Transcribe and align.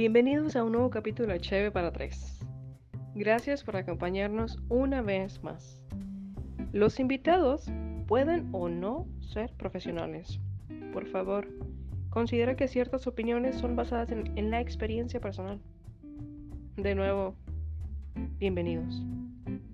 Bienvenidos 0.00 0.56
a 0.56 0.64
un 0.64 0.72
nuevo 0.72 0.88
capítulo 0.88 1.30
de 1.30 1.40
Cheve 1.40 1.70
para 1.70 1.92
Tres. 1.92 2.40
Gracias 3.14 3.62
por 3.62 3.76
acompañarnos 3.76 4.56
una 4.70 5.02
vez 5.02 5.42
más. 5.42 5.84
Los 6.72 6.98
invitados 6.98 7.66
pueden 8.06 8.48
o 8.52 8.70
no 8.70 9.06
ser 9.20 9.52
profesionales. 9.58 10.40
Por 10.94 11.06
favor, 11.06 11.48
considera 12.08 12.56
que 12.56 12.66
ciertas 12.66 13.06
opiniones 13.06 13.56
son 13.56 13.76
basadas 13.76 14.10
en, 14.10 14.38
en 14.38 14.50
la 14.50 14.62
experiencia 14.62 15.20
personal. 15.20 15.60
De 16.78 16.94
nuevo, 16.94 17.36
bienvenidos. 18.38 19.04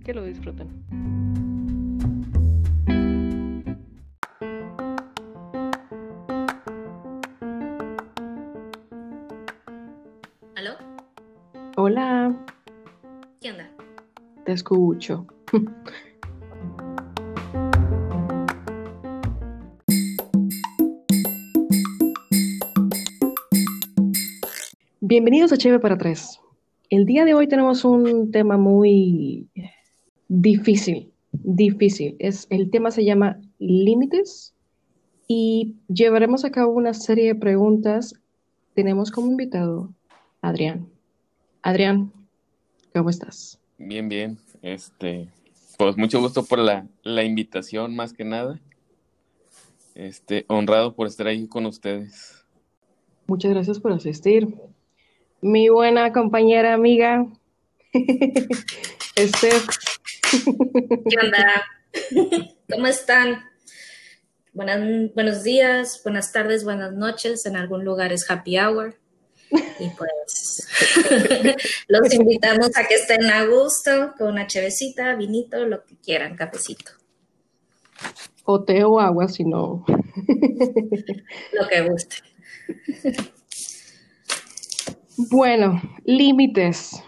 Que 0.04 0.12
lo 0.12 0.24
disfruten. 0.24 1.15
Escucho. 14.66 15.25
Bienvenidos 25.01 25.52
a 25.52 25.56
Cheve 25.56 25.79
para 25.79 25.97
Tres. 25.97 26.41
El 26.91 27.06
día 27.06 27.25
de 27.25 27.34
hoy 27.34 27.47
tenemos 27.47 27.84
un 27.84 28.33
tema 28.33 28.56
muy 28.56 29.48
difícil, 30.27 31.12
difícil. 31.30 32.17
Es, 32.19 32.48
el 32.51 32.69
tema 32.70 32.91
se 32.91 33.05
llama 33.05 33.41
límites 33.61 34.53
y 35.28 35.77
llevaremos 35.87 36.45
a 36.45 36.51
cabo 36.51 36.73
una 36.73 36.92
serie 36.92 37.27
de 37.27 37.34
preguntas. 37.37 38.14
Tenemos 38.75 39.12
como 39.12 39.28
invitado 39.28 39.95
a 40.42 40.48
Adrián. 40.48 40.89
Adrián, 41.62 42.11
¿cómo 42.92 43.11
estás? 43.11 43.61
Bien, 43.78 44.08
bien. 44.08 44.39
Este, 44.62 45.28
pues 45.78 45.96
mucho 45.96 46.20
gusto 46.20 46.44
por 46.44 46.58
la, 46.58 46.86
la 47.02 47.22
invitación, 47.22 47.94
más 47.94 48.12
que 48.12 48.24
nada. 48.24 48.60
Este, 49.94 50.44
honrado 50.48 50.94
por 50.94 51.06
estar 51.06 51.26
ahí 51.26 51.48
con 51.48 51.66
ustedes. 51.66 52.44
Muchas 53.27 53.52
gracias 53.52 53.80
por 53.80 53.92
asistir. 53.92 54.54
Mi 55.40 55.68
buena 55.68 56.12
compañera 56.12 56.74
amiga, 56.74 57.27
Steph. 59.18 59.66
¿Qué 61.08 61.16
onda? 61.22 61.64
¿Cómo 62.70 62.86
están? 62.86 63.44
Buenas, 64.52 65.14
buenos 65.14 65.44
días, 65.44 66.00
buenas 66.02 66.32
tardes, 66.32 66.64
buenas 66.64 66.92
noches. 66.92 67.44
En 67.46 67.56
algún 67.56 67.84
lugar 67.84 68.12
es 68.12 68.30
happy 68.30 68.58
hour. 68.58 68.96
Y 69.78 69.91
pues 69.91 70.66
los 71.88 72.14
invitamos 72.14 72.70
a 72.77 72.86
que 72.86 72.94
estén 72.94 73.24
a 73.30 73.44
gusto 73.46 74.14
con 74.18 74.28
una 74.28 74.46
chevecita, 74.46 75.14
vinito, 75.16 75.66
lo 75.66 75.84
que 75.84 75.96
quieran, 75.96 76.34
cafecito, 76.36 76.92
O 78.44 78.62
té 78.64 78.84
o 78.84 78.98
agua, 79.00 79.28
si 79.28 79.44
no. 79.44 79.84
lo 81.52 81.68
que 81.68 81.80
guste. 81.88 82.16
Bueno, 85.30 85.80
límites. 86.05 87.02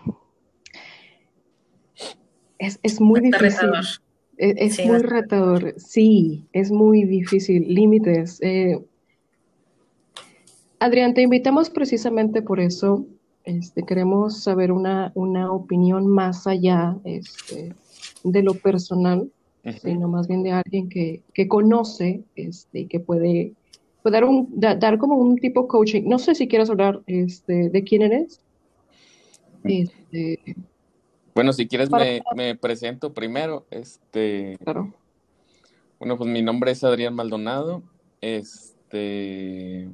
Es, 2.58 2.78
es 2.82 3.00
muy 3.00 3.20
Está 3.24 3.38
difícil. 3.38 3.60
retador. 3.68 3.84
Es, 4.36 4.54
es 4.56 4.76
Sí, 4.76 4.86
muy 4.86 4.98
retador. 4.98 5.74
Sí, 5.78 6.48
es 6.52 6.70
muy 6.70 7.04
difícil. 7.04 7.64
Límites. 7.68 8.38
Eh, 8.42 8.78
Adrián, 10.80 11.14
te 11.14 11.22
invitamos 11.22 11.70
precisamente 11.70 12.42
por 12.42 12.60
eso. 12.60 13.06
Este, 13.44 13.82
queremos 13.84 14.42
saber 14.42 14.72
una, 14.72 15.10
una 15.14 15.50
opinión 15.50 16.06
más 16.06 16.46
allá 16.46 16.96
este, 17.04 17.74
de 18.22 18.42
lo 18.42 18.54
personal, 18.54 19.30
sino 19.82 20.08
más 20.08 20.28
bien 20.28 20.42
de 20.42 20.52
alguien 20.52 20.88
que, 20.88 21.22
que 21.34 21.48
conoce 21.48 22.22
este, 22.36 22.80
y 22.80 22.86
que 22.86 23.00
puede, 23.00 23.52
puede 24.02 24.14
dar, 24.14 24.24
un, 24.24 24.48
da- 24.54 24.74
dar 24.76 24.98
como 24.98 25.16
un 25.16 25.36
tipo 25.36 25.66
coaching. 25.66 26.02
No 26.06 26.18
sé 26.18 26.34
si 26.34 26.46
quieres 26.46 26.68
hablar 26.70 27.00
este, 27.06 27.70
de 27.70 27.84
quién 27.84 28.02
eres. 28.02 28.40
Este, 29.64 30.38
Bueno, 31.34 31.52
si 31.52 31.66
quieres 31.66 31.88
Para- 31.88 32.04
me, 32.04 32.22
me 32.36 32.54
presento 32.54 33.12
primero. 33.12 33.66
Este, 33.70 34.56
claro. 34.62 34.92
bueno, 35.98 36.16
pues 36.18 36.30
mi 36.30 36.42
nombre 36.42 36.70
es 36.70 36.84
Adrián 36.84 37.14
Maldonado. 37.14 37.82
Este, 38.20 39.88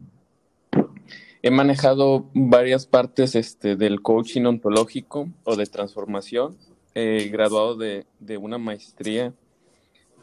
he 1.45 1.51
manejado 1.51 2.31
varias 2.33 2.87
partes 2.87 3.35
este, 3.35 3.77
del 3.77 4.01
coaching 4.01 4.47
ontológico 4.47 5.29
o 5.45 5.57
de 5.57 5.67
transformación. 5.67 6.57
He 6.95 7.29
graduado 7.29 7.77
de, 7.77 8.07
de 8.19 8.39
una 8.39 8.57
maestría 8.57 9.35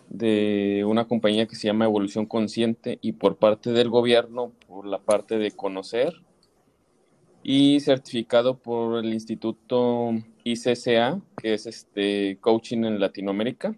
de 0.10 0.84
una 0.84 1.06
compañía 1.08 1.46
que 1.46 1.56
se 1.56 1.68
llama 1.68 1.86
Evolución 1.86 2.26
Consciente 2.26 2.98
y 3.04 3.12
por 3.12 3.38
parte 3.38 3.72
del 3.72 3.92
gobierno 3.92 4.52
por 4.68 4.88
la 4.88 4.98
parte 4.98 5.38
de 5.38 5.52
conocer 5.52 6.12
y 7.44 7.80
certificado 7.82 8.58
por 8.58 9.06
el 9.06 9.14
Instituto 9.14 10.14
ICCA, 10.44 11.22
que 11.38 11.54
es 11.54 11.68
este 11.68 12.40
coaching 12.42 12.84
en 12.84 13.00
Latinoamérica. 13.00 13.76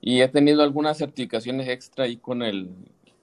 Y 0.00 0.20
he 0.20 0.28
tenido 0.28 0.62
algunas 0.62 0.98
certificaciones 0.98 1.68
extra 1.68 2.04
ahí 2.04 2.16
con 2.16 2.42
el 2.42 2.70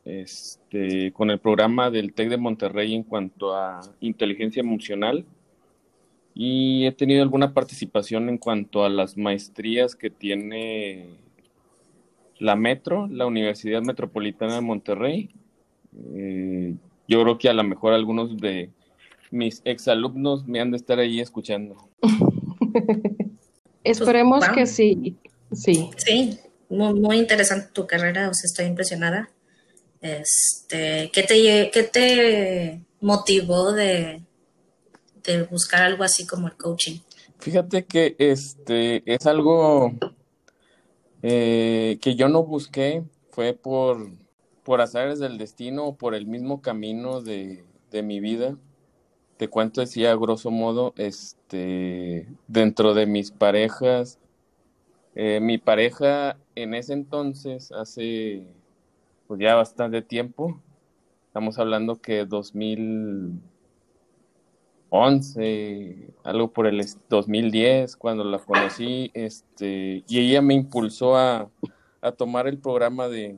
este 0.06 1.12
con 1.14 1.30
el 1.30 1.40
programa 1.40 1.92
del 1.92 2.14
TEC 2.14 2.30
de 2.30 2.38
Monterrey 2.38 2.94
en 2.94 3.04
cuanto 3.04 3.56
a 3.56 3.82
inteligencia 4.00 4.62
emocional. 4.62 5.26
Y 6.34 6.86
he 6.86 6.92
tenido 6.92 7.24
alguna 7.24 7.54
participación 7.54 8.30
en 8.30 8.38
cuanto 8.38 8.86
a 8.86 8.90
las 8.90 9.18
maestrías 9.18 9.96
que 9.96 10.10
tiene 10.10 11.10
la 12.40 12.56
Metro, 12.56 13.08
la 13.08 13.26
Universidad 13.26 13.82
Metropolitana 13.82 14.56
de 14.56 14.62
Monterrey. 14.62 15.30
Eh, 16.16 16.76
yo 17.08 17.22
creo 17.22 17.38
que 17.38 17.50
a 17.50 17.54
lo 17.54 17.64
mejor 17.64 17.94
algunos 17.94 18.38
de 18.38 18.70
mis 19.30 19.62
exalumnos 19.66 20.48
me 20.48 20.60
han 20.60 20.72
de 20.72 20.78
estar 20.78 21.00
ahí 21.00 21.20
escuchando. 21.20 21.90
Esperemos 23.84 24.46
wow. 24.46 24.56
que 24.56 24.66
sí. 24.66 25.18
Sí. 25.52 25.90
Sí, 25.98 26.40
muy, 26.70 26.94
muy 26.94 27.18
interesante 27.18 27.70
tu 27.74 27.86
carrera, 27.86 28.30
o 28.30 28.34
sea, 28.34 28.48
estoy 28.48 28.66
impresionada. 28.66 29.30
Este, 30.02 31.12
¿qué 31.14 31.24
te, 31.24 31.70
qué 31.72 31.84
te 31.84 32.82
motivó 33.02 33.72
de, 33.72 34.24
de 35.24 35.44
buscar 35.44 35.84
algo 35.84 36.04
así 36.04 36.26
como 36.26 36.48
el 36.48 36.56
coaching? 36.58 37.00
Fíjate 37.40 37.86
que 37.86 38.16
este 38.18 39.04
es 39.06 39.26
algo 39.26 39.94
eh, 41.22 42.00
que 42.02 42.16
yo 42.16 42.30
no 42.30 42.44
busqué, 42.44 43.04
fue 43.30 43.54
por, 43.54 44.12
por 44.64 44.82
azares 44.82 45.20
del 45.20 45.38
destino 45.38 45.86
o 45.88 45.96
por 45.96 46.16
el 46.16 46.26
mismo 46.26 46.62
camino 46.62 47.22
de, 47.22 47.64
de 47.92 48.04
mi 48.04 48.20
vida. 48.20 48.58
Te 49.38 49.48
cuento 49.48 49.82
así 49.82 50.06
a 50.06 50.16
grosso 50.16 50.52
modo, 50.52 50.94
este, 50.98 52.28
dentro 52.48 52.94
de 52.94 53.08
mis 53.08 53.32
parejas, 53.32 54.20
eh, 55.16 55.40
mi 55.42 55.58
pareja 55.58 56.38
en 56.56 56.74
ese 56.74 56.94
entonces, 56.94 57.72
hace 57.72 58.46
pues 59.32 59.40
ya 59.40 59.56
bastante 59.56 60.02
tiempo, 60.02 60.62
estamos 61.28 61.58
hablando 61.60 62.02
que 62.02 62.26
2011, 62.26 63.42
algo 66.24 66.52
por 66.52 66.68
el 66.68 66.80
est- 66.80 67.00
2010, 67.10 67.96
cuando 67.96 68.24
la 68.24 68.40
conocí, 68.40 69.10
este, 69.14 70.04
y 70.08 70.20
ella 70.20 70.42
me 70.42 70.54
impulsó 70.54 71.16
a, 71.18 71.50
a 72.02 72.12
tomar 72.12 72.48
el 72.48 72.60
programa 72.60 73.08
de, 73.08 73.38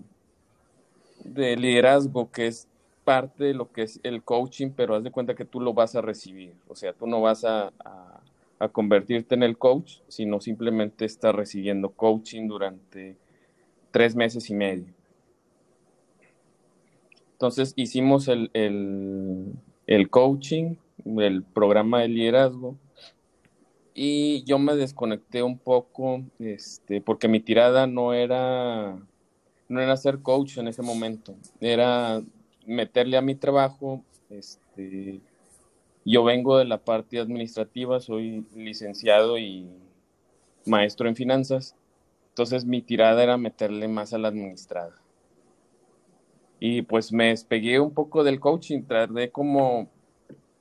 de 1.24 1.56
liderazgo, 1.56 2.32
que 2.32 2.48
es 2.48 2.68
parte 3.04 3.44
de 3.46 3.54
lo 3.54 3.72
que 3.72 3.84
es 3.84 4.00
el 4.04 4.24
coaching, 4.24 4.72
pero 4.76 4.96
haz 4.96 5.04
de 5.04 5.12
cuenta 5.12 5.36
que 5.36 5.46
tú 5.46 5.60
lo 5.60 5.74
vas 5.74 5.96
a 5.96 6.02
recibir, 6.02 6.56
o 6.68 6.76
sea, 6.76 6.94
tú 6.94 7.08
no 7.08 7.22
vas 7.22 7.44
a, 7.44 7.68
a- 7.84 8.22
a 8.60 8.70
convertirte 8.70 9.36
en 9.36 9.44
el 9.44 9.58
coach, 9.58 9.98
sino 10.08 10.40
simplemente 10.40 11.04
estás 11.06 11.36
recibiendo 11.36 11.90
coaching 11.92 12.48
durante 12.48 13.18
tres 13.92 14.16
meses 14.16 14.50
y 14.50 14.56
medio. 14.56 14.86
Entonces 17.44 17.74
hicimos 17.76 18.30
el, 18.30 18.50
el, 18.54 20.10
coaching, 20.10 20.76
el 21.18 21.44
programa 21.44 22.00
de 22.00 22.08
liderazgo, 22.08 22.78
y 23.94 24.46
yo 24.46 24.60
me 24.60 24.78
desconecté 24.78 25.44
un 25.44 25.58
poco, 25.58 26.24
este, 26.40 27.02
porque 27.02 27.28
mi 27.28 27.42
tirada 27.42 27.86
no 27.86 28.14
era, 28.14 28.98
no 29.68 29.82
era 29.82 29.98
ser 29.98 30.20
coach 30.20 30.58
en 30.58 30.70
ese 30.70 30.84
momento, 30.84 31.36
era 31.60 32.24
meterle 32.66 33.18
a 33.18 33.22
mi 33.22 33.36
trabajo, 33.36 34.02
este, 34.30 35.20
yo 36.06 36.24
vengo 36.24 36.58
de 36.58 36.64
la 36.64 36.78
parte 36.78 37.20
administrativa, 37.20 38.00
soy 38.00 38.46
licenciado 38.56 39.38
y 39.38 39.68
maestro 40.66 41.10
en 41.10 41.18
finanzas, 41.18 41.76
entonces 42.30 42.64
mi 42.64 42.82
tirada 42.82 43.22
era 43.22 43.36
meterle 43.36 43.90
más 43.90 44.14
a 44.14 44.18
la 44.18 44.30
administrada. 44.30 45.03
Y 46.66 46.84
pues 46.84 47.12
me 47.12 47.28
despegué 47.28 47.82
un 47.82 47.94
poco 47.94 48.24
del 48.24 48.40
coaching, 48.40 48.84
traté 48.84 49.30
como 49.30 49.90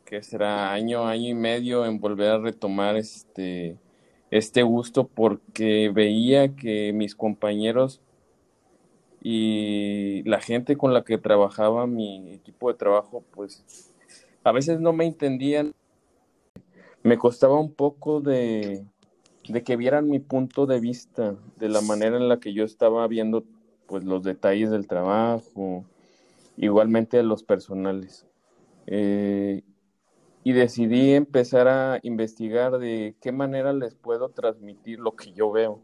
que 0.04 0.20
será 0.24 0.72
año, 0.72 1.06
año 1.06 1.28
y 1.28 1.34
medio 1.34 1.86
en 1.86 2.00
volver 2.00 2.30
a 2.32 2.38
retomar 2.38 2.96
este, 2.96 3.76
este 4.28 4.64
gusto 4.64 5.06
porque 5.06 5.92
veía 5.94 6.56
que 6.56 6.92
mis 6.92 7.14
compañeros 7.14 8.00
y 9.22 10.24
la 10.24 10.40
gente 10.40 10.76
con 10.76 10.92
la 10.92 11.04
que 11.04 11.18
trabajaba, 11.18 11.86
mi 11.86 12.32
equipo 12.32 12.72
de 12.72 12.78
trabajo, 12.78 13.22
pues 13.30 13.92
a 14.42 14.50
veces 14.50 14.80
no 14.80 14.92
me 14.92 15.06
entendían. 15.06 15.72
Me 17.04 17.16
costaba 17.16 17.60
un 17.60 17.72
poco 17.72 18.20
de, 18.20 18.84
de 19.48 19.62
que 19.62 19.76
vieran 19.76 20.10
mi 20.10 20.18
punto 20.18 20.66
de 20.66 20.80
vista, 20.80 21.36
de 21.58 21.68
la 21.68 21.80
manera 21.80 22.16
en 22.16 22.28
la 22.28 22.40
que 22.40 22.52
yo 22.52 22.64
estaba 22.64 23.06
viendo 23.06 23.44
pues 23.86 24.02
los 24.02 24.24
detalles 24.24 24.70
del 24.70 24.88
trabajo, 24.88 25.84
igualmente 26.56 27.22
los 27.22 27.42
personales. 27.42 28.26
Eh, 28.86 29.62
y 30.44 30.52
decidí 30.52 31.12
empezar 31.12 31.68
a 31.68 32.00
investigar 32.02 32.78
de 32.78 33.14
qué 33.20 33.30
manera 33.30 33.72
les 33.72 33.94
puedo 33.94 34.30
transmitir 34.30 34.98
lo 34.98 35.14
que 35.14 35.32
yo 35.32 35.52
veo 35.52 35.80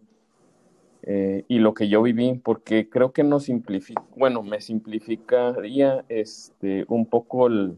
eh, 1.03 1.45
y 1.47 1.61
lo 1.61 1.75
que 1.75 1.89
yo 1.89 2.03
viví, 2.03 2.41
porque 2.43 2.89
creo 2.91 3.13
que 3.13 3.23
no 3.23 3.39
simplifica, 3.39 4.05
bueno, 4.17 4.43
me 4.43 4.61
simplificaría 4.61 6.05
este, 6.09 6.85
un 6.89 7.07
poco 7.07 7.47
el, 7.47 7.77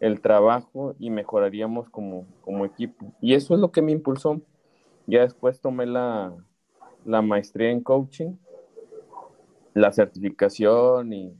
el 0.00 0.20
trabajo 0.20 0.96
y 0.98 1.10
mejoraríamos 1.10 1.88
como, 1.90 2.26
como, 2.40 2.64
equipo. 2.64 3.12
Y 3.20 3.34
eso 3.34 3.54
es 3.54 3.60
lo 3.60 3.70
que 3.70 3.82
me 3.82 3.92
impulsó. 3.92 4.40
Ya 5.06 5.20
después 5.20 5.60
tomé 5.60 5.86
la, 5.86 6.34
la 7.04 7.22
maestría 7.22 7.70
en 7.70 7.82
coaching, 7.82 8.32
la 9.72 9.92
certificación 9.92 11.12
y, 11.12 11.32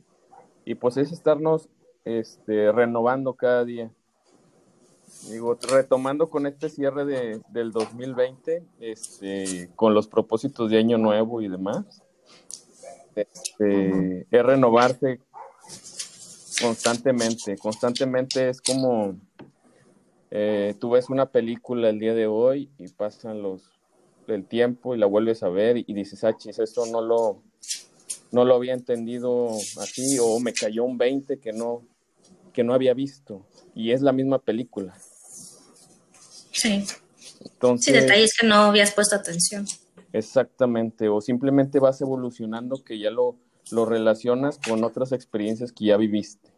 y 0.66 0.74
pues 0.74 0.98
es 0.98 1.12
estarnos 1.12 1.68
este, 2.04 2.70
renovando 2.72 3.34
cada 3.34 3.64
día. 3.64 3.90
Digo, 5.30 5.56
retomando 5.70 6.28
con 6.28 6.46
este 6.46 6.68
cierre 6.68 7.04
de, 7.04 7.40
del 7.50 7.70
2020, 7.70 8.64
este, 8.80 9.70
con 9.76 9.94
los 9.94 10.08
propósitos 10.08 10.68
de 10.68 10.78
año 10.78 10.98
nuevo 10.98 11.40
y 11.40 11.48
demás, 11.48 12.02
este, 13.14 14.26
es 14.28 14.42
renovarse 14.44 15.20
constantemente. 16.60 17.56
Constantemente 17.56 18.48
es 18.48 18.60
como 18.60 19.16
eh, 20.32 20.74
tú 20.80 20.90
ves 20.90 21.08
una 21.08 21.26
película 21.26 21.88
el 21.88 22.00
día 22.00 22.12
de 22.12 22.26
hoy 22.26 22.70
y 22.78 22.88
pasan 22.88 23.40
los 23.40 23.70
el 24.26 24.44
tiempo 24.44 24.96
y 24.96 24.98
la 24.98 25.06
vuelves 25.06 25.44
a 25.44 25.48
ver 25.48 25.76
y, 25.76 25.84
dices, 25.94 26.24
ah, 26.24 26.36
chis, 26.36 26.58
esto 26.58 26.84
no 26.86 27.00
lo, 27.00 27.42
no 28.32 28.44
lo 28.44 28.54
había 28.54 28.74
entendido 28.74 29.48
así 29.80 30.18
o 30.20 30.38
me 30.40 30.52
cayó 30.52 30.84
un 30.84 30.98
20 30.98 31.38
que 31.38 31.52
no, 31.52 31.82
que 32.52 32.64
no 32.64 32.74
había 32.74 32.94
visto 32.94 33.46
y 33.74 33.92
es 33.92 34.02
la 34.02 34.12
misma 34.12 34.38
película. 34.38 34.96
Sí. 36.52 36.84
Entonces, 37.44 37.84
sí, 37.84 37.92
detalles 37.92 38.34
que 38.38 38.46
no 38.46 38.56
habías 38.56 38.92
puesto 38.92 39.14
atención. 39.14 39.66
Exactamente, 40.12 41.08
o 41.08 41.20
simplemente 41.20 41.78
vas 41.78 42.00
evolucionando 42.00 42.82
que 42.82 42.98
ya 42.98 43.10
lo, 43.10 43.36
lo 43.70 43.84
relacionas 43.84 44.58
con 44.58 44.82
otras 44.84 45.12
experiencias 45.12 45.72
que 45.72 45.86
ya 45.86 45.96
viviste. 45.96 46.50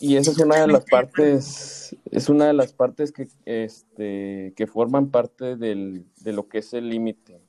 Y 0.00 0.16
esa 0.16 0.32
es 0.32 0.38
una 0.38 0.60
de 0.60 0.66
las 0.66 0.84
partes, 0.84 1.96
es 2.10 2.28
una 2.28 2.46
de 2.46 2.52
las 2.52 2.72
partes 2.72 3.12
que, 3.12 3.28
este, 3.44 4.52
que 4.56 4.66
forman 4.66 5.10
parte 5.10 5.56
del, 5.56 6.04
de 6.20 6.32
lo 6.32 6.48
que 6.48 6.58
es 6.58 6.74
el 6.74 6.88
límite 6.88 7.40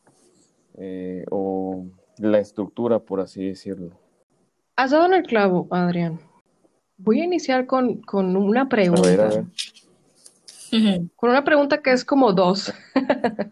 eh, 0.76 1.26
o 1.32 1.88
la 2.20 2.40
estructura, 2.40 3.00
por 3.00 3.20
así 3.20 3.48
decirlo. 3.48 3.92
Has 4.76 4.92
dado 4.92 5.06
en 5.08 5.14
el 5.14 5.24
clavo, 5.24 5.68
Adrián. 5.72 6.20
Voy 6.98 7.22
a 7.22 7.26
iniciar 7.26 7.66
con, 7.66 8.02
una 8.14 8.70
pregunta. 8.70 9.46
Con 11.16 11.30
una 11.30 11.44
pregunta 11.44 11.82
que 11.82 11.92
es 11.92 12.04
como 12.04 12.34
dos. 12.34 12.74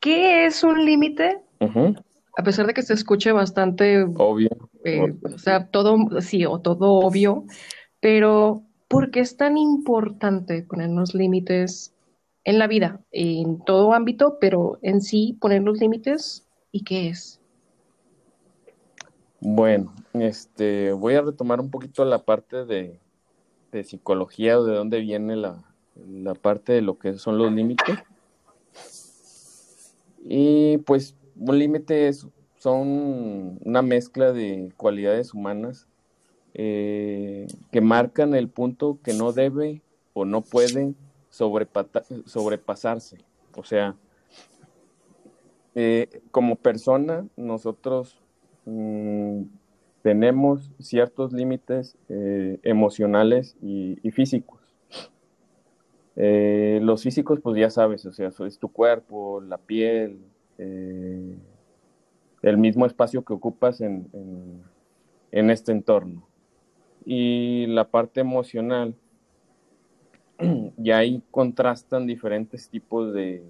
¿Qué 0.00 0.46
es 0.46 0.62
un 0.62 0.84
límite? 0.84 1.40
A 2.36 2.42
pesar 2.42 2.66
de 2.66 2.74
que 2.74 2.82
se 2.82 2.94
escuche 2.94 3.32
bastante 3.32 4.04
obvio. 4.16 4.50
Eh, 4.84 5.14
o 5.22 5.38
sea, 5.38 5.66
todo, 5.66 5.96
sí, 6.20 6.46
o 6.46 6.60
todo 6.60 6.92
obvio, 6.92 7.44
pero 7.98 8.62
¿por 8.86 9.10
qué 9.10 9.18
es 9.18 9.36
tan 9.36 9.56
importante 9.56 10.62
ponernos 10.62 11.12
límites 11.14 11.95
en 12.46 12.60
la 12.60 12.68
vida, 12.68 13.00
en 13.10 13.58
todo 13.58 13.92
ámbito, 13.92 14.38
pero 14.40 14.78
en 14.80 15.00
sí 15.02 15.36
poner 15.40 15.62
los 15.62 15.80
límites 15.80 16.46
y 16.70 16.84
qué 16.84 17.08
es? 17.08 17.40
Bueno, 19.40 19.92
este, 20.14 20.92
voy 20.92 21.14
a 21.14 21.22
retomar 21.22 21.60
un 21.60 21.70
poquito 21.70 22.04
la 22.04 22.20
parte 22.20 22.64
de, 22.64 23.00
psicología 23.84 24.58
o 24.58 24.64
de 24.64 24.74
dónde 24.74 25.00
viene 25.00 25.36
la, 25.36 25.62
parte 26.40 26.72
de 26.72 26.82
lo 26.82 26.98
que 26.98 27.18
son 27.18 27.36
los 27.36 27.52
límites. 27.52 27.98
Y 30.24 30.78
pues 30.78 31.16
un 31.36 31.58
límite 31.58 32.10
son 32.58 33.58
una 33.64 33.82
mezcla 33.82 34.32
de 34.32 34.72
cualidades 34.76 35.34
humanas 35.34 35.88
eh, 36.54 37.48
que 37.72 37.80
marcan 37.80 38.34
el 38.34 38.48
punto 38.48 38.98
que 39.02 39.14
no 39.14 39.32
debe 39.32 39.82
o 40.14 40.24
no 40.24 40.42
puede 40.42 40.94
sobrepasarse. 41.36 43.18
O 43.56 43.64
sea, 43.64 43.94
eh, 45.74 46.22
como 46.30 46.56
persona, 46.56 47.26
nosotros 47.36 48.18
Mm, 48.66 49.44
tenemos 50.02 50.72
ciertos 50.80 51.32
límites 51.32 51.96
eh, 52.08 52.58
emocionales 52.64 53.56
y, 53.62 53.98
físicos. 54.10 54.60
Eh, 56.16 56.80
los 56.82 57.02
físicos, 57.02 57.40
pues 57.40 57.58
ya 57.58 57.70
sabes, 57.70 58.04
o 58.06 58.12
sea, 58.12 58.30
es 58.46 58.58
tu 58.58 58.68
cuerpo, 58.68 59.40
la 59.40 59.58
piel, 59.58 60.20
el 60.58 61.38
mismo 62.58 62.86
espacio 62.86 63.24
que 63.24 63.34
ocupas 63.34 63.80
en, 63.80 64.08
en, 65.32 65.50
este 65.50 65.72
entorno. 65.72 66.26
Y 67.04 67.66
la 67.66 67.88
parte 67.88 68.20
emocional, 68.20 68.94
ya 70.76 70.98
ahí 70.98 71.22
contrastan 71.30 72.06
diferentes 72.06 72.68
tipos 72.68 73.12
de, 73.12 73.42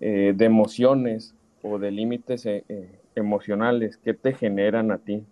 de 0.00 0.44
emociones 0.44 1.34
o 1.62 1.78
de 1.78 1.90
límites 1.90 2.46
eh, 2.46 2.64
eh, 2.68 3.00
emocionales 3.14 3.96
que 3.96 4.14
te 4.14 4.32
generan 4.32 4.90
a 4.90 4.98
ti. 4.98 5.24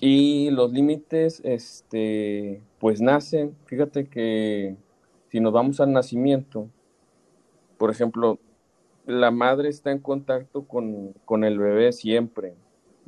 Y 0.00 0.50
los 0.50 0.72
límites, 0.72 1.40
este, 1.44 2.60
pues 2.78 3.00
nacen, 3.00 3.56
fíjate 3.64 4.06
que 4.06 4.76
si 5.30 5.40
nos 5.40 5.52
vamos 5.52 5.80
al 5.80 5.92
nacimiento, 5.92 6.68
por 7.78 7.90
ejemplo, 7.90 8.38
la 9.06 9.30
madre 9.30 9.68
está 9.68 9.92
en 9.92 9.98
contacto 9.98 10.64
con, 10.66 11.44
el 11.44 11.58
bebé 11.58 11.92
siempre. 11.92 12.54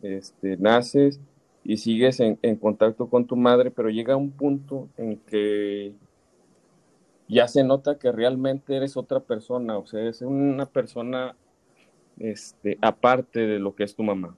Este, 0.03 0.57
naces 0.57 1.21
y 1.69 1.79
sigues 1.79 2.21
en, 2.21 2.37
contacto 2.57 3.09
con 3.09 3.27
tu 3.27 3.35
madre, 3.35 3.73
pero 3.73 3.91
llega 3.91 4.15
un 4.15 4.31
punto 4.31 4.89
en 4.97 5.17
que 5.17 5.93
ya 7.29 7.49
se 7.49 7.65
nota 7.65 7.99
que 7.99 8.13
realmente 8.13 8.77
eres 8.77 8.97
otra 8.97 9.19
persona, 9.19 9.77
o 9.77 9.85
sea, 9.85 10.01
eres 10.01 10.23
una 10.23 10.67
persona 10.67 11.35
este, 12.21 12.79
aparte 12.81 13.41
de 13.41 13.59
lo 13.59 13.75
que 13.75 13.83
es 13.83 13.97
tu 13.97 14.05
mamá. 14.05 14.37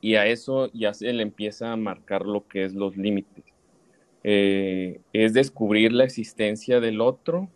Y 0.00 0.16
a 0.16 0.26
eso 0.26 0.70
ya 0.72 0.92
se 0.92 1.12
le 1.12 1.22
empieza 1.22 1.72
a 1.72 1.76
marcar 1.76 2.26
lo 2.26 2.46
que 2.48 2.64
es 2.64 2.74
los 2.74 2.96
límites. 2.96 3.44
Eh, 4.24 5.00
es 5.12 5.34
descubrir 5.34 5.92
la 5.92 6.04
existencia 6.04 6.80
del 6.80 7.00
otro 7.00 7.48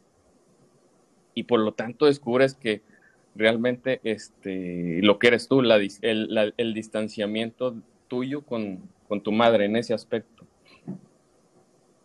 y 1.35 1.44
por 1.44 1.61
lo 1.61 1.73
tanto 1.73 2.06
descubres 2.06 2.54
que 2.54 2.82
realmente 3.35 4.00
este, 4.04 5.00
lo 5.02 5.18
que 5.18 5.28
eres 5.28 5.49
tú, 5.49 5.62
el, 5.62 6.75
distanciamiento 6.75 7.75
tuyo 8.09 8.43
con, 8.43 8.81
con 9.07 9.23
tu 9.23 9.33
madre 9.33 9.67
en 9.67 9.77
ese 9.77 9.95
aspecto. 9.95 10.47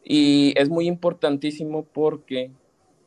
Y 0.03 0.53
es 0.57 0.69
muy 0.69 0.87
importantísimo 0.87 1.83
porque, 1.83 2.51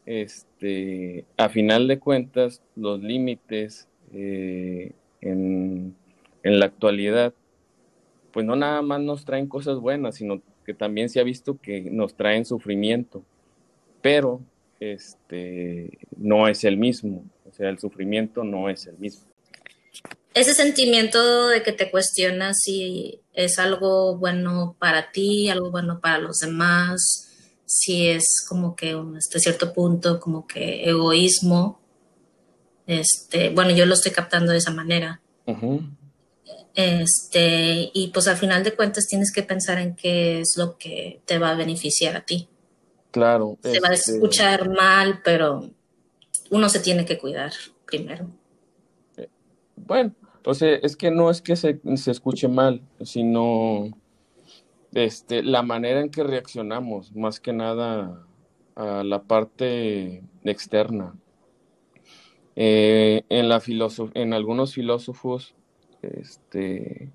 este, 0.06 1.24
a 1.36 1.48
final 1.48 1.88
de 1.88 1.98
cuentas, 1.98 2.62
los 2.74 3.02
límites 3.02 3.88
eh, 4.12 4.92
en, 5.20 5.94
en, 6.42 6.58
la 6.58 6.66
actualidad, 6.66 7.34
pues 8.32 8.46
no 8.46 8.56
nada 8.56 8.82
más 8.82 9.00
nos 9.00 9.24
traen 9.24 9.46
cosas 9.46 9.78
buenas, 9.78 10.16
sino 10.16 10.40
que 10.64 10.74
también 10.74 11.08
se 11.08 11.20
ha 11.20 11.24
visto 11.24 11.58
que 11.60 11.82
nos 11.90 12.14
traen 12.14 12.44
sufrimiento, 12.44 13.22
pero 14.00 14.40
este, 14.80 15.98
no 16.16 16.48
es 16.48 16.64
el 16.64 16.76
mismo, 16.76 17.24
o 17.48 17.52
sea, 17.52 17.68
el 17.68 17.78
sufrimiento 17.78 18.42
no 18.44 18.68
es 18.68 18.86
el 18.86 18.98
mismo 18.98 19.35
ese 20.36 20.52
sentimiento 20.52 21.48
de 21.48 21.62
que 21.62 21.72
te 21.72 21.90
cuestionas 21.90 22.58
si 22.60 23.22
es 23.32 23.58
algo 23.58 24.18
bueno 24.18 24.76
para 24.78 25.10
ti, 25.10 25.48
algo 25.48 25.70
bueno 25.70 25.98
para 25.98 26.18
los 26.18 26.36
demás, 26.40 27.30
si 27.64 28.08
es 28.08 28.44
como 28.46 28.76
que 28.76 28.94
hasta 29.16 29.38
cierto 29.38 29.72
punto 29.72 30.20
como 30.20 30.46
que 30.46 30.84
egoísmo. 30.90 31.80
Este, 32.86 33.48
bueno, 33.48 33.70
yo 33.70 33.86
lo 33.86 33.94
estoy 33.94 34.12
captando 34.12 34.52
de 34.52 34.58
esa 34.58 34.70
manera. 34.72 35.22
Este, 36.74 37.90
y 37.94 38.08
pues 38.08 38.28
al 38.28 38.36
final 38.36 38.62
de 38.62 38.74
cuentas 38.74 39.06
tienes 39.06 39.32
que 39.32 39.42
pensar 39.42 39.78
en 39.78 39.96
qué 39.96 40.40
es 40.40 40.52
lo 40.58 40.76
que 40.76 41.22
te 41.24 41.38
va 41.38 41.52
a 41.52 41.56
beneficiar 41.56 42.14
a 42.14 42.26
ti. 42.26 42.46
Claro. 43.10 43.56
Se 43.62 43.80
va 43.80 43.88
a 43.88 43.94
este, 43.94 44.12
escuchar 44.12 44.68
mal, 44.68 45.22
pero 45.24 45.70
uno 46.50 46.68
se 46.68 46.80
tiene 46.80 47.06
que 47.06 47.16
cuidar 47.16 47.52
primero. 47.86 48.28
Bueno, 49.76 50.14
o 50.46 50.54
sea, 50.54 50.74
es 50.76 50.96
que 50.96 51.10
no 51.10 51.30
es 51.30 51.42
que 51.42 51.56
se, 51.56 51.80
se 51.96 52.10
escuche 52.10 52.48
mal, 52.48 52.80
sino 53.02 53.90
este, 54.94 55.42
la 55.42 55.62
manera 55.62 56.00
en 56.00 56.10
que 56.10 56.22
reaccionamos, 56.22 57.14
más 57.14 57.40
que 57.40 57.52
nada 57.52 58.24
a 58.76 59.02
la 59.02 59.22
parte 59.24 60.22
externa. 60.44 61.14
Eh, 62.54 63.22
en, 63.28 63.48
la 63.50 63.60
en 64.14 64.32
algunos 64.32 64.72
filósofos 64.72 65.54
este, 66.00 67.10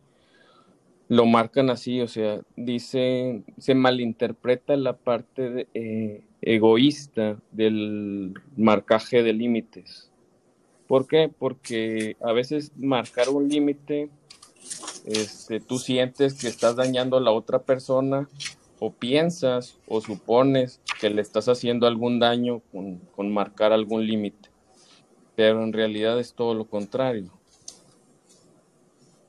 lo 1.08 1.26
marcan 1.26 1.70
así, 1.70 2.02
o 2.02 2.08
sea, 2.08 2.42
dice, 2.56 3.44
se 3.58 3.74
malinterpreta 3.74 4.76
la 4.76 4.98
parte 4.98 5.68
eh, 5.74 6.24
egoísta 6.42 7.42
del 7.52 8.36
marcaje 8.56 9.24
de 9.24 9.34
límites. 9.34 10.11
¿Por 10.92 11.08
qué? 11.08 11.30
Porque 11.30 12.18
a 12.20 12.34
veces 12.34 12.74
marcar 12.76 13.30
un 13.30 13.48
límite, 13.48 14.10
este, 15.06 15.62
tú 15.62 15.80
sientes 15.80 16.34
que 16.34 16.50
estás 16.50 16.76
dañando 16.76 17.16
a 17.16 17.22
la 17.22 17.32
otra 17.32 17.60
persona 17.60 18.28
o 18.78 18.92
piensas 18.92 19.78
o 19.88 20.02
supones 20.02 20.82
que 21.00 21.10
le 21.10 21.22
estás 21.22 21.48
haciendo 21.48 21.88
algún 21.88 22.20
daño 22.20 22.60
con, 22.74 22.98
con 23.16 23.32
marcar 23.32 23.72
algún 23.72 24.06
límite, 24.06 24.50
pero 25.38 25.64
en 25.64 25.72
realidad 25.72 26.20
es 26.20 26.34
todo 26.34 26.56
lo 26.56 26.66
contrario. 26.66 27.32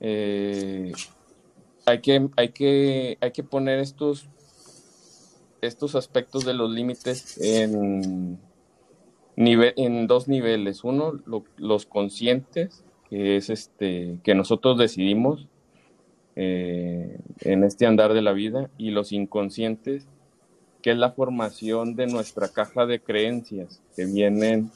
Eh, 0.01 0.91
hay 1.87 2.01
que, 2.01 2.29
hay 2.35 2.49
que, 2.49 3.19
hay 3.21 3.31
que 3.31 3.45
poner 3.45 3.79
estos, 3.79 4.27
estos 5.61 5.95
aspectos 5.95 6.45
de 6.45 6.55
los 6.55 6.73
límites 6.73 7.41
en, 7.41 8.41
en 9.37 10.07
dos 10.07 10.29
niveles. 10.29 10.85
Uno, 10.85 11.13
lo- 11.27 11.45
los 11.57 11.87
conscientes, 11.87 12.85
que 13.09 13.37
es 13.37 13.51
este, 13.51 14.19
que 14.23 14.35
nosotros 14.35 14.79
decidimos 14.79 15.49
eh, 16.35 17.19
en 17.41 17.65
este 17.65 17.87
andar 17.87 18.15
de 18.15 18.23
la 18.23 18.33
vida, 18.33 18.71
y 18.79 18.91
los 18.91 19.13
inconscientes, 19.13 20.07
que 20.83 20.93
es 20.93 20.97
la 20.97 21.13
formación 21.13 21.95
de 21.95 22.07
nuestra 22.07 22.49
caja 22.49 22.87
de 22.87 23.01
creencias, 23.01 23.83
que 23.97 24.07
vienen 24.07 24.71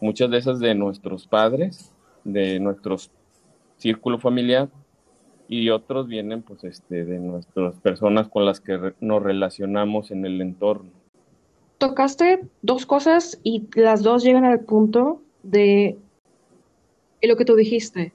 muchas 0.00 0.30
de 0.30 0.38
esas 0.38 0.58
de 0.58 0.74
nuestros 0.74 1.26
padres, 1.26 1.92
de 2.24 2.60
nuestro 2.60 2.96
círculo 3.76 4.18
familiar, 4.18 4.68
y 5.48 5.68
otros 5.68 6.08
vienen 6.08 6.40
pues 6.42 6.64
este 6.64 7.04
de 7.04 7.18
nuestras 7.18 7.74
personas 7.80 8.28
con 8.28 8.46
las 8.46 8.60
que 8.60 8.94
nos 9.00 9.22
relacionamos 9.22 10.10
en 10.10 10.24
el 10.24 10.40
entorno. 10.40 11.01
Tocaste 11.82 12.46
dos 12.62 12.86
cosas 12.86 13.40
y 13.42 13.66
las 13.74 14.04
dos 14.04 14.22
llegan 14.22 14.44
al 14.44 14.60
punto 14.60 15.20
de 15.42 15.98
lo 17.20 17.36
que 17.36 17.44
tú 17.44 17.56
dijiste. 17.56 18.12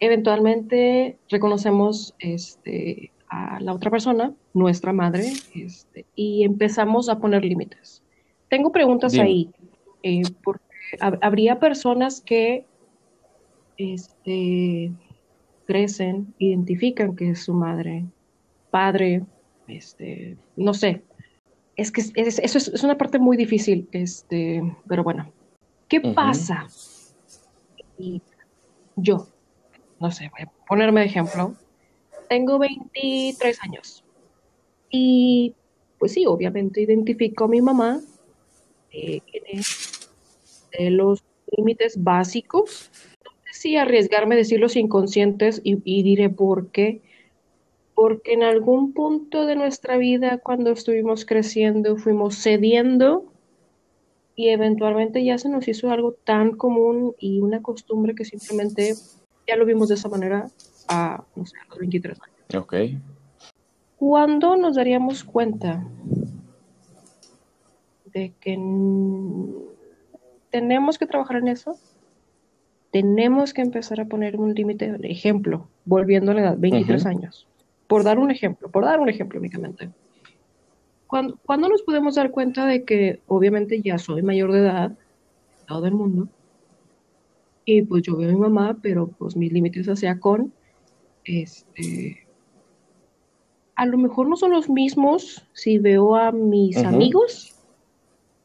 Eventualmente 0.00 1.18
reconocemos 1.28 2.14
este, 2.18 3.12
a 3.28 3.60
la 3.60 3.74
otra 3.74 3.90
persona, 3.90 4.32
nuestra 4.54 4.94
madre, 4.94 5.34
este, 5.54 6.06
y 6.16 6.44
empezamos 6.44 7.10
a 7.10 7.18
poner 7.18 7.44
límites. 7.44 8.02
Tengo 8.48 8.72
preguntas 8.72 9.12
Dime. 9.12 9.24
ahí, 9.24 9.50
eh, 10.02 10.22
porque 10.42 10.64
hab- 10.98 11.18
habría 11.20 11.60
personas 11.60 12.22
que 12.22 12.64
este, 13.76 14.92
crecen, 15.66 16.32
identifican 16.38 17.16
que 17.16 17.28
es 17.32 17.44
su 17.44 17.52
madre, 17.52 18.06
padre, 18.70 19.24
este, 19.68 20.38
no 20.56 20.72
sé, 20.72 21.02
es 21.76 21.90
que 21.92 22.00
es- 22.00 22.12
es- 22.14 22.38
eso 22.38 22.58
es, 22.58 22.68
es 22.68 22.82
una 22.84 22.96
parte 22.98 23.18
muy 23.18 23.36
difícil, 23.36 23.88
este, 23.92 24.62
pero 24.88 25.02
bueno. 25.04 25.32
¿Qué 25.88 26.00
pasa? 26.14 26.66
Y 27.98 28.22
yo, 28.96 29.28
no 30.00 30.10
sé, 30.10 30.30
voy 30.30 30.42
a 30.46 30.52
ponerme 30.66 31.00
de 31.00 31.06
ejemplo. 31.06 31.54
Tengo 32.28 32.58
23 32.58 33.58
años. 33.62 34.04
Y 34.90 35.54
pues 35.98 36.12
sí, 36.12 36.26
obviamente 36.26 36.80
identifico 36.80 37.44
a 37.44 37.48
mi 37.48 37.60
mamá, 37.60 38.00
eh, 38.90 39.20
de 40.78 40.90
los 40.90 41.22
límites 41.56 42.02
básicos. 42.02 42.90
No 43.24 43.30
sé 43.52 43.60
si 43.60 43.76
arriesgarme 43.76 44.34
a 44.34 44.38
decir 44.38 44.60
los 44.60 44.76
inconscientes 44.76 45.60
y, 45.64 45.78
y 45.84 46.02
diré 46.02 46.28
por 46.30 46.70
qué. 46.70 47.02
Porque 47.94 48.32
en 48.32 48.42
algún 48.42 48.92
punto 48.92 49.46
de 49.46 49.56
nuestra 49.56 49.96
vida, 49.96 50.38
cuando 50.38 50.72
estuvimos 50.72 51.24
creciendo, 51.24 51.96
fuimos 51.96 52.36
cediendo 52.36 53.32
y 54.36 54.48
eventualmente 54.48 55.24
ya 55.24 55.38
se 55.38 55.48
nos 55.48 55.68
hizo 55.68 55.90
algo 55.90 56.12
tan 56.24 56.56
común 56.56 57.14
y 57.18 57.40
una 57.40 57.62
costumbre 57.62 58.14
que 58.14 58.24
simplemente 58.24 58.96
ya 59.46 59.56
lo 59.56 59.64
vimos 59.64 59.88
de 59.88 59.94
esa 59.94 60.08
manera 60.08 60.50
a, 60.88 61.24
no 61.36 61.46
sé, 61.46 61.56
a 61.64 61.68
los 61.68 61.78
23 61.78 62.18
años. 62.20 62.64
Ok. 62.64 62.74
¿Cuándo 63.96 64.56
nos 64.56 64.76
daríamos 64.76 65.22
cuenta 65.22 65.86
de 68.06 68.32
que 68.40 68.58
tenemos 70.50 70.98
que 70.98 71.06
trabajar 71.06 71.36
en 71.36 71.48
eso? 71.48 71.78
Tenemos 72.90 73.52
que 73.54 73.62
empezar 73.62 74.00
a 74.00 74.06
poner 74.06 74.36
un 74.36 74.54
límite, 74.54 74.96
ejemplo, 75.02 75.68
volviendo 75.84 76.32
a 76.32 76.34
la 76.34 76.40
edad, 76.42 76.56
23 76.58 77.02
Ujú. 77.02 77.08
años. 77.08 77.48
Por 77.86 78.04
dar 78.04 78.18
un 78.18 78.30
ejemplo, 78.30 78.70
por 78.70 78.84
dar 78.84 79.00
un 79.00 79.08
ejemplo 79.08 79.38
únicamente. 79.38 79.90
¿Cuándo, 81.06 81.38
cuándo 81.44 81.68
nos 81.68 81.82
podemos 81.82 82.14
dar 82.14 82.30
cuenta 82.30 82.66
de 82.66 82.84
que 82.84 83.20
obviamente 83.26 83.80
ya 83.82 83.98
soy 83.98 84.22
mayor 84.22 84.52
de 84.52 84.60
edad, 84.60 84.98
todo 85.66 85.86
el 85.86 85.94
mundo, 85.94 86.28
y 87.64 87.82
pues 87.82 88.02
yo 88.02 88.16
veo 88.16 88.28
a 88.28 88.32
mi 88.32 88.38
mamá, 88.38 88.78
pero 88.82 89.08
pues 89.08 89.36
mis 89.36 89.52
límites 89.52 89.86
hacia 89.88 90.20
con, 90.20 90.52
este, 91.24 92.26
a 93.74 93.86
lo 93.86 93.98
mejor 93.98 94.28
no 94.28 94.36
son 94.36 94.52
los 94.52 94.68
mismos 94.68 95.46
si 95.52 95.78
veo 95.78 96.16
a 96.16 96.30
mis 96.30 96.76
amigos, 96.76 97.54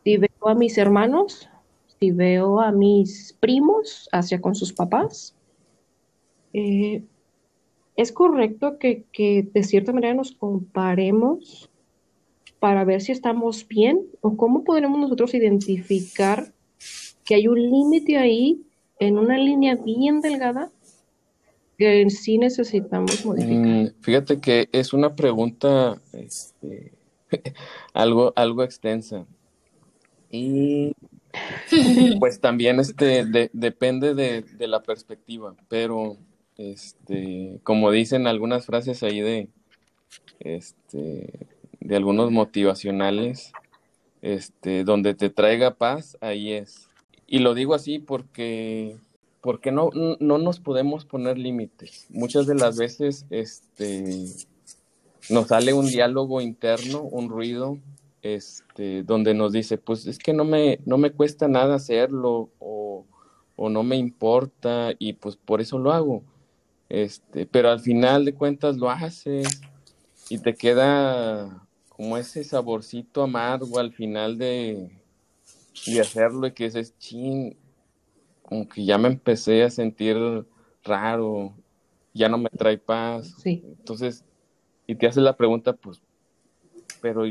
si 0.04 0.18
veo 0.18 0.48
a 0.48 0.56
mis 0.56 0.78
hermanos, 0.78 1.50
si 2.00 2.12
veo 2.12 2.62
a 2.62 2.72
mis 2.72 3.36
primos 3.40 4.08
hacia 4.12 4.40
con 4.40 4.56
sus 4.56 4.74
papás. 4.74 5.36
Eh, 6.54 7.04
es 8.02 8.12
correcto 8.12 8.78
que, 8.80 9.04
que 9.12 9.48
de 9.54 9.64
cierta 9.64 9.92
manera 9.92 10.14
nos 10.14 10.32
comparemos 10.32 11.70
para 12.60 12.84
ver 12.86 13.02
si 13.02 13.12
estamos 13.12 13.68
bien 13.68 14.06
o 14.22 14.38
cómo 14.38 14.64
podremos 14.64 15.00
nosotros 15.00 15.34
identificar 15.34 16.54
que 17.26 17.36
hay 17.36 17.48
un 17.48 17.62
límite 17.62 18.18
ahí 18.18 18.62
en 19.00 19.18
una 19.18 19.38
línea 19.38 19.76
bien 19.76 20.22
delgada 20.22 20.72
que 21.78 22.10
sí 22.10 22.38
necesitamos 22.38 23.26
modificar. 23.26 23.68
Mm, 23.68 23.88
fíjate 24.02 24.40
que 24.40 24.68
es 24.72 24.94
una 24.94 25.16
pregunta 25.16 26.02
este, 26.14 26.94
algo, 27.94 28.34
algo 28.36 28.64
extensa. 28.64 29.26
Y 30.32 30.94
pues 32.20 32.40
también 32.40 32.80
este, 32.80 33.26
de- 33.26 33.50
depende 33.54 34.14
de, 34.14 34.42
de 34.42 34.68
la 34.68 34.82
perspectiva, 34.84 35.56
pero 35.68 36.18
este, 36.60 37.62
como 37.64 37.90
dicen 37.90 38.28
algunas 38.28 38.66
frases 38.66 39.02
ahí 39.02 39.22
de, 39.22 39.48
este, 40.42 41.48
de 41.80 41.96
algunos 41.96 42.32
motivacionales, 42.32 43.54
este, 44.22 44.84
donde 44.84 45.14
te 45.14 45.30
traiga 45.30 45.76
paz, 45.76 46.18
ahí 46.20 46.52
es. 46.52 46.90
Y 47.28 47.40
lo 47.40 47.54
digo 47.54 47.76
así 47.76 48.00
porque, 48.00 48.98
porque 49.40 49.72
no, 49.72 49.90
no 49.94 50.38
nos 50.38 50.60
podemos 50.60 51.06
poner 51.06 51.38
límites. 51.38 52.08
Muchas 52.10 52.46
de 52.46 52.56
las 52.56 52.78
veces 52.78 53.26
este, 53.30 54.26
nos 55.30 55.48
sale 55.48 55.72
un 55.72 55.88
diálogo 55.88 56.42
interno, 56.42 57.04
un 57.04 57.30
ruido, 57.30 57.78
este, 58.22 59.04
donde 59.04 59.34
nos 59.34 59.54
dice, 59.54 59.78
pues 59.78 60.06
es 60.08 60.20
que 60.20 60.34
no 60.34 60.44
me, 60.44 60.80
no 60.86 60.98
me 60.98 61.12
cuesta 61.12 61.48
nada 61.48 61.76
hacerlo 61.76 62.50
o, 62.60 63.06
o 63.56 63.70
no 63.70 63.84
me 63.84 63.96
importa 63.96 64.92
y 65.00 65.14
pues 65.14 65.38
por 65.38 65.62
eso 65.62 65.80
lo 65.80 65.94
hago. 65.94 66.22
Este, 66.90 67.46
pero 67.46 67.70
al 67.70 67.80
final 67.80 68.26
de 68.26 68.34
cuentas 68.34 68.78
lo 68.78 68.90
haces 68.90 69.62
y 70.30 70.40
te 70.40 70.56
queda 70.56 71.68
como 71.90 72.18
ese 72.18 72.44
saborcito 72.44 73.22
amargo 73.22 73.78
al 73.78 73.94
final 73.94 74.38
de, 74.38 74.90
de 75.86 76.02
hacerlo 76.02 76.48
y 76.48 76.54
que 76.54 76.66
dices, 76.66 76.98
chin, 76.98 77.56
como 78.42 78.68
que 78.68 78.84
ya 78.84 78.98
me 78.98 79.08
empecé 79.08 79.64
a 79.64 79.70
sentir 79.70 80.18
raro, 80.84 81.54
ya 82.14 82.30
no 82.30 82.38
me 82.38 82.50
trae 82.50 82.78
paz. 82.78 83.36
Sí. 83.42 83.64
Entonces, 83.64 84.26
y 84.88 84.96
te 84.96 85.06
haces 85.06 85.22
la 85.22 85.38
pregunta, 85.38 85.74
pues, 85.74 86.02
pero 87.02 87.24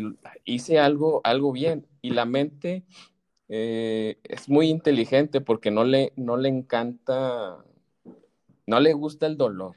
hice 0.45 0.79
algo, 0.79 1.21
algo 1.25 1.53
bien. 1.53 1.87
Y 2.03 2.11
la 2.11 2.25
mente 2.25 2.85
eh, 3.49 4.19
es 4.23 4.49
muy 4.49 4.69
inteligente 4.69 5.41
porque 5.41 5.71
no 5.71 5.85
le, 5.85 6.12
no 6.17 6.37
le 6.37 6.49
encanta, 6.49 7.65
no 8.69 8.81
le 8.81 8.93
gusta 8.93 9.27
el 9.27 9.39
dolor. 9.39 9.75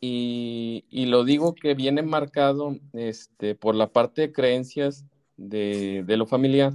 y, 0.00 1.06
lo 1.06 1.24
digo 1.24 1.54
que 1.54 1.74
viene 1.74 2.02
marcado 2.02 2.76
este, 2.92 3.54
por 3.54 3.76
la 3.76 3.92
parte 3.92 4.22
de 4.22 4.32
creencias 4.32 5.04
de, 5.36 6.04
lo 6.08 6.26
familiar, 6.26 6.72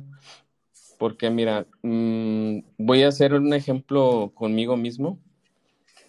porque 0.98 1.30
mira, 1.30 1.68
mmm, 1.82 2.60
voy 2.78 3.04
a 3.04 3.10
hacer 3.10 3.34
un 3.34 3.54
ejemplo 3.54 4.32
conmigo 4.34 4.78
mismo. 4.78 5.20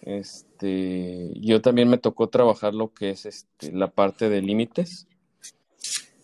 Este, 0.01 1.31
yo 1.35 1.61
también 1.61 1.89
me 1.89 1.97
tocó 1.97 2.29
trabajar 2.29 2.73
lo 2.73 2.93
que 2.93 3.09
es 3.09 3.25
este, 3.25 3.73
la 3.73 3.87
parte 3.87 4.29
de 4.29 4.41
límites 4.41 5.07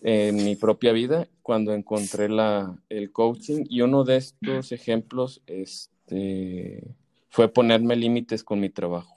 en 0.00 0.36
mi 0.36 0.56
propia 0.56 0.92
vida 0.92 1.28
cuando 1.42 1.74
encontré 1.74 2.30
la, 2.30 2.74
el 2.88 3.12
coaching 3.12 3.64
y 3.68 3.82
uno 3.82 4.04
de 4.04 4.16
estos 4.16 4.72
ejemplos 4.72 5.42
este, 5.46 6.94
fue 7.28 7.48
ponerme 7.48 7.96
límites 7.96 8.42
con 8.42 8.60
mi 8.60 8.70
trabajo 8.70 9.15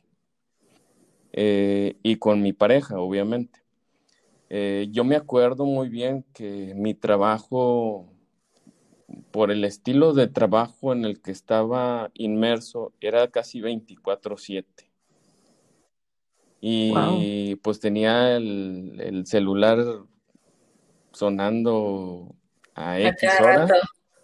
eh, 1.31 1.97
y 2.03 2.17
con 2.17 2.41
mi 2.41 2.53
pareja, 2.53 2.99
obviamente. 2.99 3.61
Eh, 4.49 4.87
yo 4.91 5.03
me 5.03 5.15
acuerdo 5.15 5.65
muy 5.65 5.89
bien 5.89 6.25
que 6.33 6.73
mi 6.75 6.93
trabajo, 6.95 8.11
por 9.31 9.51
el 9.51 9.63
estilo 9.63 10.13
de 10.13 10.27
trabajo 10.27 10.91
en 10.91 11.05
el 11.05 11.21
que 11.21 11.31
estaba 11.31 12.09
inmerso, 12.15 12.93
era 12.99 13.29
casi 13.29 13.61
24/7. 13.61 14.89
Y 16.61 16.91
wow. 16.91 17.59
pues 17.61 17.79
tenía 17.79 18.35
el, 18.35 18.99
el, 18.99 19.25
celular 19.25 19.79
sonando 21.11 22.35
a 22.75 22.99
X 22.99 23.29
hora. 23.39 23.67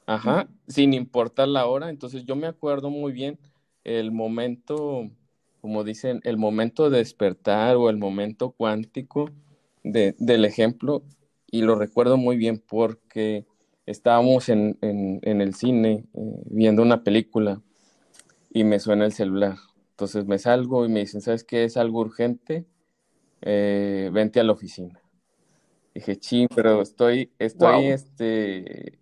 Ajá, 0.05 0.47
sin 0.67 0.93
importar 0.93 1.47
la 1.47 1.65
hora. 1.65 1.89
Entonces 1.89 2.25
yo 2.25 2.35
me 2.35 2.47
acuerdo 2.47 2.89
muy 2.89 3.11
bien 3.11 3.39
el 3.83 4.11
momento, 4.11 5.09
como 5.65 5.83
dicen, 5.83 6.21
el 6.25 6.37
momento 6.37 6.91
de 6.91 6.99
despertar 6.99 7.75
o 7.75 7.89
el 7.89 7.97
momento 7.97 8.51
cuántico 8.51 9.31
de, 9.83 10.15
del 10.19 10.45
ejemplo. 10.45 11.01
Y 11.49 11.63
lo 11.63 11.73
recuerdo 11.73 12.17
muy 12.17 12.37
bien 12.37 12.59
porque 12.59 13.47
estábamos 13.87 14.47
en, 14.49 14.77
en, 14.81 15.21
en 15.23 15.41
el 15.41 15.55
cine 15.55 16.03
eh, 16.13 16.43
viendo 16.45 16.83
una 16.83 17.03
película 17.03 17.63
y 18.51 18.63
me 18.63 18.77
suena 18.77 19.05
el 19.05 19.11
celular. 19.11 19.55
Entonces 19.89 20.27
me 20.27 20.37
salgo 20.37 20.85
y 20.85 20.89
me 20.89 20.99
dicen, 20.99 21.21
¿sabes 21.21 21.43
qué? 21.43 21.63
Es 21.63 21.77
algo 21.77 22.01
urgente. 22.01 22.67
Eh, 23.41 24.11
vente 24.13 24.39
a 24.39 24.43
la 24.43 24.51
oficina. 24.51 25.01
Dije, 25.95 26.15
ching, 26.15 26.47
pero 26.53 26.79
estoy, 26.83 27.31
estoy, 27.39 27.85
wow. 27.85 27.91
este, 27.91 28.99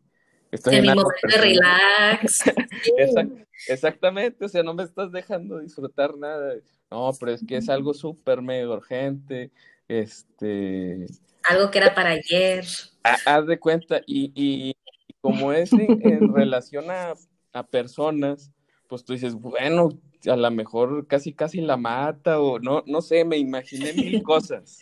estoy 0.55 0.75
en, 0.75 0.85
en 0.85 0.91
mi 0.91 0.95
momento 0.95 1.27
de 1.27 1.37
relax. 1.37 2.43
Exact, 2.97 3.31
exactamente, 3.67 4.45
o 4.45 4.49
sea, 4.49 4.63
no 4.63 4.73
me 4.73 4.83
estás 4.83 5.11
dejando 5.11 5.59
disfrutar 5.59 6.17
nada. 6.17 6.55
No, 6.91 7.11
pero 7.19 7.31
es 7.31 7.45
que 7.45 7.57
es 7.57 7.69
algo 7.69 7.93
súper 7.93 8.41
mega 8.41 8.69
urgente, 8.69 9.51
este... 9.87 11.05
Algo 11.49 11.71
que 11.71 11.79
era 11.79 11.93
para 11.93 12.11
ayer. 12.11 12.65
Haz 13.03 13.47
de 13.47 13.59
cuenta, 13.59 14.01
y, 14.05 14.31
y, 14.35 14.69
y 14.69 14.75
como 15.21 15.51
es 15.51 15.73
en, 15.73 15.99
en 16.07 16.33
relación 16.33 16.89
a, 16.89 17.13
a 17.53 17.63
personas, 17.63 18.51
pues 18.87 19.03
tú 19.03 19.13
dices, 19.13 19.33
bueno, 19.33 19.89
a 20.27 20.35
lo 20.35 20.51
mejor 20.51 21.07
casi 21.07 21.33
casi 21.33 21.61
la 21.61 21.77
mata 21.77 22.39
o 22.39 22.59
no, 22.59 22.83
no 22.85 23.01
sé, 23.01 23.25
me 23.25 23.37
imaginé 23.37 23.93
mil 23.93 24.21
cosas. 24.23 24.79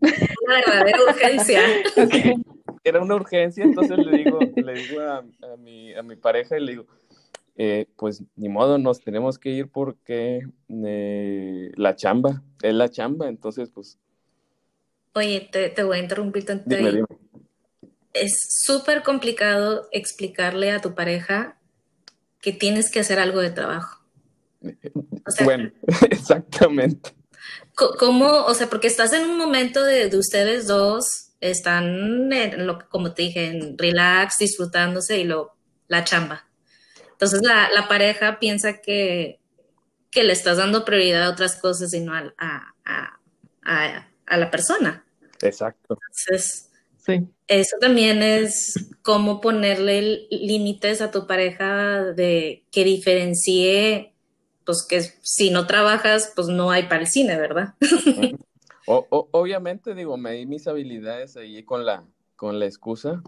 Una 0.00 0.56
verdadera 0.56 0.98
urgencia. 1.04 1.62
Era 2.84 3.00
una 3.00 3.14
urgencia, 3.14 3.64
entonces 3.64 3.98
le 3.98 4.18
digo, 4.18 4.38
le 4.56 4.74
digo 4.74 5.00
a, 5.00 5.18
a, 5.18 5.56
mi, 5.56 5.94
a 5.94 6.02
mi 6.02 6.16
pareja 6.16 6.56
y 6.56 6.64
le 6.64 6.72
digo, 6.72 6.86
eh, 7.56 7.86
pues 7.96 8.22
ni 8.36 8.48
modo, 8.48 8.78
nos 8.78 9.00
tenemos 9.00 9.38
que 9.38 9.50
ir 9.50 9.68
porque 9.68 10.40
eh, 10.68 11.70
la 11.76 11.94
chamba, 11.96 12.42
es 12.62 12.74
la 12.74 12.88
chamba, 12.88 13.28
entonces 13.28 13.70
pues... 13.70 13.98
Oye, 15.14 15.48
te, 15.52 15.68
te 15.68 15.82
voy 15.82 15.98
a 15.98 16.02
interrumpir 16.02 16.46
tanto. 16.46 16.64
Dime, 16.66 16.90
dime. 16.90 17.06
Es 18.14 18.32
súper 18.64 19.02
complicado 19.02 19.86
explicarle 19.92 20.70
a 20.70 20.80
tu 20.80 20.94
pareja 20.94 21.58
que 22.40 22.52
tienes 22.52 22.90
que 22.90 23.00
hacer 23.00 23.18
algo 23.18 23.40
de 23.40 23.50
trabajo. 23.50 24.02
O 25.26 25.30
sea, 25.30 25.44
bueno, 25.44 25.70
exactamente. 26.10 27.10
¿Cómo? 27.74 28.26
O 28.46 28.54
sea, 28.54 28.68
porque 28.68 28.86
estás 28.86 29.12
en 29.12 29.28
un 29.28 29.36
momento 29.36 29.84
de, 29.84 30.08
de 30.08 30.18
ustedes 30.18 30.66
dos, 30.66 31.21
están, 31.42 32.32
en 32.32 32.66
lo, 32.66 32.88
como 32.88 33.12
te 33.12 33.22
dije, 33.22 33.46
en 33.46 33.76
relax, 33.76 34.38
disfrutándose 34.38 35.18
y 35.18 35.24
lo, 35.24 35.54
la 35.88 36.04
chamba. 36.04 36.46
Entonces 37.10 37.42
la, 37.42 37.68
la 37.70 37.88
pareja 37.88 38.38
piensa 38.38 38.80
que, 38.80 39.38
que, 40.10 40.24
le 40.24 40.32
estás 40.32 40.56
dando 40.56 40.84
prioridad 40.84 41.24
a 41.24 41.30
otras 41.30 41.56
cosas 41.56 41.92
y 41.92 42.00
no 42.00 42.14
a, 42.14 42.32
a, 42.38 43.18
a, 43.64 44.08
a 44.26 44.36
la 44.36 44.50
persona. 44.50 45.04
Exacto. 45.40 45.98
Entonces, 46.00 46.70
sí. 47.04 47.28
eso 47.48 47.76
también 47.80 48.22
es 48.22 48.88
cómo 49.02 49.40
ponerle 49.40 50.26
límites 50.30 51.02
a 51.02 51.10
tu 51.10 51.26
pareja 51.26 52.02
de 52.12 52.64
que 52.70 52.84
diferencie 52.84 54.12
pues 54.64 54.86
que 54.88 55.02
si 55.22 55.50
no 55.50 55.66
trabajas, 55.66 56.32
pues 56.36 56.46
no 56.46 56.70
hay 56.70 56.84
para 56.84 57.00
el 57.00 57.08
cine, 57.08 57.36
¿verdad? 57.36 57.74
O, 58.86 59.06
o, 59.10 59.28
obviamente, 59.32 59.94
digo, 59.94 60.16
me 60.16 60.32
di 60.32 60.46
mis 60.46 60.66
habilidades 60.66 61.36
ahí 61.36 61.62
con 61.62 61.84
la, 61.84 62.04
con 62.36 62.58
la 62.58 62.66
excusa. 62.66 63.22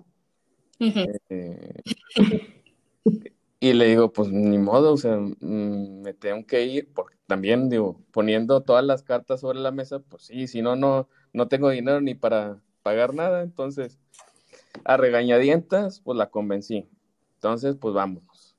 Uh 0.80 0.84
-huh. 0.84 1.20
eh, 1.28 1.82
y 3.60 3.72
le 3.72 3.86
digo, 3.86 4.12
pues 4.12 4.30
ni 4.30 4.58
modo, 4.58 4.92
o 4.92 4.96
sea, 4.96 5.16
mmm, 5.16 6.02
me 6.02 6.14
tengo 6.14 6.46
que 6.46 6.64
ir, 6.64 6.92
porque 6.92 7.16
también, 7.26 7.68
digo, 7.68 8.00
poniendo 8.12 8.60
todas 8.62 8.84
las 8.84 9.02
cartas 9.02 9.40
sobre 9.40 9.60
la 9.60 9.70
mesa, 9.70 10.00
pues 10.00 10.24
sí, 10.24 10.46
si 10.46 10.62
no, 10.62 10.76
no, 10.76 11.08
no 11.32 11.48
tengo 11.48 11.70
dinero 11.70 12.00
ni 12.00 12.14
para 12.14 12.60
pagar 12.82 13.14
nada, 13.14 13.42
entonces, 13.42 13.98
a 14.84 14.96
regañadientas, 14.96 16.00
pues 16.00 16.18
la 16.18 16.30
convencí. 16.30 16.86
Entonces, 17.36 17.76
pues 17.76 17.94
vámonos. 17.94 18.56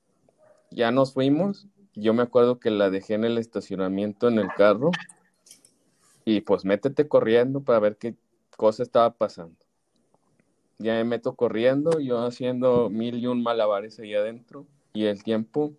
Ya 0.72 0.92
nos 0.92 1.14
fuimos 1.14 1.68
yo 1.96 2.14
me 2.14 2.24
acuerdo 2.24 2.60
que 2.60 2.70
la 2.70 2.90
dejé 2.90 3.14
en 3.14 3.24
el 3.24 3.38
estacionamiento 3.38 4.28
en 4.28 4.38
el 4.38 4.50
carro 4.56 4.92
y 6.26 6.42
pues 6.42 6.66
métete 6.66 7.08
corriendo 7.08 7.62
para 7.62 7.80
ver 7.80 7.98
qué 7.98 8.16
cosa 8.58 8.84
estaba 8.84 9.14
pasando. 9.14 9.56
Ya 10.80 10.96
me 10.96 11.06
meto 11.06 11.36
corriendo, 11.36 12.00
yo 12.00 12.26
haciendo 12.26 12.90
mil 12.90 13.16
y 13.18 13.28
un 13.28 13.42
malabares 13.42 14.00
ahí 14.00 14.14
adentro 14.14 14.66
y 14.94 15.06
el 15.06 15.24
tiempo, 15.24 15.74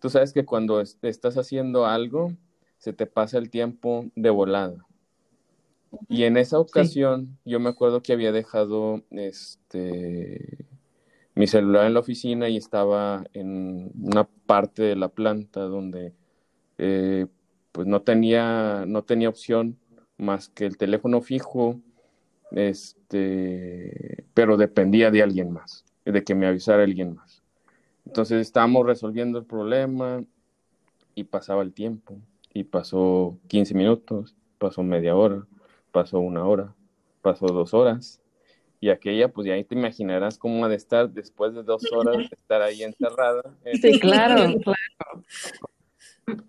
tú 0.00 0.10
sabes 0.10 0.32
que 0.32 0.44
cuando 0.44 0.80
estás 0.80 1.36
haciendo 1.36 1.86
algo, 1.86 2.32
se 2.78 2.92
te 2.92 3.06
pasa 3.06 3.38
el 3.38 3.50
tiempo 3.50 4.06
de 4.14 4.30
volada. 4.30 4.86
Y 6.08 6.24
en 6.24 6.36
esa 6.36 6.58
ocasión, 6.58 7.38
sí. 7.44 7.50
yo 7.50 7.60
me 7.60 7.70
acuerdo 7.70 8.02
que 8.02 8.12
había 8.12 8.30
dejado 8.30 9.02
este 9.10 10.66
mi 11.34 11.46
celular 11.46 11.86
en 11.86 11.94
la 11.94 12.00
oficina 12.00 12.48
y 12.48 12.56
estaba 12.56 13.24
en 13.34 13.92
una 14.00 14.24
parte 14.24 14.82
de 14.82 14.96
la 14.96 15.08
planta 15.08 15.60
donde 15.60 16.14
eh, 16.78 17.26
pues 17.72 17.86
no 17.86 18.00
tenía, 18.00 18.84
no 18.86 19.04
tenía 19.04 19.28
opción 19.28 19.78
más 20.18 20.48
que 20.48 20.66
el 20.66 20.76
teléfono 20.76 21.20
fijo, 21.20 21.80
este, 22.52 24.24
pero 24.34 24.56
dependía 24.56 25.10
de 25.10 25.22
alguien 25.22 25.52
más, 25.52 25.84
de 26.04 26.24
que 26.24 26.34
me 26.34 26.46
avisara 26.46 26.84
alguien 26.84 27.14
más. 27.14 27.42
Entonces 28.06 28.40
estábamos 28.40 28.86
resolviendo 28.86 29.38
el 29.38 29.44
problema 29.44 30.24
y 31.14 31.24
pasaba 31.24 31.62
el 31.62 31.72
tiempo, 31.72 32.18
y 32.52 32.64
pasó 32.64 33.36
15 33.48 33.74
minutos, 33.74 34.36
pasó 34.58 34.82
media 34.82 35.16
hora, 35.16 35.46
pasó 35.92 36.20
una 36.20 36.44
hora, 36.44 36.74
pasó 37.22 37.46
dos 37.46 37.74
horas, 37.74 38.20
y 38.80 38.90
aquella, 38.90 39.28
pues 39.28 39.46
ya 39.46 39.54
ahí 39.54 39.64
te 39.64 39.74
imaginarás 39.74 40.38
cómo 40.38 40.64
ha 40.64 40.68
de 40.68 40.76
estar 40.76 41.10
después 41.10 41.54
de 41.54 41.62
dos 41.62 41.82
horas 41.92 42.18
de 42.18 42.28
estar 42.30 42.62
ahí 42.62 42.82
encerrada. 42.82 43.42
Sí, 43.80 43.98
claro, 43.98 44.54
claro. 44.62 45.24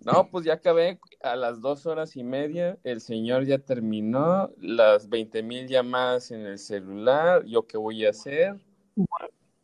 No, 0.06 0.30
pues 0.30 0.46
ya 0.46 0.54
acabé 0.54 1.00
a 1.22 1.36
las 1.36 1.62
dos 1.62 1.86
horas 1.86 2.16
y 2.16 2.24
media, 2.24 2.78
el 2.84 3.02
señor 3.02 3.46
ya 3.46 3.60
terminó, 3.60 4.50
las 4.60 5.10
20 5.10 5.44
mil 5.44 5.68
llamadas 5.68 6.32
en 6.32 6.46
el 6.46 6.58
celular, 6.58 7.46
¿yo 7.46 7.68
qué 7.68 7.78
voy 7.78 8.06
a 8.06 8.10
hacer? 8.10 8.60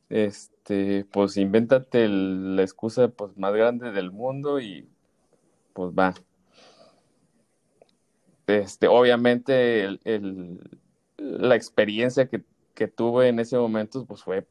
Este, 0.10 1.06
pues 1.12 1.38
invéntate 1.38 2.08
la 2.08 2.62
excusa 2.62 3.08
pues, 3.08 3.36
más 3.38 3.54
grande 3.54 3.92
del 3.92 4.12
mundo 4.12 4.60
y 4.60 4.88
pues 5.74 5.92
va. 5.92 6.14
Este, 8.46 8.88
obviamente 8.88 9.84
el, 9.84 10.00
el, 10.04 10.80
la 11.18 11.56
experiencia 11.56 12.28
que 12.28 12.44
que 12.74 12.88
tuve 12.88 13.28
en 13.28 13.40
ese 13.40 13.58
momento 13.58 14.06
pues 14.06 14.24
fue 14.24 14.48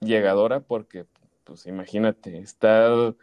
llegadora 0.00 0.60
porque 0.60 1.06
pues 1.44 1.66
imagínate 1.66 2.38
estar 2.38 3.14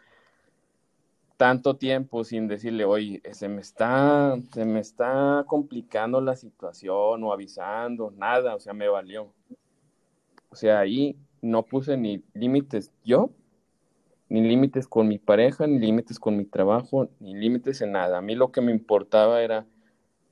tanto 1.40 1.76
tiempo 1.76 2.22
sin 2.22 2.48
decirle 2.48 2.84
oye 2.84 3.22
se 3.32 3.48
me 3.48 3.62
está 3.62 4.36
se 4.52 4.66
me 4.66 4.78
está 4.80 5.42
complicando 5.46 6.20
la 6.20 6.36
situación 6.36 7.24
o 7.24 7.32
avisando 7.32 8.10
nada 8.10 8.54
o 8.54 8.60
sea 8.60 8.74
me 8.74 8.88
valió 8.88 9.32
o 10.50 10.54
sea 10.54 10.80
ahí 10.80 11.16
no 11.40 11.62
puse 11.62 11.96
ni 11.96 12.22
límites 12.34 12.92
yo 13.04 13.30
ni 14.28 14.42
límites 14.42 14.86
con 14.86 15.08
mi 15.08 15.18
pareja 15.18 15.66
ni 15.66 15.78
límites 15.78 16.18
con 16.18 16.36
mi 16.36 16.44
trabajo 16.44 17.08
ni 17.20 17.34
límites 17.34 17.80
en 17.80 17.92
nada 17.92 18.18
a 18.18 18.20
mí 18.20 18.34
lo 18.34 18.52
que 18.52 18.60
me 18.60 18.72
importaba 18.72 19.40
era 19.40 19.64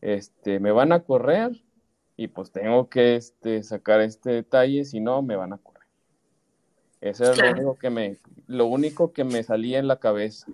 este, 0.02 0.60
me 0.60 0.72
van 0.72 0.92
a 0.92 1.00
correr 1.00 1.52
y 2.18 2.28
pues 2.28 2.50
tengo 2.50 2.88
que 2.88 3.16
este, 3.16 3.62
sacar 3.62 4.00
este 4.00 4.30
detalle, 4.30 4.84
si 4.84 5.00
no, 5.00 5.22
me 5.22 5.36
van 5.36 5.52
a 5.52 5.58
correr. 5.58 5.84
Eso 7.00 7.30
es 7.30 7.38
lo 7.38 7.50
único 7.52 7.78
que 7.78 7.90
me, 7.90 8.16
lo 8.48 8.66
único 8.66 9.12
que 9.12 9.22
me 9.24 9.42
salía 9.44 9.78
en 9.78 9.86
la 9.86 10.00
cabeza. 10.00 10.46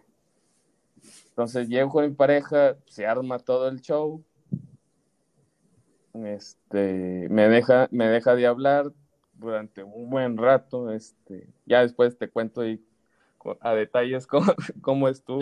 Entonces 1.34 1.68
llego 1.68 1.90
con 1.90 2.04
mi 2.04 2.14
pareja, 2.14 2.76
se 2.86 3.06
arma 3.06 3.40
todo 3.40 3.66
el 3.66 3.80
show, 3.80 4.22
este, 6.14 7.26
me 7.28 7.48
deja, 7.48 7.88
me 7.90 8.06
deja 8.06 8.36
de 8.36 8.46
hablar 8.46 8.92
durante 9.32 9.82
un 9.82 10.08
buen 10.10 10.36
rato, 10.36 10.92
este, 10.92 11.48
ya 11.66 11.80
después 11.80 12.16
te 12.16 12.30
cuento 12.30 12.62
a 13.60 13.74
detalles 13.74 14.28
cómo, 14.28 14.52
cómo 14.80 15.08
estuvo. 15.08 15.40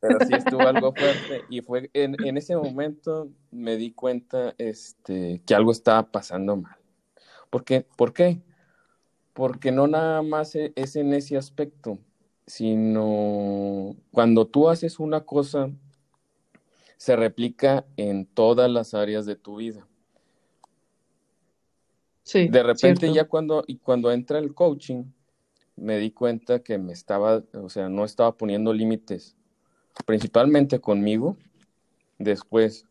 Pero 0.00 0.18
sí 0.26 0.34
estuvo 0.34 0.60
algo 0.60 0.92
fuerte 0.96 1.44
y 1.48 1.62
fue 1.62 1.90
en, 1.94 2.14
en, 2.24 2.36
ese 2.36 2.56
momento 2.56 3.30
me 3.50 3.76
di 3.76 3.92
cuenta 3.92 4.54
este, 4.58 5.42
que 5.46 5.54
algo 5.54 5.72
estaba 5.72 6.10
pasando 6.10 6.56
mal. 6.56 6.76
¿Por 7.48 7.64
qué? 7.64 7.86
¿Por 7.96 8.12
qué? 8.12 8.42
Porque 9.32 9.72
no 9.72 9.86
nada 9.86 10.22
más 10.22 10.54
e, 10.54 10.72
es 10.76 10.96
en 10.96 11.12
ese 11.14 11.36
aspecto, 11.36 11.98
sino 12.46 13.69
cuando 14.10 14.46
tú 14.46 14.68
haces 14.68 14.98
una 14.98 15.22
cosa, 15.22 15.70
se 16.96 17.16
replica 17.16 17.86
en 17.96 18.26
todas 18.26 18.70
las 18.70 18.94
áreas 18.94 19.26
de 19.26 19.36
tu 19.36 19.56
vida. 19.56 19.86
Sí, 22.22 22.48
de 22.48 22.62
repente 22.62 23.12
ya 23.12 23.24
cuando, 23.24 23.64
y 23.66 23.78
cuando 23.78 24.12
entra 24.12 24.38
el 24.38 24.54
coaching, 24.54 25.04
me 25.76 25.98
di 25.98 26.10
cuenta 26.10 26.62
que 26.62 26.78
me 26.78 26.92
estaba, 26.92 27.42
o 27.54 27.68
sea, 27.68 27.88
no 27.88 28.04
estaba 28.04 28.36
poniendo 28.36 28.72
límites 28.72 29.36
principalmente 30.04 30.80
conmigo, 30.80 31.36
después 32.18 32.86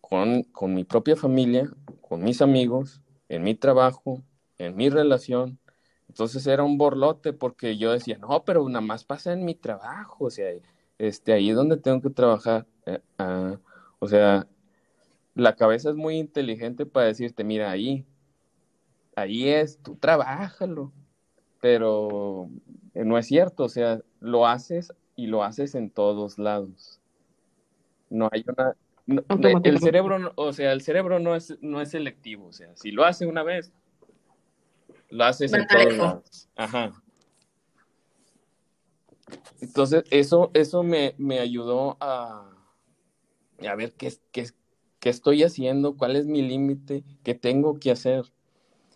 con, 0.00 0.42
con 0.44 0.74
mi 0.74 0.84
propia 0.84 1.16
familia, 1.16 1.70
con 2.00 2.22
mis 2.22 2.40
amigos, 2.40 3.02
en 3.28 3.42
mi 3.42 3.54
trabajo, 3.54 4.22
en 4.58 4.76
mi 4.76 4.88
relación. 4.88 5.58
Entonces 6.08 6.46
era 6.46 6.64
un 6.64 6.78
borlote 6.78 7.32
porque 7.32 7.76
yo 7.76 7.92
decía, 7.92 8.18
no, 8.18 8.44
pero 8.44 8.66
nada 8.68 8.80
más 8.80 9.04
pasa 9.04 9.32
en 9.32 9.44
mi 9.44 9.54
trabajo, 9.54 10.24
o 10.24 10.30
sea, 10.30 10.50
este, 10.98 11.32
ahí 11.32 11.50
es 11.50 11.56
donde 11.56 11.76
tengo 11.76 12.00
que 12.00 12.10
trabajar. 12.10 12.66
Eh, 12.86 13.00
ah, 13.18 13.58
o 13.98 14.08
sea, 14.08 14.46
la 15.34 15.54
cabeza 15.54 15.90
es 15.90 15.96
muy 15.96 16.16
inteligente 16.16 16.86
para 16.86 17.06
decirte, 17.06 17.44
mira, 17.44 17.70
ahí, 17.70 18.04
ahí 19.14 19.48
es, 19.48 19.78
tú 19.78 19.96
trabájalo, 19.96 20.92
pero 21.60 22.48
no 22.94 23.18
es 23.18 23.26
cierto, 23.26 23.64
o 23.64 23.68
sea, 23.68 24.00
lo 24.20 24.46
haces 24.46 24.92
y 25.14 25.26
lo 25.26 25.44
haces 25.44 25.74
en 25.74 25.90
todos 25.90 26.38
lados. 26.38 27.00
No 28.10 28.28
hay 28.32 28.44
una... 28.46 28.74
el 29.62 29.78
cerebro, 29.78 30.32
o 30.36 30.52
sea, 30.52 30.72
el 30.72 30.80
cerebro 30.80 31.18
no 31.18 31.36
es, 31.36 31.56
no 31.60 31.80
es 31.80 31.90
selectivo, 31.90 32.46
o 32.46 32.52
sea, 32.52 32.74
si 32.74 32.90
lo 32.90 33.04
hace 33.04 33.26
una 33.26 33.42
vez, 33.42 33.72
lo 35.10 35.24
haces 35.24 35.52
en 35.52 35.66
todos 35.66 35.96
lados. 35.96 36.48
Ajá. 36.56 36.92
Entonces, 39.60 40.04
eso, 40.10 40.50
eso 40.54 40.82
me, 40.82 41.14
me 41.18 41.38
ayudó 41.38 41.96
a, 42.00 42.50
a 43.66 43.74
ver 43.74 43.92
qué, 43.92 44.12
qué, 44.32 44.46
qué 45.00 45.10
estoy 45.10 45.42
haciendo, 45.42 45.96
cuál 45.96 46.16
es 46.16 46.26
mi 46.26 46.42
límite, 46.42 47.04
qué 47.22 47.34
tengo 47.34 47.78
que 47.78 47.90
hacer. 47.90 48.24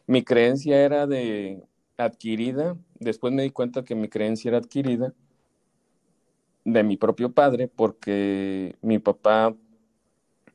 Mi 0.07 0.22
creencia 0.22 0.83
era 0.83 1.07
de 1.07 1.62
adquirida, 1.96 2.77
después 2.98 3.33
me 3.33 3.42
di 3.42 3.51
cuenta 3.51 3.85
que 3.85 3.94
mi 3.94 4.09
creencia 4.09 4.48
era 4.48 4.59
adquirida 4.59 5.12
de 6.64 6.83
mi 6.83 6.96
propio 6.96 7.33
padre 7.33 7.68
porque 7.68 8.77
mi 8.83 8.98
papá 8.98 9.55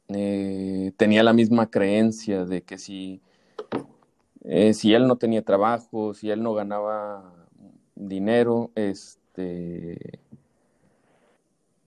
eh, 0.09 0.91
tenía 0.97 1.23
la 1.23 1.33
misma 1.33 1.69
creencia 1.69 2.45
de 2.45 2.61
que 2.63 2.77
si, 2.77 3.21
eh, 4.49 4.73
si 4.73 4.93
él 4.93 5.07
no 5.07 5.17
tenía 5.17 5.41
trabajo, 5.41 6.13
si 6.13 6.31
él 6.31 6.41
no 6.41 6.53
ganaba 6.53 7.33
dinero, 7.95 8.71
este, 8.75 10.19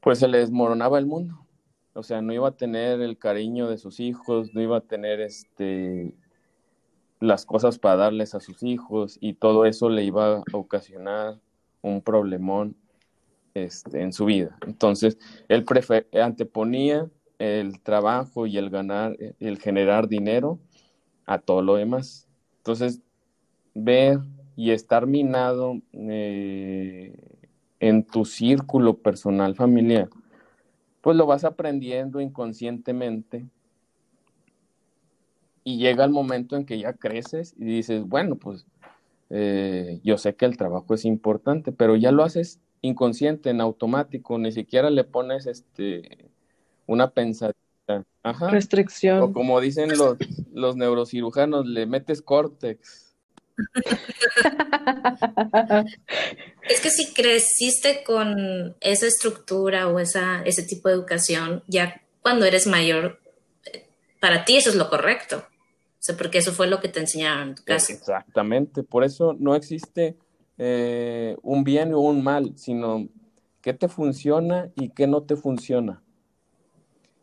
pues 0.00 0.18
se 0.18 0.28
le 0.28 0.38
desmoronaba 0.38 0.98
el 0.98 1.06
mundo. 1.06 1.46
O 1.94 2.02
sea, 2.02 2.20
no 2.20 2.34
iba 2.34 2.48
a 2.48 2.56
tener 2.56 3.00
el 3.00 3.16
cariño 3.16 3.66
de 3.68 3.78
sus 3.78 3.98
hijos, 3.98 4.52
no 4.52 4.60
iba 4.60 4.76
a 4.76 4.82
tener 4.82 5.20
este, 5.20 6.12
las 7.18 7.46
cosas 7.46 7.78
para 7.78 7.96
darles 7.96 8.34
a 8.34 8.40
sus 8.40 8.62
hijos 8.62 9.16
y 9.22 9.32
todo 9.34 9.64
eso 9.64 9.88
le 9.88 10.04
iba 10.04 10.36
a 10.36 10.42
ocasionar 10.52 11.40
un 11.80 12.02
problemón 12.02 12.76
este, 13.54 14.02
en 14.02 14.12
su 14.12 14.26
vida. 14.26 14.58
Entonces, 14.66 15.18
él 15.48 15.64
anteponía 16.12 17.10
el 17.38 17.80
trabajo 17.80 18.46
y 18.46 18.58
el 18.58 18.68
ganar, 18.68 19.16
el 19.38 19.58
generar 19.58 20.08
dinero 20.08 20.58
a 21.24 21.38
todo 21.38 21.62
lo 21.62 21.76
demás. 21.76 22.29
Entonces, 22.60 23.00
ver 23.74 24.20
y 24.54 24.70
estar 24.72 25.06
minado 25.06 25.80
eh, 25.92 27.14
en 27.80 28.04
tu 28.04 28.26
círculo 28.26 28.98
personal 28.98 29.54
familiar, 29.54 30.10
pues 31.00 31.16
lo 31.16 31.24
vas 31.24 31.44
aprendiendo 31.44 32.20
inconscientemente 32.20 33.46
y 35.64 35.78
llega 35.78 36.04
el 36.04 36.10
momento 36.10 36.56
en 36.56 36.66
que 36.66 36.78
ya 36.78 36.92
creces 36.92 37.54
y 37.58 37.64
dices, 37.64 38.04
bueno, 38.04 38.36
pues 38.36 38.66
eh, 39.30 40.00
yo 40.04 40.18
sé 40.18 40.34
que 40.34 40.44
el 40.44 40.58
trabajo 40.58 40.92
es 40.92 41.06
importante, 41.06 41.72
pero 41.72 41.96
ya 41.96 42.12
lo 42.12 42.24
haces 42.24 42.60
inconsciente, 42.82 43.48
en 43.48 43.62
automático, 43.62 44.38
ni 44.38 44.52
siquiera 44.52 44.90
le 44.90 45.04
pones 45.04 45.46
este 45.46 46.28
una 46.86 47.10
Restricción. 48.50 49.22
O 49.22 49.32
como 49.32 49.60
dicen 49.60 49.96
los, 49.96 50.16
los 50.52 50.76
neurocirujanos, 50.76 51.66
le 51.66 51.86
metes 51.86 52.22
córtex. 52.22 53.14
es 56.68 56.80
que 56.80 56.90
si 56.90 57.12
creciste 57.12 58.02
con 58.04 58.76
esa 58.80 59.06
estructura 59.06 59.88
o 59.88 59.98
esa, 59.98 60.42
ese 60.42 60.62
tipo 60.62 60.88
de 60.88 60.94
educación, 60.94 61.62
ya 61.66 62.02
cuando 62.22 62.46
eres 62.46 62.66
mayor, 62.66 63.20
para 64.20 64.44
ti 64.44 64.56
eso 64.56 64.70
es 64.70 64.76
lo 64.76 64.88
correcto. 64.88 65.38
O 65.38 66.02
sea, 66.02 66.16
porque 66.16 66.38
eso 66.38 66.52
fue 66.52 66.66
lo 66.66 66.80
que 66.80 66.88
te 66.88 67.00
enseñaron 67.00 67.50
en 67.50 67.54
tu 67.54 67.62
casa. 67.62 67.92
Exactamente, 67.92 68.82
por 68.82 69.04
eso 69.04 69.36
no 69.38 69.54
existe 69.54 70.16
eh, 70.56 71.36
un 71.42 71.62
bien 71.62 71.92
o 71.92 72.00
un 72.00 72.24
mal, 72.24 72.52
sino 72.56 73.08
qué 73.60 73.74
te 73.74 73.88
funciona 73.88 74.70
y 74.76 74.90
qué 74.90 75.06
no 75.06 75.22
te 75.22 75.36
funciona. 75.36 76.02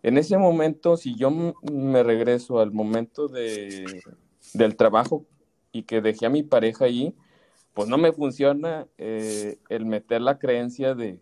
En 0.04 0.18
ese 0.18 0.38
momento, 0.38 0.98
si 0.98 1.16
yo 1.16 1.32
me 1.32 2.04
regreso 2.04 2.60
al 2.60 2.72
momento 2.72 3.28
de, 3.28 4.02
del 4.54 4.76
trabajo 4.76 5.26
y 5.72 5.84
que 5.84 6.02
dejé 6.02 6.26
a 6.26 6.30
mi 6.30 6.44
pareja 6.44 6.86
ahí, 6.86 7.16
pues 7.74 7.90
no 7.90 7.98
me 7.98 8.12
funciona 8.12 8.88
eh, 8.98 9.60
el 9.70 9.86
meter 9.86 10.22
la 10.22 10.40
creencia 10.40 10.96
de, 10.96 11.20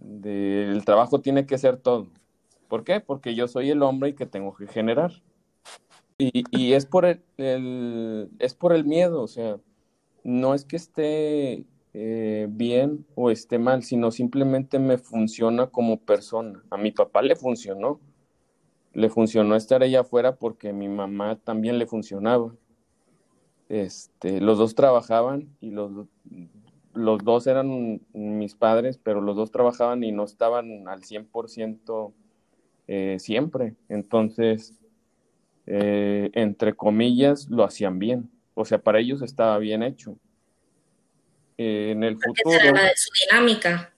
el 0.00 0.84
trabajo 0.84 1.20
tiene 1.20 1.46
que 1.46 1.58
ser 1.58 1.76
todo. 1.76 2.08
¿Por 2.68 2.84
qué? 2.84 3.00
Porque 3.00 3.34
yo 3.34 3.48
soy 3.48 3.70
el 3.70 3.82
hombre 3.82 4.10
y 4.10 4.14
que 4.14 4.26
tengo 4.26 4.54
que 4.54 4.66
generar. 4.66 5.12
Y, 6.18 6.44
y 6.50 6.72
es, 6.72 6.86
por 6.86 7.04
el, 7.04 8.30
es 8.38 8.54
por 8.54 8.72
el 8.72 8.84
miedo, 8.84 9.22
o 9.22 9.28
sea, 9.28 9.58
no 10.24 10.54
es 10.54 10.64
que 10.64 10.76
esté 10.76 11.64
eh, 11.94 12.46
bien 12.50 13.06
o 13.14 13.30
esté 13.30 13.58
mal, 13.58 13.82
sino 13.82 14.10
simplemente 14.10 14.78
me 14.78 14.98
funciona 14.98 15.68
como 15.68 15.98
persona. 15.98 16.62
A 16.70 16.76
mi 16.76 16.90
papá 16.92 17.22
le 17.22 17.36
funcionó. 17.36 18.00
Le 18.98 19.10
funcionó 19.10 19.54
estar 19.54 19.82
allá 19.82 20.00
afuera 20.00 20.34
porque 20.34 20.72
mi 20.72 20.88
mamá 20.88 21.36
también 21.36 21.78
le 21.78 21.86
funcionaba. 21.86 22.52
Este, 23.68 24.40
los 24.40 24.58
dos 24.58 24.74
trabajaban 24.74 25.54
y 25.60 25.70
los, 25.70 26.08
los 26.94 27.22
dos 27.22 27.46
eran 27.46 28.00
mis 28.12 28.56
padres, 28.56 28.98
pero 29.00 29.20
los 29.20 29.36
dos 29.36 29.52
trabajaban 29.52 30.02
y 30.02 30.10
no 30.10 30.24
estaban 30.24 30.88
al 30.88 31.02
100% 31.02 32.12
eh, 32.88 33.16
siempre. 33.20 33.76
Entonces, 33.88 34.74
eh, 35.66 36.30
entre 36.32 36.74
comillas, 36.74 37.48
lo 37.48 37.62
hacían 37.62 38.00
bien. 38.00 38.28
O 38.54 38.64
sea, 38.64 38.78
para 38.78 38.98
ellos 38.98 39.22
estaba 39.22 39.58
bien 39.58 39.84
hecho. 39.84 40.16
Eh, 41.56 41.90
en 41.92 42.02
el 42.02 42.14
futuro. 42.14 42.56
Era 42.60 42.90
su 42.96 43.10
dinámica. 43.30 43.94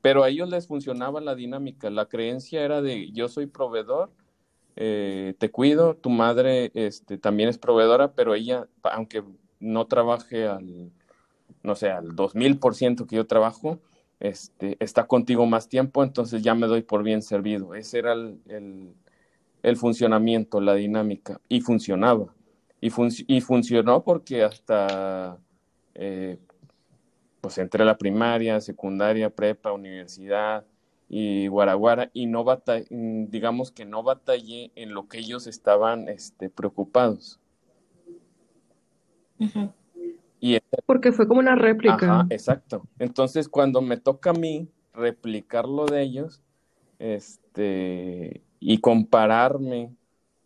Pero 0.00 0.22
a 0.22 0.28
ellos 0.28 0.48
les 0.48 0.66
funcionaba 0.66 1.20
la 1.20 1.34
dinámica. 1.34 1.90
La 1.90 2.06
creencia 2.06 2.62
era 2.62 2.82
de 2.82 3.10
yo 3.12 3.28
soy 3.28 3.46
proveedor, 3.46 4.10
eh, 4.76 5.34
te 5.38 5.50
cuido, 5.50 5.96
tu 5.96 6.10
madre 6.10 6.70
este, 6.74 7.18
también 7.18 7.48
es 7.48 7.58
proveedora, 7.58 8.12
pero 8.12 8.34
ella, 8.34 8.68
aunque 8.82 9.24
no 9.60 9.86
trabaje 9.86 10.46
al, 10.46 10.92
no 11.62 11.74
sé, 11.74 11.90
al 11.90 12.14
2000% 12.14 13.06
que 13.06 13.16
yo 13.16 13.26
trabajo, 13.26 13.80
este, 14.20 14.76
está 14.80 15.06
contigo 15.06 15.46
más 15.46 15.68
tiempo, 15.68 16.02
entonces 16.04 16.42
ya 16.42 16.54
me 16.54 16.66
doy 16.66 16.82
por 16.82 17.02
bien 17.02 17.22
servido. 17.22 17.74
Ese 17.74 17.98
era 17.98 18.12
el, 18.12 18.40
el 19.62 19.76
funcionamiento, 19.76 20.60
la 20.60 20.74
dinámica, 20.74 21.40
y 21.48 21.60
funcionaba. 21.60 22.34
Y, 22.80 22.90
y 23.26 23.40
funcionó 23.40 24.04
porque 24.04 24.44
hasta, 24.44 25.38
eh, 25.94 26.38
pues 27.40 27.58
entre 27.58 27.84
la 27.84 27.96
primaria, 27.96 28.60
secundaria, 28.60 29.30
prepa, 29.30 29.72
universidad, 29.72 30.64
y 31.08 31.46
Guaraguara 31.48 32.10
y 32.12 32.26
no 32.26 32.44
batallé, 32.44 32.86
digamos 32.90 33.72
que 33.72 33.84
no 33.86 34.02
batallé 34.02 34.70
en 34.74 34.92
lo 34.92 35.08
que 35.08 35.18
ellos 35.18 35.46
estaban 35.46 36.08
este, 36.08 36.50
preocupados. 36.50 37.40
y 40.40 40.58
Porque 40.84 41.12
fue 41.12 41.26
como 41.26 41.40
una 41.40 41.54
réplica. 41.54 41.94
Ajá, 41.94 42.26
exacto. 42.28 42.86
Entonces, 42.98 43.48
cuando 43.48 43.80
me 43.80 43.96
toca 43.96 44.30
a 44.30 44.34
mí 44.34 44.68
replicar 44.92 45.66
lo 45.66 45.86
de 45.86 46.02
ellos, 46.02 46.42
este, 46.98 48.42
y 48.60 48.78
compararme, 48.78 49.94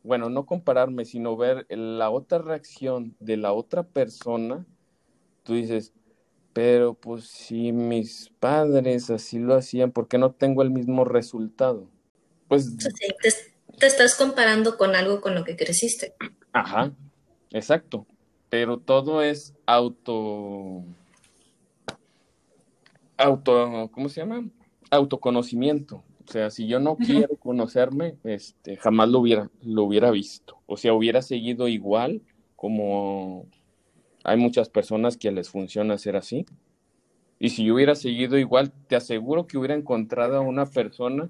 bueno, 0.05 0.29
no 0.29 0.47
compararme, 0.47 1.05
sino 1.05 1.37
ver 1.37 1.67
la 1.71 2.11
otra 2.11 2.39
reacción 2.39 3.17
de 3.19 3.37
la 3.37 3.53
otra 3.53 3.83
persona, 3.83 4.65
tú 5.43 5.55
dices, 5.55 5.93
pero 6.53 6.95
pues 6.95 7.25
si 7.25 7.73
mis 7.73 8.31
padres 8.39 9.11
así 9.11 9.39
lo 9.39 9.55
hacían, 9.55 9.91
¿por 9.91 10.09
qué 10.09 10.19
no 10.19 10.33
tengo 10.33 10.63
el 10.63 10.71
mismo 10.71 11.05
resultado? 11.05 11.89
Pues... 12.49 12.77
te, 12.77 13.87
estás 13.87 14.15
comparando 14.15 14.77
con 14.77 14.95
algo 14.95 15.21
con 15.21 15.35
lo 15.35 15.45
que 15.45 15.57
creciste. 15.57 16.15
Ajá, 16.53 16.93
exacto. 17.51 18.07
Pero 18.51 18.79
todo 18.79 19.23
es 19.23 19.55
auto... 19.65 20.85
Auto... 23.17 23.91
¿Cómo 23.93 24.09
se 24.09 24.21
llama? 24.21 24.47
Autoconocimiento. 24.91 26.05
O 26.29 26.31
sea, 26.31 26.51
si 26.51 26.67
yo 26.67 26.79
no 26.79 26.97
quiero 26.97 27.37
conocerme, 27.37 28.17
este, 28.25 28.77
jamás 28.77 29.09
lo 29.09 29.21
hubiera, 29.21 29.51
lo 29.63 29.85
hubiera 29.85 30.11
visto. 30.11 30.61
O 30.67 30.77
sea, 30.77 30.93
hubiera 30.93 31.23
seguido 31.23 31.67
igual 31.67 32.23
como 32.57 33.47
hay 34.25 34.37
muchas 34.37 34.69
personas 34.69 35.17
que 35.17 35.31
les 35.31 35.51
funciona 35.51 35.99
ser 35.99 36.17
así. 36.17 36.47
Y 37.39 37.51
si 37.51 37.65
yo 37.65 37.75
hubiera 37.75 37.95
seguido 37.95 38.39
igual, 38.39 38.73
te 38.89 38.97
aseguro 38.97 39.47
que 39.47 39.59
hubiera 39.59 39.75
encontrado 39.75 40.37
a 40.37 40.41
una 40.41 40.67
persona 40.67 41.29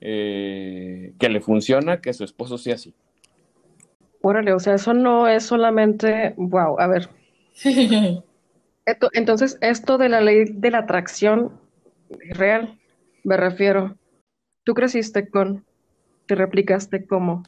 eh, 0.00 1.14
que 1.18 1.28
le 1.28 1.40
funciona 1.40 2.00
que 2.00 2.12
su 2.12 2.24
esposo 2.24 2.58
sea 2.58 2.74
así. 2.74 2.94
Órale, 4.20 4.52
o 4.52 4.58
sea, 4.58 4.74
eso 4.74 4.92
no 4.92 5.28
es 5.28 5.44
solamente, 5.44 6.34
wow, 6.36 6.78
a 6.78 6.86
ver. 6.88 7.08
entonces, 9.12 9.56
esto 9.60 9.98
de 9.98 10.08
la 10.08 10.20
ley 10.20 10.44
de 10.44 10.70
la 10.70 10.78
atracción 10.78 11.52
real, 12.30 12.78
me 13.24 13.36
refiero. 13.36 13.96
Tú 14.64 14.74
creciste 14.74 15.28
con, 15.30 15.64
te 16.26 16.34
replicaste 16.34 17.06
como 17.06 17.44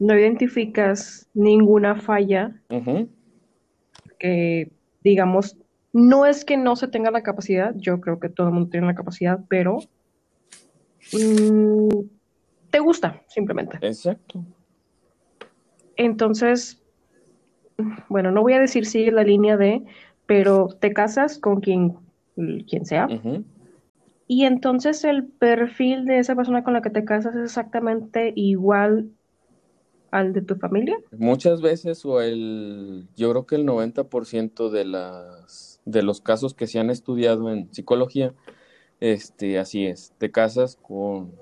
no 0.00 0.18
identificas 0.18 1.28
ninguna 1.34 1.94
falla 1.94 2.60
que, 4.18 4.72
digamos, 5.04 5.56
no 5.92 6.26
es 6.26 6.44
que 6.44 6.56
no 6.56 6.74
se 6.74 6.88
tenga 6.88 7.10
la 7.10 7.22
capacidad, 7.22 7.74
yo 7.76 8.00
creo 8.00 8.18
que 8.18 8.30
todo 8.30 8.48
el 8.48 8.54
mundo 8.54 8.70
tiene 8.70 8.86
la 8.86 8.94
capacidad, 8.94 9.38
pero 9.48 9.78
mm, 11.12 11.88
te 12.70 12.78
gusta, 12.78 13.22
simplemente. 13.28 13.78
Exacto. 13.82 14.42
Entonces, 15.96 16.82
bueno, 18.08 18.30
no 18.30 18.40
voy 18.40 18.54
a 18.54 18.60
decir 18.60 18.86
sigue 18.86 19.12
la 19.12 19.22
línea 19.22 19.58
de, 19.58 19.84
pero 20.24 20.68
te 20.80 20.94
casas 20.94 21.38
con 21.38 21.60
quien, 21.60 21.96
quien 22.66 22.86
sea. 22.86 23.06
Y 24.26 24.44
entonces 24.44 25.04
el 25.04 25.26
perfil 25.26 26.06
de 26.06 26.20
esa 26.20 26.34
persona 26.36 26.64
con 26.64 26.72
la 26.72 26.80
que 26.80 26.90
te 26.90 27.04
casas 27.04 27.34
es 27.34 27.42
exactamente 27.42 28.32
igual 28.34 29.10
al 30.10 30.32
de 30.32 30.42
tu 30.42 30.56
familia? 30.56 30.98
Muchas 31.16 31.60
veces 31.60 32.04
o 32.04 32.20
el, 32.20 33.06
yo 33.16 33.30
creo 33.30 33.46
que 33.46 33.56
el 33.56 33.66
90% 33.66 34.70
de 34.70 34.84
las 34.84 35.80
de 35.84 36.02
los 36.02 36.20
casos 36.20 36.54
que 36.54 36.66
se 36.66 36.78
han 36.78 36.90
estudiado 36.90 37.50
en 37.50 37.72
psicología, 37.72 38.32
este, 39.00 39.58
así 39.58 39.86
es, 39.86 40.12
te 40.18 40.30
casas 40.30 40.76
con 40.76 41.32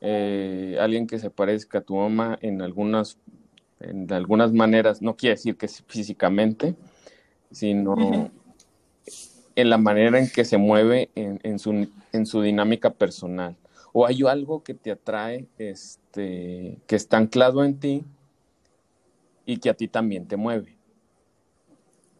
eh, 0.00 0.76
alguien 0.80 1.06
que 1.06 1.18
se 1.18 1.30
parezca 1.30 1.78
a 1.78 1.80
tu 1.82 1.96
mamá 1.96 2.38
en 2.42 2.62
algunas, 2.62 3.18
en 3.80 4.12
algunas 4.12 4.52
maneras, 4.52 5.02
no 5.02 5.16
quiere 5.16 5.36
decir 5.36 5.56
que 5.56 5.68
físicamente, 5.68 6.74
sino 7.50 8.30
en 9.54 9.70
la 9.70 9.78
manera 9.78 10.18
en 10.18 10.28
que 10.28 10.44
se 10.44 10.58
mueve 10.58 11.08
en, 11.14 11.58
su, 11.58 11.88
en 12.12 12.26
su 12.26 12.42
dinámica 12.42 12.90
personal 12.90 13.56
o 13.98 14.04
hay 14.04 14.20
algo 14.28 14.62
que 14.62 14.74
te 14.74 14.90
atrae, 14.90 15.46
este, 15.56 16.76
que 16.86 16.96
está 16.96 17.16
anclado 17.16 17.64
en 17.64 17.80
ti 17.80 18.04
y 19.46 19.56
que 19.56 19.70
a 19.70 19.74
ti 19.74 19.88
también 19.88 20.28
te 20.28 20.36
mueve. 20.36 20.76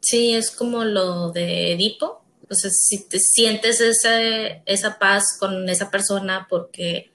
Sí, 0.01 0.33
es 0.33 0.51
como 0.51 0.85
lo 0.85 1.33
de 1.33 1.75
Edipo. 1.75 2.23
O 2.49 2.55
sea, 2.55 2.71
si 2.73 3.07
te 3.07 3.19
sientes 3.19 3.83
esa, 3.83 4.19
esa 4.65 4.99
paz 4.99 5.37
con 5.39 5.69
esa 5.69 5.91
persona 5.91 6.47
porque 6.49 7.11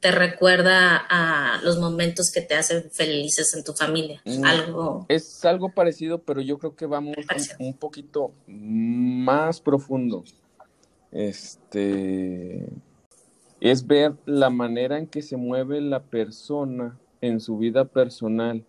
te 0.00 0.10
recuerda 0.10 0.98
a 1.08 1.62
los 1.62 1.78
momentos 1.78 2.30
que 2.30 2.42
te 2.42 2.56
hacen 2.56 2.90
felices 2.90 3.54
en 3.54 3.64
tu 3.64 3.72
familia. 3.72 4.20
Mm, 4.26 4.44
algo. 4.44 5.06
Es 5.08 5.42
algo 5.46 5.72
parecido, 5.72 6.18
pero 6.18 6.42
yo 6.42 6.58
creo 6.58 6.76
que 6.76 6.84
vamos 6.84 7.16
un, 7.58 7.68
un, 7.68 7.72
poquito 7.72 8.32
más 8.46 9.62
profundo. 9.62 10.24
Este 11.10 12.68
es 13.64 13.86
ver 13.86 14.12
la 14.26 14.50
manera 14.50 14.98
en 14.98 15.06
que 15.06 15.22
se 15.22 15.38
mueve 15.38 15.80
la 15.80 16.02
persona 16.02 16.98
en 17.22 17.40
su 17.40 17.56
vida 17.56 17.86
personal. 17.86 18.62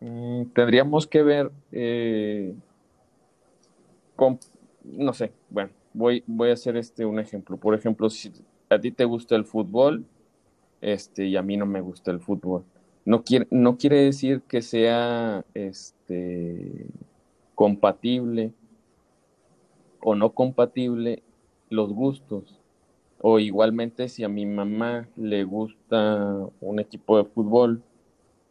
Mm, 0.00 0.46
tendríamos 0.46 1.06
que 1.06 1.22
ver, 1.22 1.52
eh, 1.70 2.52
no 4.82 5.12
sé, 5.12 5.32
bueno, 5.48 5.70
voy, 5.94 6.24
voy 6.26 6.50
a 6.50 6.54
hacer 6.54 6.76
este 6.76 7.06
un 7.06 7.20
ejemplo. 7.20 7.56
Por 7.56 7.76
ejemplo, 7.76 8.10
si 8.10 8.32
a 8.68 8.80
ti 8.80 8.90
te 8.90 9.04
gusta 9.04 9.36
el 9.36 9.44
fútbol, 9.44 10.04
este, 10.80 11.26
y 11.26 11.36
a 11.36 11.42
mí 11.42 11.56
no 11.56 11.66
me 11.66 11.80
gusta 11.80 12.10
el 12.10 12.18
fútbol. 12.18 12.64
No 13.04 13.22
quiere, 13.22 13.46
no 13.52 13.78
quiere 13.78 13.98
decir 13.98 14.42
que 14.48 14.60
sea 14.60 15.44
este, 15.54 16.88
compatible 17.54 18.52
o 20.00 20.16
no 20.16 20.30
compatible 20.32 21.22
los 21.70 21.92
gustos. 21.92 22.55
O 23.28 23.40
igualmente 23.40 24.08
si 24.08 24.22
a 24.22 24.28
mi 24.28 24.46
mamá 24.46 25.08
le 25.16 25.42
gusta 25.42 26.48
un 26.60 26.78
equipo 26.78 27.18
de 27.18 27.24
fútbol, 27.24 27.82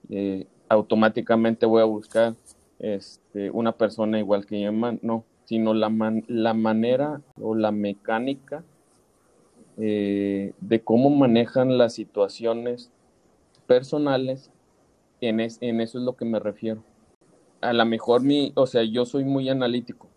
eh, 0.09 0.47
automáticamente 0.67 1.65
voy 1.65 1.81
a 1.81 1.85
buscar 1.85 2.35
este, 2.79 3.51
una 3.51 3.71
persona 3.71 4.19
igual 4.19 4.45
que 4.45 4.69
mamá. 4.69 4.97
No, 5.01 5.23
sino 5.45 5.73
la, 5.73 5.89
la 6.27 6.53
manera 6.53 7.21
o 7.39 7.55
la 7.55 7.71
mecánica 7.71 8.65
eh, 9.77 10.51
de 10.59 10.81
cómo 10.81 11.09
manejan 11.09 11.77
las 11.77 11.93
situaciones 11.93 12.91
personales, 13.67 14.51
en, 15.21 15.39
en 15.39 15.79
eso 15.79 15.99
es 15.99 16.03
lo 16.03 16.17
que 16.17 16.25
me 16.25 16.41
refiero. 16.41 16.83
A 17.61 17.71
lo 17.71 17.85
mejor 17.85 18.23
mi, 18.23 18.51
o 18.55 18.67
sea, 18.67 18.83
yo 18.83 19.05
soy 19.05 19.23
muy 19.23 19.47
analítico 19.47 20.09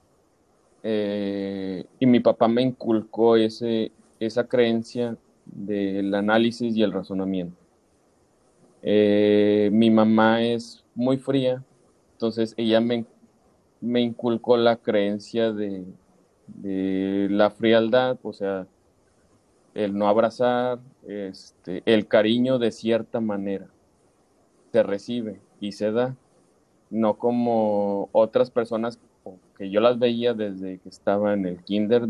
eh, 0.82 1.84
y 2.00 2.06
mi 2.06 2.18
papá 2.18 2.48
me 2.48 2.62
inculcó 2.62 3.36
ese, 3.36 3.92
esa 4.20 4.46
creencia 4.46 5.16
del 5.44 6.14
análisis 6.14 6.76
y 6.76 6.82
el 6.82 6.92
razonamiento. 6.92 7.56
Eh, 8.82 9.70
mi 9.72 9.90
mamá 9.90 10.42
es 10.42 10.84
muy 10.94 11.16
fría, 11.16 11.64
entonces 12.12 12.54
ella 12.56 12.80
me, 12.80 13.04
inculcó 14.00 14.56
la 14.56 14.76
creencia 14.76 15.52
de, 15.52 15.84
de, 16.46 17.28
la 17.30 17.50
frialdad, 17.50 18.18
o 18.22 18.32
sea, 18.32 18.66
el 19.74 19.96
no 19.96 20.08
abrazar, 20.08 20.78
este, 21.06 21.82
el 21.86 22.06
cariño 22.06 22.58
de 22.58 22.72
cierta 22.72 23.20
manera 23.20 23.66
se 24.72 24.82
recibe 24.82 25.40
y 25.60 25.72
se 25.72 25.92
da, 25.92 26.16
no 26.90 27.18
como 27.18 28.08
otras 28.12 28.50
personas 28.50 28.98
que 29.56 29.70
yo 29.70 29.80
las 29.80 29.98
veía 29.98 30.34
desde 30.34 30.78
que 30.78 30.88
estaba 30.88 31.34
en 31.34 31.46
el 31.46 31.62
kinder 31.64 32.08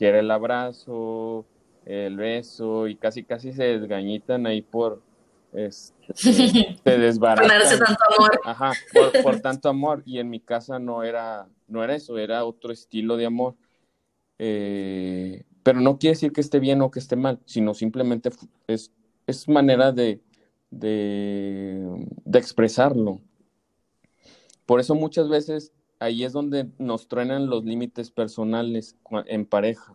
quiere 0.00 0.20
el 0.20 0.30
abrazo, 0.30 1.44
el 1.84 2.16
beso 2.16 2.88
y 2.88 2.96
casi 2.96 3.22
casi 3.22 3.52
se 3.52 3.64
desgañitan 3.64 4.46
ahí 4.46 4.62
por 4.62 5.02
este, 5.52 6.14
se 6.14 6.98
desbaratan. 6.98 7.60
tanto 7.68 8.02
amor. 8.16 8.40
Ajá, 8.46 8.72
por, 9.22 9.40
tanto 9.40 9.68
amor. 9.68 10.02
Y 10.06 10.18
en 10.18 10.30
mi 10.30 10.40
casa 10.40 10.78
no 10.78 11.02
era, 11.02 11.48
no 11.68 11.84
era 11.84 11.94
eso, 11.94 12.16
era 12.16 12.46
otro 12.46 12.72
estilo 12.72 13.18
de 13.18 13.26
amor. 13.26 13.56
Eh, 14.38 15.44
pero 15.62 15.82
no 15.82 15.98
quiere 15.98 16.14
decir 16.14 16.32
que 16.32 16.40
esté 16.40 16.60
bien 16.60 16.80
o 16.80 16.90
que 16.90 16.98
esté 16.98 17.16
mal, 17.16 17.38
sino 17.44 17.74
simplemente 17.74 18.30
es, 18.68 18.90
es 19.26 19.48
manera 19.50 19.92
de, 19.92 20.22
de, 20.70 22.06
de 22.24 22.38
expresarlo. 22.38 23.20
Por 24.64 24.80
eso 24.80 24.94
muchas 24.94 25.28
veces 25.28 25.74
ahí 26.00 26.24
es 26.24 26.32
donde 26.32 26.68
nos 26.78 27.06
truenan 27.06 27.48
los 27.48 27.64
límites 27.64 28.10
personales 28.10 28.96
en 29.26 29.46
pareja, 29.46 29.94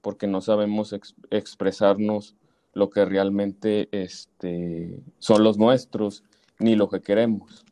porque 0.00 0.26
no 0.26 0.40
sabemos 0.40 0.94
expresarnos 1.30 2.34
lo 2.74 2.90
que 2.90 3.04
realmente 3.04 3.88
este, 3.92 4.98
son 5.18 5.44
los 5.44 5.58
nuestros, 5.58 6.24
ni 6.58 6.74
lo 6.74 6.88
que 6.88 7.00
queremos. 7.00 7.64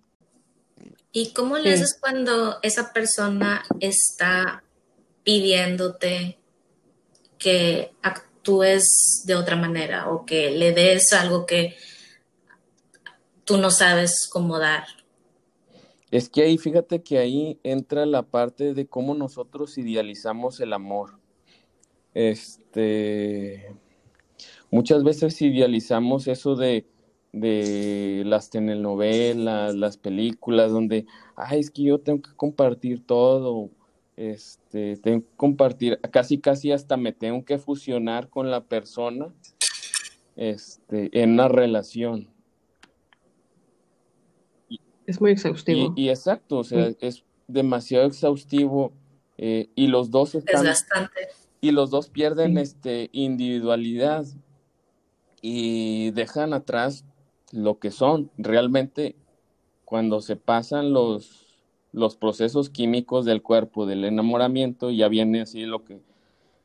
¿Y 1.12 1.32
cómo 1.32 1.58
le 1.58 1.72
haces 1.72 1.98
cuando 2.00 2.58
esa 2.62 2.92
persona 2.92 3.62
está 3.80 4.62
pidiéndote 5.24 6.38
que 7.38 7.92
actúes 8.02 9.22
de 9.24 9.34
otra 9.34 9.56
manera 9.56 10.10
o 10.10 10.24
que 10.24 10.50
le 10.50 10.72
des 10.72 11.12
algo 11.12 11.46
que 11.46 11.76
tú 13.44 13.56
no 13.56 13.70
sabes 13.70 14.28
cómo 14.30 14.58
dar. 14.58 14.86
Es 16.10 16.28
que 16.28 16.42
ahí, 16.42 16.58
fíjate 16.58 17.02
que 17.02 17.18
ahí 17.18 17.60
entra 17.62 18.04
la 18.04 18.22
parte 18.22 18.74
de 18.74 18.86
cómo 18.86 19.14
nosotros 19.14 19.78
idealizamos 19.78 20.60
el 20.60 20.72
amor. 20.72 21.20
Este, 22.14 23.72
muchas 24.70 25.04
veces 25.04 25.40
idealizamos 25.40 26.26
eso 26.26 26.56
de, 26.56 26.84
de 27.32 28.24
las 28.26 28.50
telenovelas, 28.50 29.76
las 29.76 29.96
películas, 29.96 30.72
donde, 30.72 31.06
ay, 31.36 31.60
es 31.60 31.70
que 31.70 31.84
yo 31.84 32.00
tengo 32.00 32.22
que 32.22 32.34
compartir 32.34 33.06
todo, 33.06 33.70
este, 34.16 34.96
tengo 34.96 35.20
que 35.20 35.36
compartir, 35.36 36.00
casi 36.10 36.38
casi 36.38 36.72
hasta 36.72 36.96
me 36.96 37.12
tengo 37.12 37.44
que 37.44 37.58
fusionar 37.58 38.28
con 38.28 38.50
la 38.50 38.64
persona, 38.64 39.32
este, 40.34 41.10
en 41.22 41.32
una 41.34 41.46
relación. 41.46 42.28
Es 45.10 45.20
muy 45.20 45.32
exhaustivo. 45.32 45.92
Y, 45.96 46.08
exacto, 46.08 46.58
o 46.58 46.64
sea, 46.64 46.92
es 47.00 47.24
demasiado 47.48 48.06
exhaustivo 48.06 48.92
eh, 49.38 49.68
y 49.74 49.88
los 49.88 50.12
dos 50.12 50.36
están... 50.36 50.64
Y 51.60 51.72
los 51.72 51.90
dos 51.90 52.08
pierden 52.08 52.56
este, 52.56 53.10
individualidad 53.12 54.24
y 55.42 56.12
dejan 56.12 56.54
atrás 56.54 57.04
lo 57.50 57.80
que 57.80 57.90
son. 57.90 58.30
Realmente, 58.38 59.16
cuando 59.84 60.20
se 60.20 60.36
pasan 60.36 60.92
los, 60.92 61.60
los 61.92 62.14
procesos 62.14 62.70
químicos 62.70 63.24
del 63.24 63.42
cuerpo, 63.42 63.84
del 63.84 64.04
enamoramiento, 64.04 64.90
ya 64.92 65.08
viene 65.08 65.40
así 65.40 65.66
lo 65.66 65.84
que, 65.84 66.00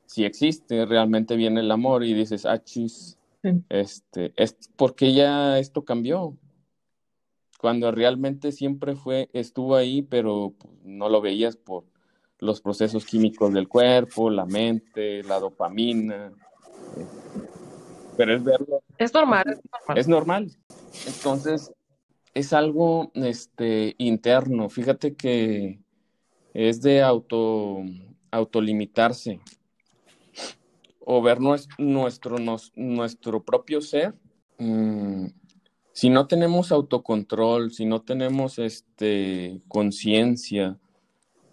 si 0.05 0.23
existe, 0.23 0.85
realmente 0.85 1.35
viene 1.35 1.61
el 1.61 1.71
amor 1.71 2.03
y 2.03 2.13
dices, 2.13 2.45
ah, 2.45 2.63
chis, 2.63 3.17
este, 3.69 4.33
es 4.35 4.55
porque 4.75 5.13
ya 5.13 5.57
esto 5.57 5.83
cambió. 5.83 6.37
Cuando 7.65 7.91
realmente 7.91 8.51
siempre 8.51 8.95
fue, 8.95 9.27
estuvo 9.33 9.75
ahí, 9.75 10.03
pero 10.03 10.53
pues, 10.55 10.71
no 10.83 11.09
lo 11.09 11.19
veías 11.19 11.57
por 11.57 11.83
los 12.37 12.61
procesos 12.61 13.07
químicos 13.07 13.51
del 13.51 13.67
cuerpo, 13.67 14.29
la 14.29 14.45
mente, 14.45 15.23
la 15.23 15.39
dopamina. 15.39 16.31
Pero 18.15 18.35
es 18.35 18.43
verlo. 18.43 18.83
Es 18.99 19.11
normal. 19.15 19.59
Es 19.95 20.07
normal. 20.07 20.51
Entonces, 21.07 21.73
es 22.35 22.53
algo 22.53 23.09
este, 23.15 23.95
interno. 23.97 24.69
Fíjate 24.69 25.15
que 25.15 25.79
es 26.53 26.83
de 26.83 27.01
auto, 27.01 27.77
autolimitarse 28.29 29.39
o 30.99 31.19
ver 31.19 31.39
nuestro, 31.41 32.37
nuestro 32.75 33.43
propio 33.43 33.81
ser. 33.81 34.13
Mm, 34.59 35.29
si 35.95 36.09
no 36.09 36.27
tenemos 36.27 36.71
autocontrol, 36.71 37.71
si 37.71 37.85
no 37.85 38.03
tenemos 38.03 38.59
este, 38.59 39.61
conciencia, 39.67 40.77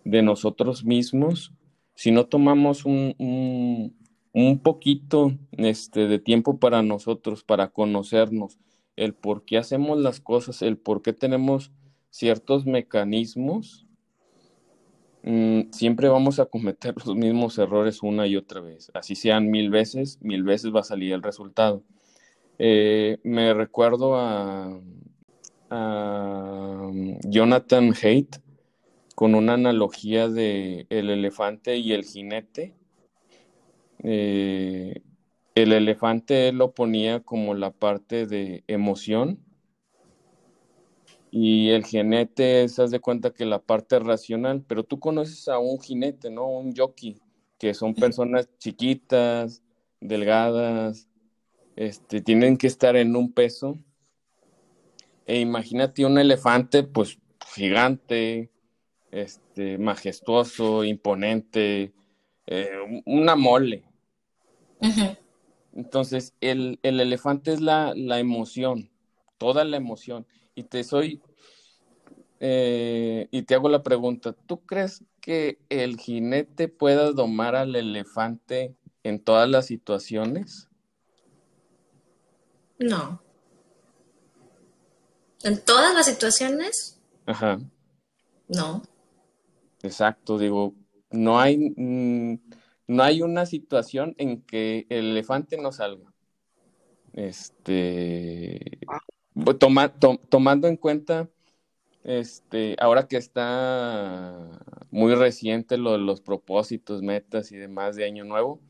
de 0.05 0.23
nosotros 0.23 0.85
mismos, 0.85 1.53
si 1.95 2.11
no 2.11 2.27
tomamos 2.27 2.85
un, 2.85 3.15
un, 4.33 4.59
poquito 4.59 5.33
este, 5.53 6.09
de 6.09 6.19
tiempo 6.19 6.59
para 6.59 6.83
nosotros, 6.83 7.45
para 7.45 7.69
conocernos, 7.69 8.59
el 8.97 9.15
por 9.15 9.45
qué 9.45 9.59
hacemos 9.59 9.99
las 9.99 10.21
cosas, 10.21 10.63
el 10.63 10.77
por 10.77 11.03
qué 11.03 11.13
tenemos 11.13 11.71
ciertos 12.11 12.67
mecanismos, 12.67 13.87
mm, 15.23 15.71
siempre 15.71 16.09
vamos 16.09 16.41
a 16.41 16.47
cometer 16.47 16.95
los 17.07 17.15
mismos 17.15 17.59
errores 17.59 18.03
una 18.03 18.27
y 18.27 18.37
otra 18.37 18.61
vez. 18.61 18.91
Así 18.95 19.15
sean 19.15 19.51
mil 19.51 19.71
veces, 19.71 20.19
mil 20.21 20.43
veces 20.43 20.75
va 20.75 20.81
a 20.81 20.85
salir 20.85 21.13
el 21.13 21.23
resultado. 21.23 21.85
Eh, 22.59 23.19
me 23.25 23.55
recuerdo 23.55 24.17
a, 24.17 24.81
a 25.71 26.91
Jonathan 27.25 27.93
Haidt, 28.01 28.37
con 29.15 29.35
una 29.35 29.55
analogía 29.55 30.29
de 30.29 30.87
el 30.91 31.11
elefante 31.11 31.77
y 31.77 31.93
el 31.93 32.05
jinete. 32.05 32.75
Eh, 34.03 35.03
el 35.55 35.73
elefante 35.73 36.51
lo 36.53 36.73
ponía 36.73 37.21
como 37.21 37.55
la 37.55 37.71
parte 37.71 38.27
de 38.27 38.65
emoción 38.67 39.38
y 41.31 41.71
el 41.71 41.85
jinete 41.85 42.69
se 42.69 42.87
de 42.88 43.01
cuenta 43.01 43.33
que 43.33 43.47
la 43.47 43.59
parte 43.59 43.99
racional, 43.99 44.62
pero 44.67 44.85
tú 44.85 44.99
conoces 44.99 45.49
a 45.49 45.59
un 45.59 45.81
jinete, 45.81 46.31
¿no? 46.31 46.47
Un 46.47 46.75
jockey, 46.77 47.17
que 47.59 47.73
son 47.75 47.95
personas 47.95 48.49
chiquitas, 48.59 49.62
delgadas, 50.01 51.09
este, 51.77 52.21
tienen 52.21 52.57
que 52.57 52.67
estar 52.67 52.97
en 52.97 53.17
un 53.17 53.33
peso. 53.33 53.79
E 55.27 55.41
imagínate 55.41 56.05
un 56.05 56.19
elefante, 56.19 56.83
pues 56.83 57.19
gigante, 57.55 58.51
este, 59.11 59.79
majestuoso, 59.79 60.85
imponente, 60.85 61.93
eh, 62.47 63.03
una 63.05 63.37
mole. 63.37 63.85
Entonces, 65.75 66.35
el, 66.41 66.79
elefante 66.83 67.53
es 67.53 67.61
la, 67.61 67.95
emoción, 68.19 68.91
toda 69.39 69.65
la 69.65 69.77
emoción. 69.77 70.27
Y 70.55 70.65
te 70.65 70.85
soy, 70.85 71.23
eh, 72.41 73.29
y 73.31 73.43
te 73.43 73.55
hago 73.55 73.69
la 73.69 73.83
pregunta, 73.83 74.33
¿tú 74.33 74.61
crees 74.67 75.05
que 75.21 75.59
el 75.69 75.99
jinete 75.99 76.69
pueda 76.69 77.13
domar 77.13 77.55
al 77.55 77.77
elefante 77.77 78.75
en 79.03 79.21
todas 79.21 79.49
las 79.49 79.67
situaciones? 79.67 80.69
No. 82.83 83.23
¿En 85.45 85.64
todas 85.64 85.95
las 85.95 86.07
situaciones? 86.07 87.01
Ajá. 87.27 87.59
No. 88.49 88.83
Exacto, 89.83 90.38
digo, 90.38 90.75
no 91.11 91.40
hay, 91.40 91.59
mm, 91.77 92.38
no 92.88 93.03
hay 93.03 93.23
una 93.23 93.47
situación 93.47 94.14
en 94.18 94.42
que 94.42 94.87
el 94.88 95.11
elefante 95.11 95.57
no 95.57 95.73
salga. 95.73 96.12
Este, 97.12 98.81
tomando 100.29 100.68
en 100.68 100.77
cuenta, 100.77 101.29
este, 102.05 102.77
ahora 102.79 103.07
que 103.07 103.16
está 103.16 104.61
muy 104.90 105.14
reciente 105.14 105.77
lo 105.77 105.92
de 105.92 105.99
los 105.99 106.21
propósitos, 106.21 107.03
metas 107.03 107.53
y 107.53 107.57
demás 107.57 107.97
de 107.97 108.07
Año 108.07 108.25
Nuevo, 108.25 108.61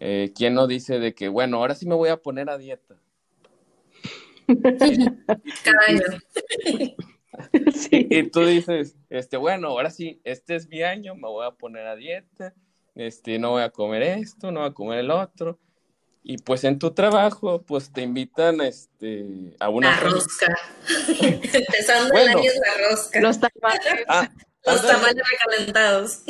eh, 0.00 0.32
¿quién 0.34 0.54
no 0.54 0.66
dice 0.66 0.98
de 0.98 1.14
que, 1.14 1.28
bueno, 1.28 1.58
ahora 1.58 1.74
sí 1.74 1.86
me 1.86 1.94
voy 1.94 2.10
a 2.10 2.20
poner 2.20 2.50
a 2.50 2.58
dieta? 2.58 2.96
Cada 5.64 5.80
año. 5.88 6.02
Y, 7.90 8.30
tú 8.30 8.46
dices, 8.46 8.96
este, 9.10 9.36
bueno, 9.36 9.68
ahora 9.68 9.90
sí, 9.90 10.20
este 10.22 10.54
es 10.54 10.68
mi 10.68 10.82
año, 10.82 11.16
me 11.16 11.28
voy 11.28 11.44
a 11.44 11.50
poner 11.50 11.86
a 11.86 11.96
dieta, 11.96 12.54
este, 12.94 13.40
no 13.40 13.50
voy 13.50 13.62
a 13.62 13.70
comer 13.70 14.02
esto, 14.02 14.52
no 14.52 14.60
voy 14.60 14.68
a 14.68 14.72
comer 14.72 15.00
el 15.00 15.10
otro. 15.10 15.58
Y 16.22 16.38
pues 16.38 16.64
en 16.64 16.78
tu 16.78 16.92
trabajo, 16.92 17.62
pues 17.62 17.92
te 17.92 18.02
invitan 18.02 18.60
este, 18.60 19.54
a 19.60 19.68
una... 19.68 19.90
La 19.90 20.00
rosca. 20.00 20.56
Empezando 21.20 22.14
el 22.14 22.28
año 22.28 22.40
es 22.40 22.60
la 22.60 22.88
rosca. 22.88 23.20
Los 23.20 23.40
tamales. 23.40 24.04
Ah, 24.08 24.30
Los 24.64 24.86
tamales 24.86 25.22
recalentados. 25.28 26.22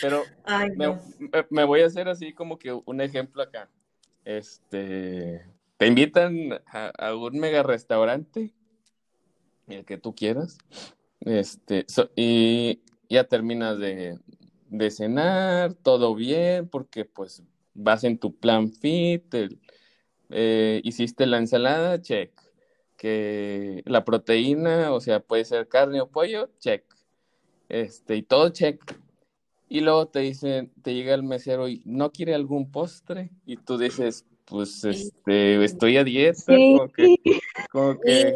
Pero 0.00 0.24
me, 1.50 1.64
voy 1.64 1.82
a 1.82 1.86
hacer 1.86 2.08
así 2.08 2.32
como 2.32 2.58
que 2.58 2.72
un 2.72 3.00
ejemplo 3.00 3.42
acá. 3.42 3.68
Este, 4.24 5.44
te 5.76 5.86
invitan 5.86 6.60
a, 6.66 7.14
un 7.14 7.38
mega 7.38 7.62
restaurante 7.62 8.52
el 9.68 9.84
que 9.84 9.98
tú 9.98 10.14
quieras. 10.14 10.58
Este, 11.20 11.86
y 12.14 12.80
ya 13.08 13.24
terminas 13.24 13.78
de, 13.78 14.18
cenar, 14.90 15.74
todo 15.74 16.14
bien, 16.14 16.68
porque 16.68 17.04
pues 17.04 17.42
vas 17.74 18.04
en 18.04 18.18
tu 18.18 18.36
plan 18.36 18.72
fit, 18.72 19.34
eh, 20.30 20.80
hiciste 20.84 21.26
la 21.26 21.38
ensalada, 21.38 22.00
check. 22.00 22.32
Que 22.96 23.82
la 23.84 24.04
proteína, 24.04 24.92
o 24.92 25.00
sea, 25.00 25.20
puede 25.20 25.44
ser 25.44 25.68
carne 25.68 26.00
o 26.00 26.08
pollo, 26.08 26.50
check. 26.58 26.84
Este, 27.68 28.16
y 28.16 28.22
todo 28.22 28.48
check. 28.50 28.80
Y 29.68 29.80
luego 29.80 30.06
te 30.06 30.20
dicen, 30.20 30.72
te 30.82 30.94
llega 30.94 31.12
el 31.14 31.24
mesero 31.24 31.68
y 31.68 31.82
no 31.84 32.12
quiere 32.12 32.34
algún 32.34 32.70
postre, 32.70 33.30
y 33.44 33.56
tú 33.56 33.76
dices, 33.78 34.24
pues 34.46 34.84
este, 34.84 35.64
estoy 35.64 35.96
a 35.96 36.04
dieta, 36.04 36.42
como 36.46 36.92
que, 36.92 37.16
como 37.70 38.00
que... 38.00 38.34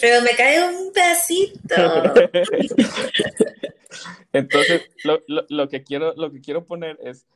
pero 0.00 0.22
me 0.22 0.30
cae 0.36 0.68
un 0.68 0.92
pedacito. 0.92 1.74
Entonces, 4.32 4.82
lo, 5.04 5.20
lo, 5.26 5.44
lo, 5.48 5.68
que 5.68 5.82
quiero, 5.82 6.14
lo 6.16 6.32
que 6.32 6.40
quiero 6.40 6.64
poner 6.64 6.98
es, 7.02 7.26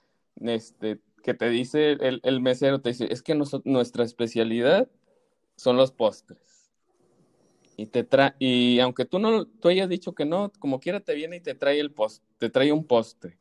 este, 0.40 0.98
que 1.22 1.34
te 1.34 1.48
dice 1.48 1.92
el, 1.92 2.20
el 2.22 2.40
mesero, 2.40 2.80
te 2.80 2.90
dice, 2.90 3.08
es 3.10 3.22
que 3.22 3.40
nuestra 3.64 4.04
especialidad 4.04 4.88
son 5.56 5.76
los 5.76 5.92
postres. 5.92 6.70
Y 7.76 7.86
te 7.86 8.04
trae, 8.04 8.34
y 8.38 8.78
aunque 8.80 9.04
tú 9.04 9.18
no, 9.18 9.46
tú 9.46 9.68
hayas 9.68 9.88
dicho 9.88 10.14
que 10.14 10.24
no, 10.24 10.52
como 10.58 10.80
quiera 10.80 11.00
te 11.00 11.14
viene 11.14 11.36
y 11.36 11.40
te 11.40 11.54
trae 11.54 11.80
el 11.80 11.92
post, 11.92 12.22
te 12.38 12.50
trae 12.50 12.72
un 12.72 12.84
postre. 12.84 13.38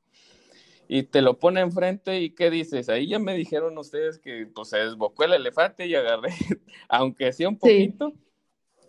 Y 0.96 1.02
te 1.02 1.24
lo 1.24 1.40
pone 1.40 1.60
enfrente 1.60 2.22
y 2.22 2.30
¿qué 2.30 2.52
dices? 2.52 2.88
Ahí 2.88 3.08
ya 3.08 3.18
me 3.18 3.34
dijeron 3.34 3.76
ustedes 3.80 4.20
que 4.20 4.46
pues 4.54 4.70
se 4.70 4.78
desbocó 4.78 5.24
el 5.24 5.34
elefante 5.34 5.88
y 5.88 5.96
agarré, 5.96 6.30
aunque 6.88 7.34
sea 7.34 7.50
un 7.50 7.58
poquito, 7.58 8.14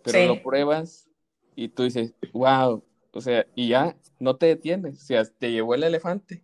pero 0.03 0.35
lo 0.35 0.43
pruebas 0.43 1.09
y 1.55 1.69
tú 1.69 1.81
dices, 1.81 2.13
wow, 2.31 2.83
o 3.11 3.21
sea, 3.21 3.47
y 3.55 3.69
ya 3.69 3.97
no 4.19 4.35
te 4.35 4.45
detienes, 4.45 5.01
o 5.01 5.03
sea, 5.03 5.25
te 5.25 5.51
llevó 5.51 5.73
el 5.73 5.83
elefante. 5.83 6.43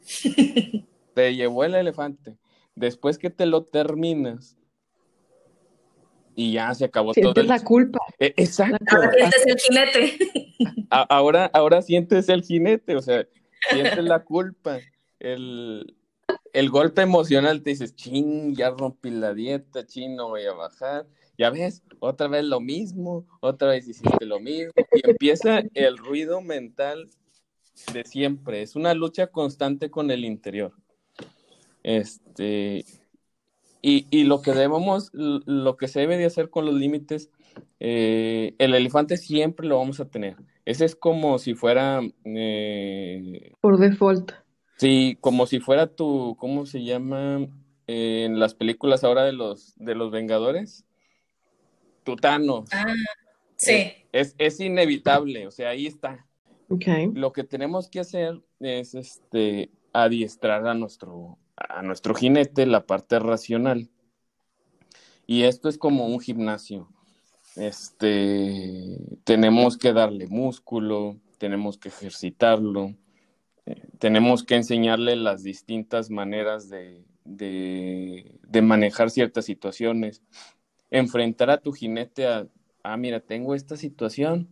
te 1.14 1.36
llevó 1.36 1.62
el 1.62 1.76
elefante. 1.76 2.36
Después 2.74 3.18
que 3.18 3.30
te 3.30 3.46
lo 3.46 3.62
terminas, 3.62 4.58
y 6.34 6.54
ya 6.54 6.74
se 6.74 6.86
acabó 6.86 7.12
todo. 7.12 7.22
Sientes 7.22 7.46
la 7.46 7.60
culpa. 7.60 8.00
E, 8.18 8.34
exacto. 8.36 8.96
Ahora 8.96 9.12
sientes 9.12 9.46
el 9.46 9.58
jinete. 9.58 10.18
ahora, 10.90 11.46
ahora 11.52 11.82
sientes 11.82 12.28
el 12.28 12.42
jinete, 12.42 12.96
o 12.96 13.02
sea, 13.02 13.24
sientes 13.70 14.04
la 14.04 14.24
culpa. 14.24 14.78
El, 15.18 15.96
el 16.52 16.70
golpe 16.70 17.02
emocional 17.02 17.62
te 17.62 17.70
dices, 17.70 17.94
chin, 17.94 18.54
ya 18.54 18.70
rompí 18.70 19.10
la 19.10 19.34
dieta, 19.34 19.86
chin, 19.86 20.16
no 20.16 20.28
voy 20.28 20.44
a 20.44 20.52
bajar. 20.52 21.06
Ya 21.38 21.50
ves, 21.50 21.82
otra 21.98 22.28
vez 22.28 22.44
lo 22.44 22.60
mismo, 22.60 23.26
otra 23.40 23.68
vez 23.68 23.88
hiciste 23.88 24.26
lo 24.26 24.38
mismo. 24.38 24.72
Y 24.92 25.08
empieza 25.08 25.62
el 25.74 25.96
ruido 25.96 26.40
mental 26.42 27.08
de 27.92 28.04
siempre. 28.04 28.62
Es 28.62 28.76
una 28.76 28.94
lucha 28.94 29.28
constante 29.28 29.90
con 29.90 30.10
el 30.10 30.24
interior. 30.24 30.74
Este, 31.82 32.84
y, 33.80 34.24
lo 34.24 34.42
que 34.42 34.52
debemos, 34.52 35.10
lo 35.12 35.76
que 35.76 35.88
se 35.88 36.00
debe 36.00 36.16
de 36.16 36.26
hacer 36.26 36.50
con 36.50 36.66
los 36.66 36.74
límites, 36.74 37.30
eh, 37.80 38.54
el 38.58 38.74
elefante 38.74 39.16
siempre 39.16 39.66
lo 39.66 39.78
vamos 39.78 39.98
a 40.00 40.08
tener. 40.08 40.36
Ese 40.64 40.84
es 40.84 40.94
como 40.94 41.38
si 41.38 41.54
fuera... 41.54 42.00
Eh, 42.24 43.52
Por 43.60 43.78
default. 43.78 44.32
Sí, 44.76 45.16
como 45.20 45.46
si 45.46 45.60
fuera 45.60 45.86
tu, 45.86 46.36
¿cómo 46.38 46.66
se 46.66 46.84
llama? 46.84 47.46
Eh, 47.86 48.24
en 48.24 48.38
las 48.38 48.54
películas 48.54 49.04
ahora 49.04 49.24
de 49.24 49.32
los, 49.32 49.74
de 49.76 49.94
los 49.94 50.10
Vengadores. 50.10 50.84
Tutano. 52.04 52.64
Ah, 52.72 52.94
sí. 53.56 53.92
Es, 54.12 54.34
es, 54.38 54.60
inevitable, 54.60 55.46
o 55.46 55.50
sea, 55.50 55.70
ahí 55.70 55.86
está. 55.86 56.26
Okay. 56.68 57.10
Lo 57.14 57.32
que 57.32 57.44
tenemos 57.44 57.88
que 57.88 58.00
hacer 58.00 58.40
es 58.60 58.94
este 58.94 59.70
adiestrar 59.92 60.66
a 60.66 60.74
nuestro, 60.74 61.38
a 61.56 61.82
nuestro 61.82 62.14
jinete 62.14 62.66
la 62.66 62.86
parte 62.86 63.18
racional. 63.18 63.90
Y 65.26 65.44
esto 65.44 65.68
es 65.68 65.78
como 65.78 66.06
un 66.06 66.20
gimnasio. 66.20 66.88
Este, 67.56 68.98
tenemos 69.24 69.76
que 69.76 69.92
darle 69.92 70.26
músculo, 70.26 71.18
tenemos 71.38 71.76
que 71.76 71.88
ejercitarlo, 71.88 72.94
eh, 73.66 73.88
tenemos 73.98 74.42
que 74.44 74.56
enseñarle 74.56 75.16
las 75.16 75.42
distintas 75.42 76.10
maneras 76.10 76.68
de, 76.68 77.04
de, 77.24 78.62
manejar 78.62 79.10
ciertas 79.10 79.44
situaciones, 79.44 80.22
enfrentar 80.90 81.50
a 81.50 81.58
tu 81.58 81.72
jinete 81.72 82.26
a, 82.26 82.46
ah, 82.82 82.96
mira, 82.96 83.20
tengo 83.20 83.54
esta 83.54 83.76
situación 83.76 84.48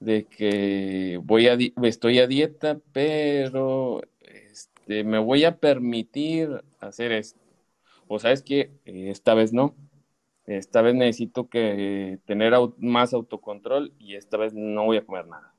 de 0.00 0.26
que 0.26 1.20
voy 1.22 1.48
a, 1.48 1.58
estoy 1.82 2.20
a 2.20 2.26
dieta, 2.26 2.78
pero 2.92 4.02
este, 4.20 5.04
me 5.04 5.18
voy 5.18 5.44
a 5.44 5.56
permitir 5.58 6.62
hacer 6.80 7.12
esto. 7.12 7.40
O 8.06 8.18
sabes 8.18 8.42
que 8.42 8.70
esta 8.84 9.34
vez 9.34 9.52
no. 9.52 9.74
Esta 10.48 10.80
vez 10.80 10.94
necesito 10.94 11.48
que 11.48 12.20
tener 12.24 12.54
más 12.78 13.12
autocontrol 13.12 13.92
y 13.98 14.14
esta 14.14 14.38
vez 14.38 14.54
no 14.54 14.86
voy 14.86 14.96
a 14.96 15.04
comer 15.04 15.26
nada. 15.26 15.52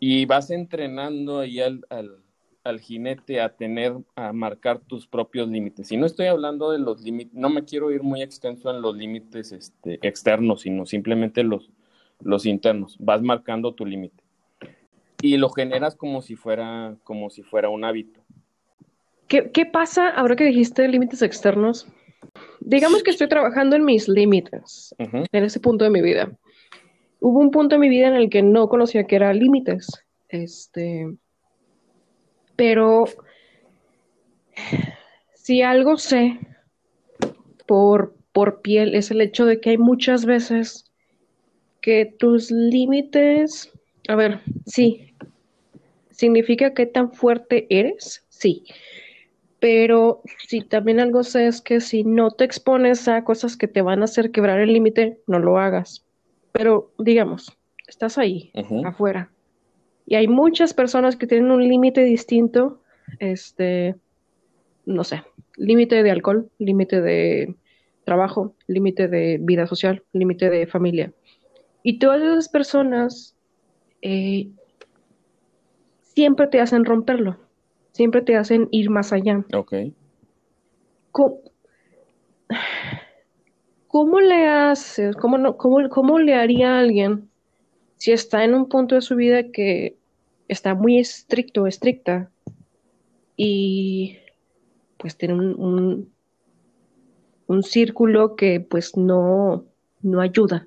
Y 0.00 0.26
vas 0.26 0.50
entrenando 0.50 1.38
ahí 1.38 1.60
al, 1.60 1.86
al, 2.64 2.80
jinete 2.80 3.40
a 3.40 3.50
tener, 3.50 3.94
a 4.16 4.32
marcar 4.32 4.80
tus 4.80 5.06
propios 5.06 5.48
límites. 5.48 5.92
Y 5.92 5.96
no 5.96 6.06
estoy 6.06 6.26
hablando 6.26 6.72
de 6.72 6.80
los 6.80 7.02
límites, 7.02 7.32
no 7.32 7.50
me 7.50 7.64
quiero 7.64 7.92
ir 7.92 8.02
muy 8.02 8.20
extenso 8.20 8.68
en 8.74 8.82
los 8.82 8.96
límites 8.96 9.52
este, 9.52 10.00
externos, 10.02 10.62
sino 10.62 10.84
simplemente 10.84 11.44
los, 11.44 11.70
los 12.20 12.46
internos. 12.46 12.96
Vas 12.98 13.22
marcando 13.22 13.74
tu 13.74 13.86
límite 13.86 14.24
y 15.22 15.36
lo 15.36 15.50
generas 15.50 15.94
como 15.94 16.20
si 16.20 16.34
fuera, 16.34 16.96
como 17.04 17.30
si 17.30 17.44
fuera 17.44 17.68
un 17.68 17.84
hábito. 17.84 18.20
¿Qué, 19.28 19.52
qué 19.52 19.66
pasa 19.66 20.08
ahora 20.08 20.34
que 20.34 20.42
dijiste 20.42 20.88
límites 20.88 21.22
externos? 21.22 21.86
Digamos 22.60 23.02
que 23.02 23.10
estoy 23.10 23.28
trabajando 23.28 23.76
en 23.76 23.84
mis 23.84 24.08
límites, 24.08 24.94
en 24.98 25.44
ese 25.44 25.60
punto 25.60 25.84
de 25.84 25.90
mi 25.90 26.02
vida. 26.02 26.30
Hubo 27.20 27.38
un 27.40 27.50
punto 27.50 27.74
en 27.74 27.80
mi 27.80 27.88
vida 27.88 28.08
en 28.08 28.14
el 28.14 28.30
que 28.30 28.42
no 28.42 28.68
conocía 28.68 29.06
que 29.06 29.16
eran 29.16 29.38
límites. 29.38 29.88
Este, 30.28 31.06
pero 32.56 33.04
si 35.34 35.62
algo 35.62 35.96
sé 35.96 36.38
por, 37.66 38.14
por 38.32 38.60
piel 38.60 38.94
es 38.94 39.10
el 39.10 39.20
hecho 39.20 39.46
de 39.46 39.60
que 39.60 39.70
hay 39.70 39.78
muchas 39.78 40.24
veces 40.24 40.84
que 41.80 42.04
tus 42.18 42.50
límites, 42.50 43.72
a 44.08 44.14
ver, 44.14 44.40
sí, 44.66 45.10
¿Significa 46.20 46.74
qué 46.74 46.84
tan 46.84 47.12
fuerte 47.14 47.66
eres? 47.70 48.26
Sí. 48.28 48.66
Pero 49.60 50.22
si 50.38 50.62
también 50.62 51.00
algo 51.00 51.22
sé 51.22 51.46
es 51.46 51.60
que 51.60 51.80
si 51.80 52.02
no 52.02 52.30
te 52.30 52.44
expones 52.44 53.06
a 53.08 53.24
cosas 53.24 53.56
que 53.56 53.68
te 53.68 53.82
van 53.82 54.00
a 54.00 54.04
hacer 54.04 54.30
quebrar 54.30 54.58
el 54.58 54.72
límite, 54.72 55.20
no 55.26 55.38
lo 55.38 55.58
hagas. 55.58 56.04
Pero 56.52 56.92
digamos, 56.98 57.56
estás 57.86 58.16
ahí, 58.16 58.50
afuera. 58.84 59.30
Y 60.06 60.14
hay 60.14 60.26
muchas 60.26 60.72
personas 60.72 61.16
que 61.16 61.26
tienen 61.26 61.50
un 61.50 61.68
límite 61.68 62.02
distinto, 62.02 62.80
este, 63.18 63.94
no 64.86 65.04
sé, 65.04 65.22
límite 65.56 66.02
de 66.02 66.10
alcohol, 66.10 66.50
límite 66.58 67.00
de 67.02 67.54
trabajo, 68.04 68.54
límite 68.66 69.08
de 69.08 69.38
vida 69.40 69.66
social, 69.66 70.02
límite 70.12 70.48
de 70.48 70.66
familia. 70.66 71.12
Y 71.82 71.98
todas 71.98 72.22
esas 72.22 72.48
personas 72.48 73.36
eh, 74.02 74.48
siempre 76.02 76.46
te 76.46 76.60
hacen 76.60 76.84
romperlo, 76.84 77.38
siempre 77.92 78.22
te 78.22 78.36
hacen 78.36 78.68
ir 78.70 78.90
más 78.90 79.12
allá. 79.12 79.44
Ok. 79.52 79.74
¿Cómo, 83.88 84.20
le 84.20 84.46
haces, 84.46 85.16
cómo, 85.16 85.36
no, 85.38 85.56
cómo, 85.56 85.88
cómo 85.88 86.18
le 86.18 86.34
haría 86.34 86.76
a 86.76 86.80
alguien 86.80 87.28
si 87.96 88.12
está 88.12 88.44
en 88.44 88.54
un 88.54 88.68
punto 88.68 88.94
de 88.94 89.02
su 89.02 89.16
vida 89.16 89.50
que 89.50 89.96
está 90.48 90.74
muy 90.74 90.98
estricto, 90.98 91.66
estricta, 91.66 92.30
y 93.36 94.18
pues 94.96 95.16
tiene 95.16 95.34
un, 95.34 96.12
un, 97.46 97.62
círculo 97.62 98.36
que 98.36 98.60
pues 98.60 98.96
no, 98.96 99.64
no 100.02 100.20
ayuda. 100.20 100.66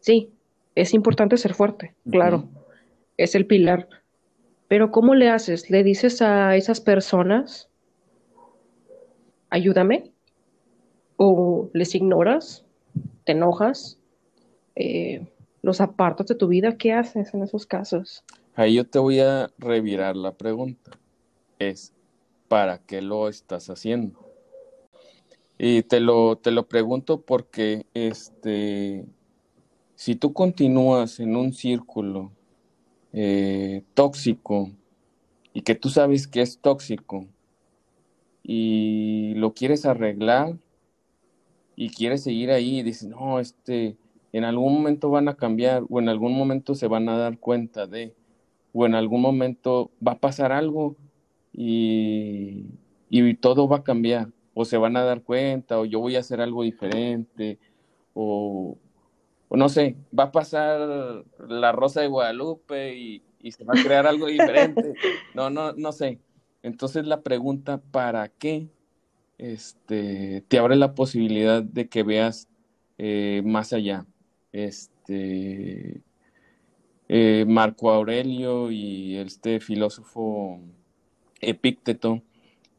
Sí, 0.00 0.32
es 0.74 0.92
importante 0.94 1.36
ser 1.36 1.54
fuerte, 1.54 1.94
claro, 2.10 2.48
es 3.16 3.34
el 3.34 3.46
pilar, 3.46 3.88
pero 4.70 4.92
¿cómo 4.92 5.16
le 5.16 5.28
haces? 5.28 5.68
¿Le 5.68 5.82
dices 5.82 6.22
a 6.22 6.54
esas 6.54 6.80
personas, 6.80 7.68
ayúdame? 9.48 10.12
¿O 11.16 11.70
les 11.74 11.96
ignoras? 11.96 12.64
¿Te 13.24 13.32
enojas? 13.32 13.98
Eh, 14.76 15.26
¿Los 15.60 15.80
apartas 15.80 16.28
de 16.28 16.36
tu 16.36 16.46
vida? 16.46 16.76
¿Qué 16.76 16.92
haces 16.92 17.34
en 17.34 17.42
esos 17.42 17.66
casos? 17.66 18.22
Ahí 18.54 18.74
yo 18.74 18.86
te 18.86 19.00
voy 19.00 19.18
a 19.18 19.50
revirar 19.58 20.14
la 20.14 20.36
pregunta. 20.36 20.92
Es, 21.58 21.92
¿para 22.46 22.78
qué 22.78 23.02
lo 23.02 23.28
estás 23.28 23.70
haciendo? 23.70 24.20
Y 25.58 25.82
te 25.82 25.98
lo, 25.98 26.36
te 26.36 26.52
lo 26.52 26.68
pregunto 26.68 27.22
porque 27.22 27.86
este, 27.92 29.04
si 29.96 30.14
tú 30.14 30.32
continúas 30.32 31.18
en 31.18 31.34
un 31.34 31.52
círculo 31.52 32.30
eh, 33.12 33.82
tóxico 33.94 34.70
y 35.52 35.62
que 35.62 35.74
tú 35.74 35.88
sabes 35.88 36.26
que 36.26 36.42
es 36.42 36.58
tóxico 36.58 37.26
y 38.42 39.34
lo 39.34 39.52
quieres 39.52 39.84
arreglar 39.84 40.56
y 41.76 41.90
quieres 41.90 42.22
seguir 42.22 42.50
ahí 42.50 42.80
y 42.80 42.82
dices, 42.82 43.08
no, 43.08 43.40
este, 43.40 43.96
en 44.32 44.44
algún 44.44 44.74
momento 44.74 45.10
van 45.10 45.28
a 45.28 45.36
cambiar 45.36 45.84
o 45.88 45.98
en 45.98 46.08
algún 46.08 46.36
momento 46.36 46.74
se 46.74 46.86
van 46.86 47.08
a 47.08 47.16
dar 47.16 47.38
cuenta 47.38 47.86
de, 47.86 48.14
o 48.72 48.86
en 48.86 48.94
algún 48.94 49.22
momento 49.22 49.90
va 50.06 50.12
a 50.12 50.18
pasar 50.18 50.52
algo 50.52 50.96
y, 51.52 52.66
y 53.08 53.34
todo 53.34 53.68
va 53.68 53.78
a 53.78 53.84
cambiar, 53.84 54.28
o 54.54 54.64
se 54.64 54.76
van 54.76 54.96
a 54.96 55.04
dar 55.04 55.22
cuenta, 55.22 55.80
o 55.80 55.84
yo 55.84 56.00
voy 56.00 56.16
a 56.16 56.20
hacer 56.20 56.40
algo 56.40 56.62
diferente, 56.62 57.58
o, 58.14 58.76
no 59.56 59.68
sé, 59.68 59.96
va 60.16 60.24
a 60.24 60.32
pasar 60.32 61.24
la 61.48 61.72
Rosa 61.72 62.00
de 62.00 62.06
Guadalupe 62.06 62.96
y, 62.96 63.22
se 63.50 63.64
va 63.64 63.74
a 63.76 63.82
crear 63.82 64.06
algo 64.06 64.26
diferente. 64.26 64.94
No, 65.34 65.48
no, 65.50 65.72
no 65.72 65.92
sé. 65.92 66.20
Entonces 66.62 67.06
la 67.06 67.22
pregunta, 67.22 67.80
¿para 67.90 68.28
qué? 68.28 68.68
Este, 69.38 70.44
te 70.48 70.58
abre 70.58 70.76
la 70.76 70.94
posibilidad 70.94 71.62
de 71.62 71.88
que 71.88 72.02
veas 72.02 72.48
eh, 72.98 73.42
más 73.44 73.72
allá. 73.72 74.06
Este, 74.52 76.02
eh, 77.08 77.44
Marco 77.48 77.90
Aurelio 77.90 78.70
y 78.70 79.16
este 79.16 79.60
filósofo 79.60 80.60
Epícteto, 81.40 82.22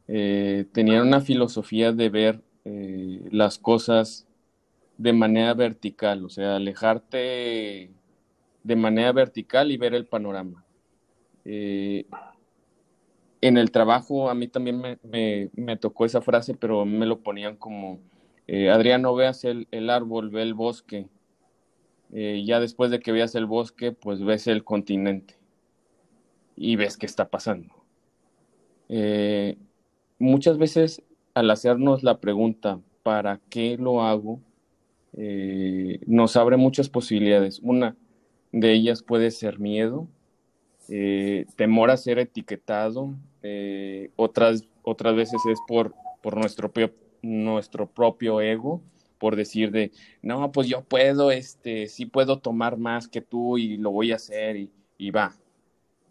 eh, 0.06 0.66
tenían 0.72 1.08
una 1.08 1.20
filosofía 1.20 1.92
de 1.92 2.08
ver 2.08 2.42
las 2.64 3.58
cosas 3.58 4.28
de 4.98 5.12
manera 5.12 5.54
vertical, 5.54 6.24
o 6.24 6.28
sea, 6.28 6.56
alejarte 6.56 7.90
de 8.62 8.76
manera 8.76 9.12
vertical 9.12 9.70
y 9.70 9.76
ver 9.76 9.94
el 9.94 10.06
panorama. 10.06 10.64
Eh, 11.44 12.06
en 13.42 13.58
el 13.58 13.72
trabajo 13.72 14.30
a 14.30 14.34
mí 14.34 14.46
también 14.46 14.80
me, 15.02 15.76
tocó 15.76 16.06
esa 16.06 16.22
frase, 16.22 16.54
pero 16.54 16.84
me 16.84 17.06
lo 17.06 17.20
ponían 17.20 17.56
como, 17.56 17.98
eh, 18.46 18.70
Adrián, 18.70 19.02
no 19.02 19.14
veas 19.14 19.44
el, 19.44 19.66
árbol, 19.90 20.30
ve 20.30 20.42
el 20.42 20.54
bosque. 20.54 21.08
Eh, 22.12 22.44
ya 22.46 22.60
después 22.60 22.90
de 22.90 23.00
que 23.00 23.10
veas 23.10 23.34
el 23.34 23.46
bosque, 23.46 23.90
pues 23.90 24.22
ves 24.22 24.46
el 24.46 24.64
continente 24.64 25.34
y 26.56 26.76
ves 26.76 26.96
qué 26.96 27.06
está 27.06 27.30
pasando. 27.30 27.74
Eh, 28.88 29.56
muchas 30.18 30.56
veces 30.56 31.02
al 31.34 31.50
hacernos 31.50 32.04
la 32.04 32.20
pregunta, 32.20 32.78
¿para 33.02 33.40
qué 33.48 33.76
lo 33.76 34.02
hago? 34.02 34.40
Nos 35.14 36.36
abre 36.36 36.56
muchas 36.56 36.88
posibilidades. 36.88 37.60
Una 37.62 37.96
de 38.50 38.72
ellas 38.72 39.02
puede 39.02 39.30
ser 39.30 39.58
miedo, 39.58 40.08
temor 41.56 41.90
a 41.90 41.96
ser 41.96 42.18
etiquetado, 42.18 43.14
eh, 43.42 44.10
otras, 44.16 44.68
otras 44.82 45.16
veces 45.16 45.40
es 45.50 45.58
por, 45.66 45.94
por 46.22 46.36
nuestro, 46.36 46.72
nuestro 47.22 47.86
propio 47.88 48.40
ego, 48.40 48.80
por 49.18 49.36
decir 49.36 49.70
de, 49.70 49.92
no, 50.22 50.50
pues 50.52 50.68
yo 50.68 50.82
puedo, 50.82 51.30
este, 51.30 51.88
sí 51.88 52.06
puedo 52.06 52.38
tomar 52.38 52.76
más 52.76 53.08
que 53.08 53.20
tú 53.20 53.58
y 53.58 53.76
lo 53.76 53.90
voy 53.90 54.12
a 54.12 54.16
hacer 54.16 54.56
y, 54.56 54.70
y 54.98 55.10
va. 55.10 55.36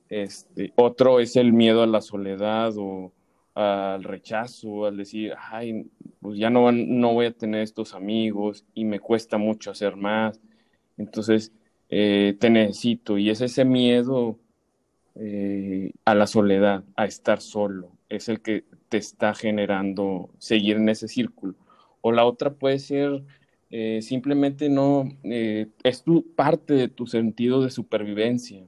Este, 0.09 0.73
otro 0.75 1.19
es 1.19 1.35
el 1.37 1.53
miedo 1.53 1.83
a 1.83 1.87
la 1.87 2.01
soledad 2.01 2.73
o 2.77 3.11
al 3.55 4.03
rechazo, 4.03 4.85
al 4.85 4.97
decir, 4.97 5.33
ay, 5.37 5.89
pues 6.19 6.37
ya 6.39 6.49
no, 6.49 6.71
no 6.71 7.13
voy 7.13 7.27
a 7.27 7.33
tener 7.33 7.61
estos 7.61 7.93
amigos 7.93 8.65
y 8.73 8.85
me 8.85 8.99
cuesta 8.99 9.37
mucho 9.37 9.71
hacer 9.71 9.95
más. 9.95 10.39
Entonces, 10.97 11.51
eh, 11.89 12.37
te 12.39 12.49
necesito. 12.49 13.17
Y 13.17 13.29
es 13.29 13.41
ese 13.41 13.65
miedo 13.65 14.39
eh, 15.15 15.91
a 16.05 16.15
la 16.15 16.27
soledad, 16.27 16.83
a 16.95 17.05
estar 17.05 17.41
solo, 17.41 17.91
es 18.09 18.29
el 18.29 18.41
que 18.41 18.63
te 18.89 18.97
está 18.97 19.33
generando 19.33 20.29
seguir 20.37 20.77
en 20.77 20.89
ese 20.89 21.07
círculo. 21.07 21.55
O 22.01 22.11
la 22.11 22.25
otra 22.25 22.53
puede 22.53 22.79
ser 22.79 23.23
eh, 23.71 24.01
simplemente 24.01 24.69
no, 24.69 25.09
eh, 25.23 25.67
es 25.83 26.03
tu, 26.03 26.33
parte 26.35 26.73
de 26.73 26.89
tu 26.89 27.07
sentido 27.07 27.63
de 27.63 27.71
supervivencia. 27.71 28.67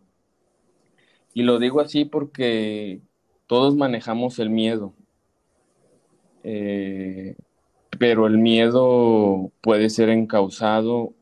Y 1.33 1.43
lo 1.43 1.59
digo 1.59 1.81
así 1.81 2.05
porque 2.05 3.01
todos 3.47 3.75
manejamos 3.75 4.39
el 4.39 4.49
miedo, 4.49 4.93
pero 7.99 8.27
el 8.27 8.37
miedo 8.37 9.51
puede 9.61 9.89
ser 9.89 10.09
encausado 10.09 11.13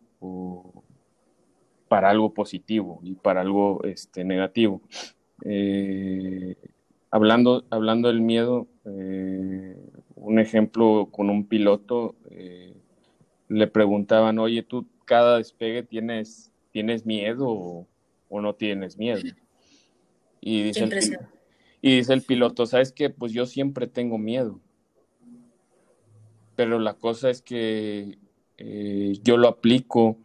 para 1.92 2.10
algo 2.10 2.34
positivo 2.34 3.02
y 3.04 3.16
para 3.16 3.42
algo 3.42 3.84
este, 3.84 4.24
negativo. 4.24 4.82
Eh, 5.44 6.56
hablando, 7.10 7.66
hablando 7.70 8.08
del 8.08 8.22
miedo, 8.22 8.68
eh, 8.86 9.76
un 10.16 10.40
ejemplo 10.40 11.10
con 11.12 11.30
un 11.30 11.48
piloto, 11.48 12.16
eh, 12.30 12.74
le 13.50 13.68
preguntaban, 13.68 14.40
oye, 14.40 14.64
tú 14.64 14.88
cada 15.04 15.38
despegue 15.38 15.84
tienes, 15.84 16.54
tienes 16.72 17.06
miedo 17.06 17.48
o, 17.50 17.88
no 18.42 18.56
tienes 18.56 18.98
miedo. 18.98 19.20
Y 20.40 20.64
dice, 20.64 20.86
el, 20.86 20.92
y 21.82 21.98
dice 21.98 22.14
el 22.14 22.22
piloto, 22.22 22.66
¿sabes 22.66 22.92
qué? 22.92 23.10
Pues 23.10 23.34
yo 23.34 23.46
siempre 23.46 23.88
tengo 23.88 24.18
miedo. 24.18 24.60
Pero 26.56 26.80
la 26.80 26.94
cosa 26.94 27.30
es 27.30 27.42
que 27.42 28.18
yo 29.24 29.38
lo 29.38 29.48
aplico 29.48 30.18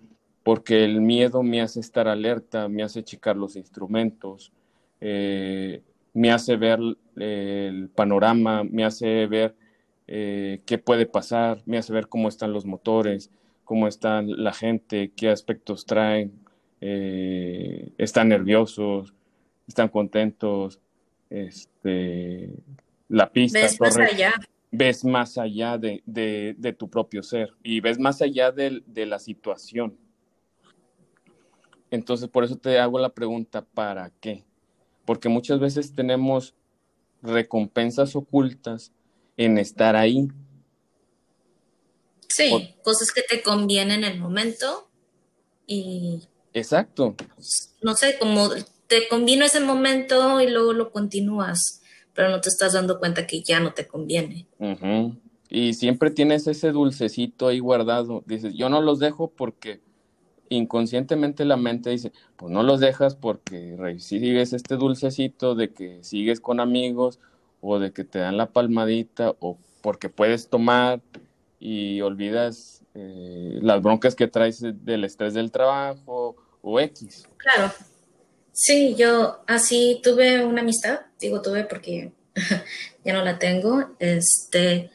porque 0.47 0.85
el 0.85 1.01
miedo 1.01 1.43
me 1.43 1.61
hace 1.61 1.81
estar 1.81 2.07
alerta, 2.07 2.69
me 2.69 2.85
hace 2.85 3.03
checar 3.03 3.37
los 3.37 3.57
instrumentos, 3.57 4.53
eh, 5.01 5.83
me 6.15 6.31
hace 6.31 6.57
ver 6.57 6.79
el 7.17 7.89
panorama, 7.89 8.63
me 8.63 8.85
hace 8.85 9.27
ver 9.27 9.57
eh, 10.07 10.61
qué 10.65 10.79
puede 10.79 11.07
pasar, 11.07 11.63
me 11.67 11.79
hace 11.79 11.93
ver 11.93 12.07
cómo 12.07 12.29
están 12.29 12.53
los 12.53 12.65
motores, 12.65 13.33
cómo 13.65 13.89
está 13.89 14.23
la 14.23 14.53
gente, 14.53 15.11
qué 15.17 15.31
aspectos 15.31 15.85
traen, 15.85 16.33
eh, 16.81 17.91
están 17.99 18.29
nerviosos, 18.29 19.15
están 19.67 19.89
contentos, 19.89 20.79
este, 21.31 22.51
la 23.09 23.31
pista. 23.31 23.61
Ves 23.61 23.81
más 23.81 23.97
allá. 23.99 24.35
Ves 24.70 25.05
más 25.05 25.39
allá 25.39 25.79
de, 25.79 26.77
tu 26.79 26.91
propio 26.91 27.22
ser 27.22 27.55
y 27.62 27.81
ves 27.81 27.99
más 27.99 28.20
allá 28.20 28.53
de 28.53 29.07
la 29.07 29.18
situación. 29.18 29.97
Entonces, 31.91 32.29
por 32.29 32.45
eso 32.45 32.57
te 32.57 32.79
hago 32.79 32.99
la 32.99 33.11
pregunta, 33.11 33.64
¿para 33.64 34.11
qué? 34.20 34.45
porque 35.07 35.31
muchas 35.31 35.59
veces 35.61 35.95
tenemos 35.95 36.55
recompensas 37.22 38.14
ocultas 38.14 38.93
en 39.39 39.57
estar 39.57 39.97
ahí. 39.97 40.29
Sí, 42.29 42.74
cosas 42.83 43.12
que 43.12 43.22
te 43.22 43.43
convienen 43.43 44.05
en 44.05 44.12
el 44.12 44.20
momento 44.20 44.91
y... 45.66 46.22
Exacto. 46.53 47.14
No 47.83 47.95
sé, 47.95 48.18
como 48.18 48.51
te 48.87 49.09
convino 49.09 49.45
ese 49.45 49.61
momento 49.61 50.41
y 50.41 50.49
luego 50.49 50.72
lo 50.72 50.91
continúas, 50.91 51.82
pero 52.14 52.30
no 52.30 52.41
te 52.41 52.49
estás 52.49 52.72
dando 52.72 52.99
cuenta 52.99 53.26
que 53.26 53.43
ya 53.43 53.61
no 53.61 53.72
te 53.72 53.87
conviene. 53.87 54.47
Y 55.49 55.74
siempre 55.74 56.11
tienes 56.11 56.47
ese 56.47 56.72
dulcecito 56.72 57.49
ahí 57.49 57.61
guardado. 57.61 58.22
Dices, 58.26 58.55
yo 58.55 58.68
no 58.68 58.80
los 58.80 58.99
dejo 58.99 59.30
porque 59.30 59.80
inconscientemente 60.49 61.45
la 61.45 61.57
mente 61.57 61.91
dice, 61.91 62.12
pues 62.37 62.53
no 62.53 62.62
los 62.62 62.80
dejas 62.80 63.16
porque 63.16 63.74
recibes 63.78 64.53
este 64.53 64.76
dulcecito 64.76 65.55
de 65.55 65.72
que 65.72 66.03
sigues 66.05 66.41
con 66.41 66.61
amigos 66.61 67.18
o 67.61 67.78
de 67.78 67.93
que 67.93 68.05
te 68.05 68.18
dan 68.18 68.37
la 68.37 68.51
palmadita 68.51 69.34
o 69.41 69.59
porque 69.80 70.09
puedes 70.09 70.49
tomar 70.49 71.01
y 71.59 72.01
olvidas 72.01 72.84
eh, 72.95 73.59
las 73.62 73.82
broncas 73.82 74.14
que 74.14 74.28
traes 74.28 74.61
del 74.62 75.05
estrés 75.05 75.34
del 75.34 75.51
trabajo 75.51 76.37
o 76.62 76.80
X. 76.80 77.28
Claro. 77.37 77.72
Sí, 78.59 78.95
yo 78.97 79.43
así 79.47 80.01
tuve 80.03 80.43
una 80.43 80.63
amistad, 80.63 81.01
digo 81.21 81.43
tuve 81.43 81.65
porque 81.65 82.13
ya 83.05 83.13
no 83.13 83.23
la 83.23 83.39
tengo, 83.39 83.95
este, 83.99 84.91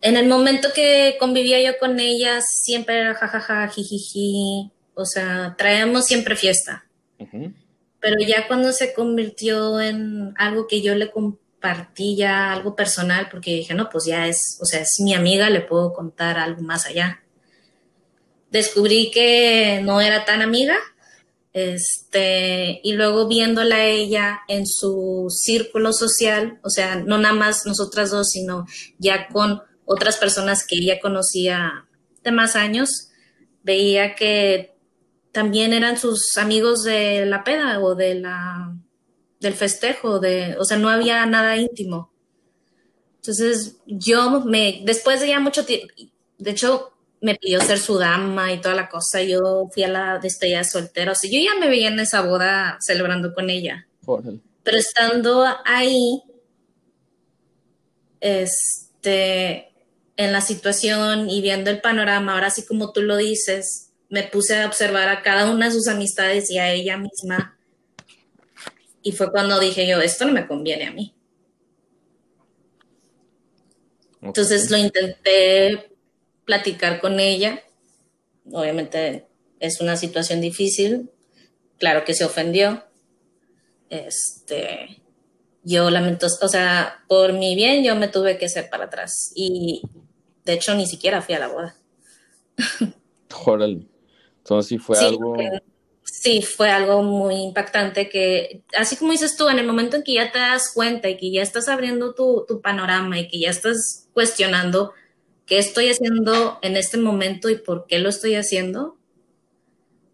en 0.00 0.16
el 0.16 0.26
momento 0.26 0.68
que 0.74 1.18
convivía 1.20 1.60
yo 1.60 1.78
con 1.78 2.00
ella, 2.00 2.40
siempre 2.40 2.98
era 2.98 3.14
jajaja, 3.14 3.68
jijiji, 3.68 4.72
o 4.94 5.04
sea, 5.04 5.54
traíamos 5.58 6.06
siempre 6.06 6.34
fiesta. 6.34 6.86
Pero 7.18 8.16
ya 8.26 8.46
cuando 8.48 8.72
se 8.72 8.94
convirtió 8.94 9.78
en 9.78 10.32
algo 10.38 10.66
que 10.66 10.80
yo 10.80 10.94
le 10.94 11.10
compartí 11.10 12.16
ya 12.16 12.52
algo 12.52 12.74
personal, 12.74 13.28
porque 13.30 13.52
dije, 13.52 13.74
no, 13.74 13.90
pues 13.90 14.06
ya 14.06 14.28
es, 14.28 14.58
o 14.62 14.64
sea, 14.64 14.80
es 14.80 14.96
mi 15.00 15.12
amiga, 15.12 15.50
le 15.50 15.60
puedo 15.60 15.92
contar 15.92 16.38
algo 16.38 16.62
más 16.62 16.86
allá. 16.86 17.22
Descubrí 18.50 19.10
que 19.10 19.82
no 19.82 20.00
era 20.00 20.24
tan 20.24 20.40
amiga, 20.40 20.76
este, 21.56 22.80
y 22.84 22.92
luego 22.92 23.28
viéndola 23.28 23.86
ella 23.86 24.40
en 24.46 24.66
su 24.66 25.28
círculo 25.30 25.94
social, 25.94 26.60
o 26.62 26.68
sea, 26.68 26.96
no 26.96 27.16
nada 27.16 27.34
más 27.34 27.64
nosotras 27.64 28.10
dos, 28.10 28.28
sino 28.28 28.66
ya 28.98 29.28
con 29.28 29.62
otras 29.86 30.18
personas 30.18 30.66
que 30.66 30.76
ella 30.76 31.00
conocía 31.00 31.86
de 32.22 32.30
más 32.30 32.56
años, 32.56 33.08
veía 33.62 34.14
que 34.14 34.76
también 35.32 35.72
eran 35.72 35.96
sus 35.96 36.36
amigos 36.36 36.84
de 36.84 37.24
la 37.24 37.42
peda 37.42 37.80
o 37.80 37.94
de 37.94 38.16
la, 38.16 38.76
del 39.40 39.54
festejo, 39.54 40.18
de, 40.18 40.56
o 40.58 40.64
sea, 40.66 40.76
no 40.76 40.90
había 40.90 41.24
nada 41.24 41.56
íntimo. 41.56 42.12
Entonces 43.14 43.78
yo 43.86 44.42
me, 44.42 44.82
después 44.84 45.22
de 45.22 45.28
ya 45.28 45.40
mucho 45.40 45.64
tiempo, 45.64 45.86
de 46.36 46.50
hecho 46.50 46.92
me 47.20 47.34
pidió 47.34 47.60
ser 47.60 47.78
su 47.78 47.98
dama 47.98 48.52
y 48.52 48.60
toda 48.60 48.74
la 48.74 48.88
cosa, 48.88 49.22
yo 49.22 49.68
fui 49.72 49.82
a 49.82 49.88
la 49.88 50.18
despedida 50.18 50.64
soltera, 50.64 51.12
o 51.12 51.14
sea, 51.14 51.30
yo 51.30 51.38
ya 51.38 51.58
me 51.58 51.68
veía 51.68 51.88
en 51.88 51.98
esa 51.98 52.22
boda 52.22 52.78
celebrando 52.80 53.34
con 53.34 53.50
ella. 53.50 53.86
Pero 54.62 54.76
estando 54.76 55.44
ahí, 55.64 56.22
este, 58.20 59.72
en 60.16 60.32
la 60.32 60.40
situación 60.40 61.28
y 61.30 61.42
viendo 61.42 61.70
el 61.70 61.80
panorama, 61.80 62.34
ahora 62.34 62.50
sí 62.50 62.64
como 62.64 62.92
tú 62.92 63.02
lo 63.02 63.16
dices, 63.16 63.92
me 64.08 64.22
puse 64.22 64.60
a 64.60 64.66
observar 64.66 65.08
a 65.08 65.22
cada 65.22 65.50
una 65.50 65.66
de 65.66 65.72
sus 65.72 65.88
amistades 65.88 66.50
y 66.50 66.58
a 66.58 66.70
ella 66.72 66.96
misma. 66.96 67.58
Y 69.02 69.12
fue 69.12 69.30
cuando 69.30 69.58
dije 69.58 69.86
yo, 69.86 70.00
esto 70.00 70.24
no 70.24 70.32
me 70.32 70.46
conviene 70.46 70.86
a 70.86 70.92
mí. 70.92 71.14
Entonces 74.22 74.70
lo 74.70 74.76
intenté 74.76 75.95
platicar 76.46 77.00
con 77.00 77.20
ella. 77.20 77.62
Obviamente 78.50 79.26
es 79.60 79.80
una 79.82 79.98
situación 79.98 80.40
difícil. 80.40 81.10
Claro 81.78 82.04
que 82.04 82.14
se 82.14 82.24
ofendió. 82.24 82.84
Este, 83.90 85.02
yo 85.62 85.90
lamento, 85.90 86.26
o 86.40 86.48
sea, 86.48 87.04
por 87.08 87.34
mi 87.34 87.54
bien 87.54 87.84
yo 87.84 87.94
me 87.96 88.08
tuve 88.08 88.38
que 88.38 88.46
hacer 88.46 88.70
para 88.70 88.84
atrás 88.84 89.32
y 89.34 89.82
de 90.44 90.54
hecho 90.54 90.74
ni 90.74 90.86
siquiera 90.86 91.20
fui 91.20 91.34
a 91.34 91.40
la 91.40 91.48
boda. 91.48 91.76
Órale. 93.44 93.86
Entonces 94.38 94.68
sí 94.68 94.78
fue 94.78 94.98
algo... 94.98 95.36
Sí, 96.08 96.40
fue 96.40 96.70
algo 96.70 97.02
muy 97.02 97.34
impactante 97.34 98.08
que, 98.08 98.62
así 98.76 98.96
como 98.96 99.10
dices 99.10 99.36
tú, 99.36 99.48
en 99.48 99.58
el 99.58 99.66
momento 99.66 99.96
en 99.96 100.04
que 100.04 100.14
ya 100.14 100.30
te 100.30 100.38
das 100.38 100.70
cuenta 100.72 101.08
y 101.08 101.16
que 101.16 101.32
ya 101.32 101.42
estás 101.42 101.68
abriendo 101.68 102.14
tu, 102.14 102.44
tu 102.46 102.60
panorama 102.60 103.18
y 103.18 103.26
que 103.26 103.40
ya 103.40 103.50
estás 103.50 104.08
cuestionando 104.14 104.92
qué 105.46 105.58
estoy 105.58 105.88
haciendo 105.88 106.58
en 106.62 106.76
este 106.76 106.98
momento 106.98 107.48
y 107.48 107.56
por 107.56 107.86
qué 107.86 107.98
lo 107.98 108.08
estoy 108.08 108.34
haciendo, 108.34 108.98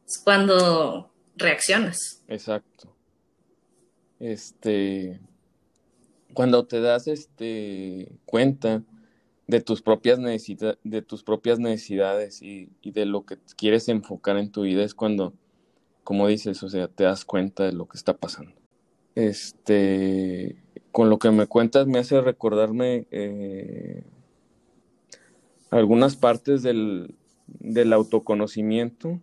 es 0.07 0.19
cuando 0.19 1.11
reaccionas. 1.37 2.23
Exacto. 2.29 2.95
Este, 4.21 5.21
cuando 6.33 6.67
te 6.67 6.81
das 6.81 7.09
este 7.09 8.13
cuenta 8.25 8.85
de 9.47 9.61
tus 9.61 9.83
propias 9.83 10.19
de 10.85 11.03
tus 11.03 11.25
propias 11.25 11.59
necesidades 11.59 12.41
y, 12.43 12.71
de 12.85 13.05
lo 13.07 13.25
que 13.25 13.39
quieres 13.57 13.89
enfocar 13.89 14.37
en 14.37 14.53
tu 14.53 14.63
vida 14.63 14.85
es 14.85 14.95
cuando, 14.95 15.35
como 16.05 16.29
dices, 16.29 16.63
o 16.63 16.69
sea, 16.69 16.89
te 16.89 17.05
das 17.05 17.25
cuenta 17.25 17.65
de 17.65 17.73
lo 17.73 17.89
que 17.89 17.97
está 17.97 18.17
pasando. 18.17 18.53
Este, 19.15 20.63
con 20.91 21.11
lo 21.11 21.19
que 21.19 21.31
me 21.31 21.47
cuentas 21.47 21.87
me 21.87 21.99
hace 21.99 22.21
recordarme 22.21 23.07
eh, 23.11 24.05
algunas 25.73 26.17
partes 26.17 26.63
del, 26.63 27.15
del 27.47 27.93
autoconocimiento 27.93 29.21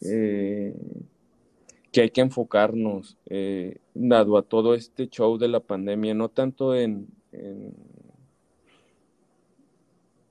eh, 0.00 0.74
que 1.92 2.02
hay 2.02 2.10
que 2.10 2.20
enfocarnos, 2.20 3.18
eh, 3.26 3.78
dado 3.94 4.38
a 4.38 4.42
todo 4.42 4.74
este 4.74 5.08
show 5.08 5.38
de 5.38 5.48
la 5.48 5.58
pandemia, 5.58 6.14
no 6.14 6.28
tanto 6.28 6.76
en, 6.76 7.08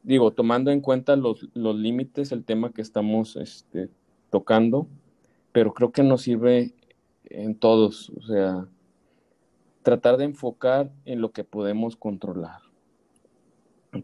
digo, 0.04 0.32
tomando 0.32 0.72
en 0.72 0.80
cuenta 0.80 1.18
los, 1.18 1.50
límites, 1.54 2.32
el 2.32 2.46
tema 2.46 2.72
que 2.72 2.82
estamos 2.82 3.36
este, 3.36 3.90
tocando, 4.30 4.88
pero 5.52 5.74
creo 5.74 5.92
que 5.92 6.02
nos 6.02 6.22
sirve 6.22 6.74
en 7.26 7.56
todos, 7.56 8.10
o 8.12 8.22
sea, 8.22 8.68
tratar 9.84 10.16
de 10.16 10.24
enfocar 10.24 10.92
en 11.04 11.20
lo 11.20 11.32
que 11.32 11.44
podemos 11.44 11.98
controlar. 11.98 12.69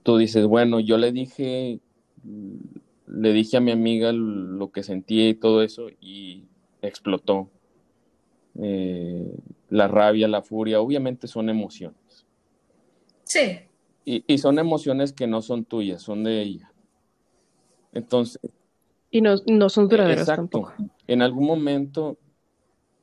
Tú 0.04 0.18
dices, 0.18 0.46
bueno, 0.46 0.80
yo 0.80 0.98
le 0.98 1.12
dije, 1.12 1.80
le 3.08 3.34
dije 3.34 3.58
a 3.58 3.62
mi 3.62 3.72
amiga 3.72 4.12
lo 4.12 4.72
que 4.72 4.84
sentía 4.84 5.30
y 5.30 5.36
todo 5.36 5.62
eso, 5.62 5.90
y 6.02 6.46
explotó. 6.82 7.50
Eh, 8.58 9.38
la 9.70 9.88
rabia, 9.88 10.28
la 10.28 10.42
furia, 10.42 10.80
obviamente 10.80 11.28
son 11.28 11.50
emociones. 11.50 12.26
Sí. 13.24 13.60
Y, 14.06 14.38
son 14.38 14.60
emociones 14.60 15.14
que 15.14 15.28
no 15.28 15.42
son 15.42 15.66
tuyas, 15.66 16.02
son 16.02 16.24
de 16.24 16.42
ella. 16.42 16.72
Entonces. 17.92 18.40
Y 19.10 19.22
no, 19.22 19.38
son 19.70 19.88
duraderas 19.88 20.28
tampoco. 20.28 20.74
En 21.08 21.22
algún 21.22 21.46
momento 21.46 22.18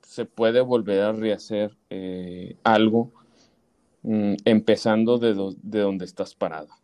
se 0.02 0.24
puede 0.24 0.60
volver 0.60 1.00
a 1.00 1.12
rehacer 1.12 1.76
eh, 1.90 2.56
algo 2.62 3.12
mm, 4.02 4.34
empezando 4.44 5.18
de, 5.18 5.34
de 5.62 5.80
donde 5.80 6.04
estás 6.04 6.34
parada. 6.34 6.78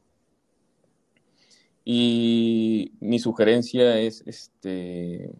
Y 1.84 2.92
mi 3.00 3.18
sugerencia 3.18 3.98
es 3.98 4.22
este, 4.26 5.30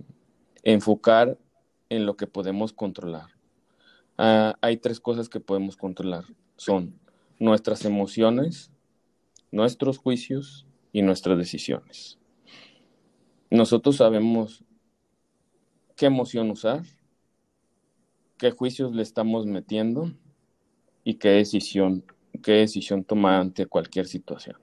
enfocar 0.63 1.39
en 1.91 2.07
lo 2.07 2.17
que 2.17 2.27
podemos 2.27 2.73
controlar. 2.73 3.27
Ah, 4.17 4.57
hay 4.63 4.79
tres 4.79 4.99
cosas 4.99 5.29
que 5.29 5.41
podemos 5.41 5.77
controlar. 5.77 6.25
Son 6.57 6.99
nuestras 7.39 7.85
emociones, 7.85 8.71
nuestros 9.51 9.99
juicios 9.99 10.67
y 10.93 11.03
nuestras 11.03 11.39
decisiones. 11.39 12.19
Nosotros 13.51 13.97
sabemos 13.97 14.65
qué 15.97 16.07
emoción 16.07 16.51
usar, 16.51 16.83
qué 18.39 18.51
juicios 18.51 18.95
le 18.95 19.03
estamos 19.03 19.47
metiendo 19.47 20.13
y 21.09 21.15
qué 21.15 21.31
decisión, 21.31 22.05
qué 22.43 22.53
decisión 22.53 23.03
tomar 23.03 23.41
ante 23.41 23.65
cualquier 23.65 24.07
situación. 24.07 24.59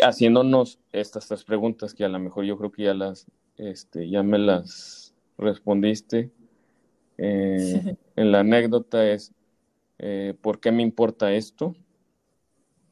Haciéndonos 0.00 0.80
estas 0.90 1.28
tres 1.28 1.44
preguntas 1.44 1.94
que 1.94 2.04
a 2.04 2.08
lo 2.08 2.18
mejor 2.18 2.44
yo 2.46 2.58
creo 2.58 2.72
que 2.72 2.82
ya 2.82 2.92
las, 2.92 3.28
este, 3.56 4.10
ya 4.10 4.24
me 4.24 4.40
las 4.40 5.14
respondiste. 5.38 6.32
Eh, 7.16 7.94
en 8.16 8.32
la 8.32 8.40
anécdota 8.40 9.08
es, 9.08 9.32
eh, 10.00 10.34
¿por 10.40 10.58
qué 10.58 10.72
me 10.72 10.82
importa 10.82 11.32
esto? 11.32 11.76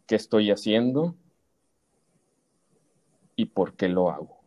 ¿Qué 0.06 0.14
estoy 0.14 0.52
haciendo? 0.52 1.16
¿Y 3.34 3.46
por 3.46 3.74
qué 3.74 3.88
lo 3.88 4.10
hago? 4.10 4.38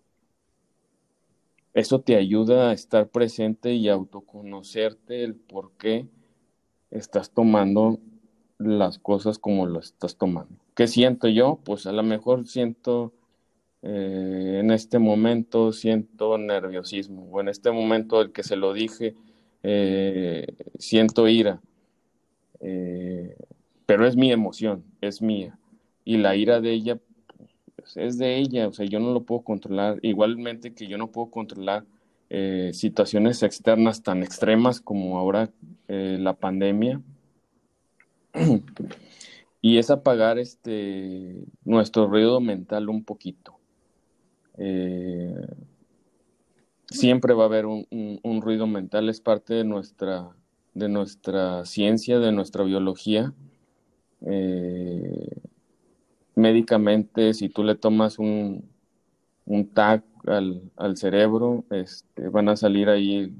Eso 1.74 2.00
te 2.00 2.16
ayuda 2.16 2.70
a 2.70 2.74
estar 2.74 3.10
presente 3.10 3.74
y 3.74 3.90
autoconocerte 3.90 5.26
el 5.26 5.36
por 5.36 5.74
qué 5.74 6.08
estás 6.94 7.32
tomando 7.32 8.00
las 8.58 9.00
cosas 9.00 9.40
como 9.40 9.66
lo 9.66 9.80
estás 9.80 10.16
tomando. 10.16 10.56
¿Qué 10.76 10.88
siento 10.88 11.28
yo? 11.28 11.60
Pues 11.64 11.86
a 11.86 11.92
lo 11.92 12.04
mejor 12.04 12.48
siento 12.48 13.12
eh, 13.82 14.60
en 14.62 14.72
este 14.72 15.00
momento 15.00 15.74
siento 15.74 16.38
nerviosismo 16.38 17.28
o 17.32 17.42
en 17.42 17.50
este 17.50 17.72
momento 17.72 18.22
el 18.22 18.32
que 18.32 18.44
se 18.44 18.56
lo 18.56 18.74
dije 18.74 19.16
eh, 19.64 20.48
siento 20.78 21.28
ira, 21.28 21.62
eh, 22.62 23.36
pero 23.86 24.06
es 24.08 24.16
mi 24.16 24.32
emoción, 24.32 24.84
es 25.02 25.22
mía 25.22 25.58
y 26.06 26.18
la 26.18 26.36
ira 26.36 26.62
de 26.62 26.72
ella 26.72 26.98
pues, 27.76 27.98
es 27.98 28.18
de 28.18 28.38
ella, 28.38 28.70
o 28.70 28.74
sea, 28.74 28.86
yo 28.86 29.00
no 29.00 29.12
lo 29.12 29.24
puedo 29.24 29.42
controlar, 29.42 30.00
igualmente 30.02 30.74
que 30.74 30.88
yo 30.88 30.98
no 30.98 31.12
puedo 31.12 31.30
controlar 31.30 31.84
situaciones 32.30 33.44
externas 33.44 34.02
tan 34.02 34.24
extremas 34.24 34.82
como 34.82 35.18
ahora 35.18 35.52
la 35.88 36.34
pandemia. 36.34 37.02
y 39.62 39.78
es 39.78 39.90
apagar 39.90 40.40
este 40.40 41.46
nuestro 41.64 42.08
ruido 42.08 42.42
mental 42.42 42.90
un 42.90 43.04
poquito. 43.06 43.60
Eh, 44.58 45.48
siempre 46.88 47.34
va 47.34 47.44
a 47.44 47.46
haber 47.48 47.66
un, 47.66 48.42
ruido 48.42 48.68
mental, 48.68 49.08
es 49.08 49.22
parte 49.22 49.54
de 49.54 49.64
nuestra, 49.64 50.30
de 50.74 50.90
nuestra 50.90 51.66
ciencia, 51.66 52.20
de 52.20 52.34
nuestra 52.34 52.66
biología. 52.66 53.34
Eh, 54.26 55.38
médicamente, 56.36 57.34
si 57.34 57.48
tú 57.48 57.64
le 57.64 57.76
tomas 57.76 58.20
un, 58.20 58.70
un 59.46 59.68
tag 59.68 60.04
al, 60.26 60.98
cerebro, 60.98 61.66
este, 61.70 62.30
van 62.30 62.50
a 62.50 62.56
salir 62.56 62.90
ahí 62.90 63.34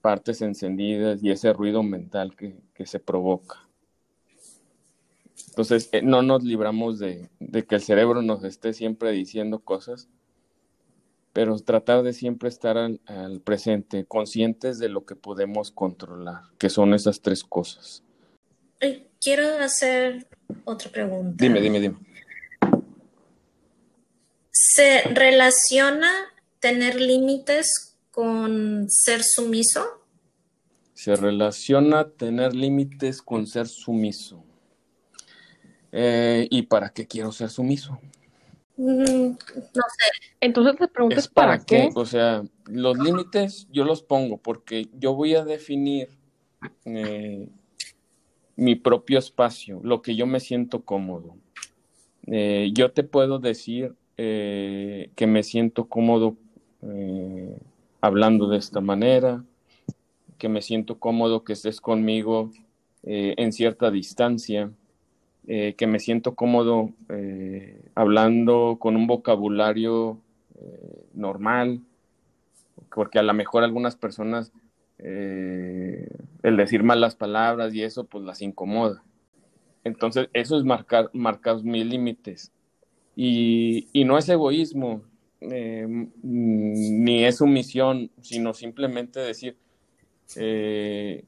partes 0.00 0.42
encendidas 0.42 1.22
y 1.22 1.30
ese 1.30 1.52
ruido 1.52 1.82
mental 1.82 2.34
que 2.36 2.86
se 2.86 2.98
provoca. 2.98 3.60
Entonces, 5.52 5.90
eh, 5.92 6.00
no 6.00 6.22
nos 6.22 6.42
libramos 6.42 6.98
de, 6.98 7.28
que 7.68 7.74
el 7.74 7.82
cerebro 7.82 8.22
nos 8.22 8.42
esté 8.42 8.72
siempre 8.72 9.12
diciendo 9.12 9.58
cosas, 9.58 10.08
pero 11.34 11.58
tratar 11.58 12.02
de 12.02 12.14
siempre 12.14 12.48
estar 12.48 12.78
al, 12.78 13.00
presente, 13.44 14.06
conscientes 14.06 14.78
de 14.78 14.88
lo 14.88 15.04
que 15.04 15.14
podemos 15.14 15.70
controlar, 15.70 16.44
que 16.56 16.70
son 16.70 16.94
esas 16.94 17.20
tres 17.20 17.44
cosas. 17.44 18.02
Quiero 19.20 19.58
hacer 19.62 20.26
otra 20.64 20.90
pregunta. 20.90 21.34
Dime, 21.36 21.60
dime, 21.60 21.80
dime. 21.80 21.96
¿Se 24.64 25.02
relaciona 25.02 26.08
tener 26.60 26.94
límites 27.00 27.96
con 28.12 28.86
ser 28.88 29.24
sumiso? 29.24 29.84
Se 30.94 31.16
relaciona 31.16 32.08
tener 32.08 32.54
límites 32.54 33.22
con 33.22 33.48
ser 33.48 33.66
sumiso. 33.66 34.44
Eh, 35.90 36.46
¿Y 36.48 36.62
para 36.62 36.90
qué 36.90 37.08
quiero 37.08 37.32
ser 37.32 37.50
sumiso? 37.50 37.98
Mm, 38.76 39.30
no 39.30 39.34
sé. 39.34 40.30
Entonces 40.40 40.76
te 40.76 40.86
preguntas 40.86 41.26
para, 41.26 41.58
qué? 41.58 41.90
O 41.96 42.06
sea, 42.06 42.44
los 42.66 42.96
límites 42.98 43.66
yo 43.72 43.84
los 43.84 44.04
pongo 44.04 44.36
porque 44.36 44.88
yo 44.96 45.14
voy 45.14 45.34
a 45.34 45.44
definir 45.44 46.08
eh, 46.84 47.48
mi 48.54 48.76
propio 48.76 49.18
espacio, 49.18 49.80
lo 49.82 50.02
que 50.02 50.14
yo 50.14 50.24
me 50.24 50.38
siento 50.38 50.84
cómodo. 50.84 51.34
Eh, 52.28 52.70
yo 52.72 52.92
te 52.92 53.02
puedo 53.02 53.40
decir 53.40 53.96
que 55.14 55.26
me 55.26 55.42
siento 55.42 55.86
cómodo 55.86 56.36
hablando 58.00 58.48
de 58.48 58.58
esta 58.58 58.80
manera, 58.80 59.44
que 60.38 60.48
me 60.48 60.62
siento 60.62 60.98
cómodo 60.98 61.44
que 61.44 61.52
estés 61.52 61.80
conmigo 61.80 62.50
en 63.04 63.52
cierta 63.52 63.90
distancia 63.90 64.70
eh, 65.48 65.74
que 65.76 65.88
me 65.88 65.98
siento 65.98 66.36
cómodo 66.36 66.90
eh, 67.08 67.82
hablando 67.96 68.76
con 68.78 68.96
un 68.96 69.08
vocabulario 69.08 70.20
eh, 70.54 71.04
normal, 71.14 71.80
porque 72.94 73.18
a 73.18 73.24
lo 73.24 73.34
mejor 73.34 73.64
algunas 73.64 73.96
personas 73.96 74.52
eh, 74.98 76.08
el 76.44 76.56
decir 76.56 76.84
malas 76.84 77.16
palabras 77.16 77.74
y 77.74 77.82
eso 77.82 78.04
pues 78.04 78.24
las 78.24 78.40
incomoda. 78.40 79.02
Entonces 79.82 80.28
eso 80.32 80.56
es 80.56 80.64
marcar, 80.64 81.10
marcar 81.12 81.62
mis 81.64 81.86
límites. 81.86 82.52
Y, 83.14 84.04
no 84.04 84.18
es 84.18 84.28
egoísmo, 84.28 85.02
eh, 85.40 85.86
ni 86.22 87.24
es 87.24 87.36
sumisión, 87.38 88.10
sino 88.20 88.54
simplemente 88.54 89.20
decir 89.20 89.56
eh, 90.36 91.24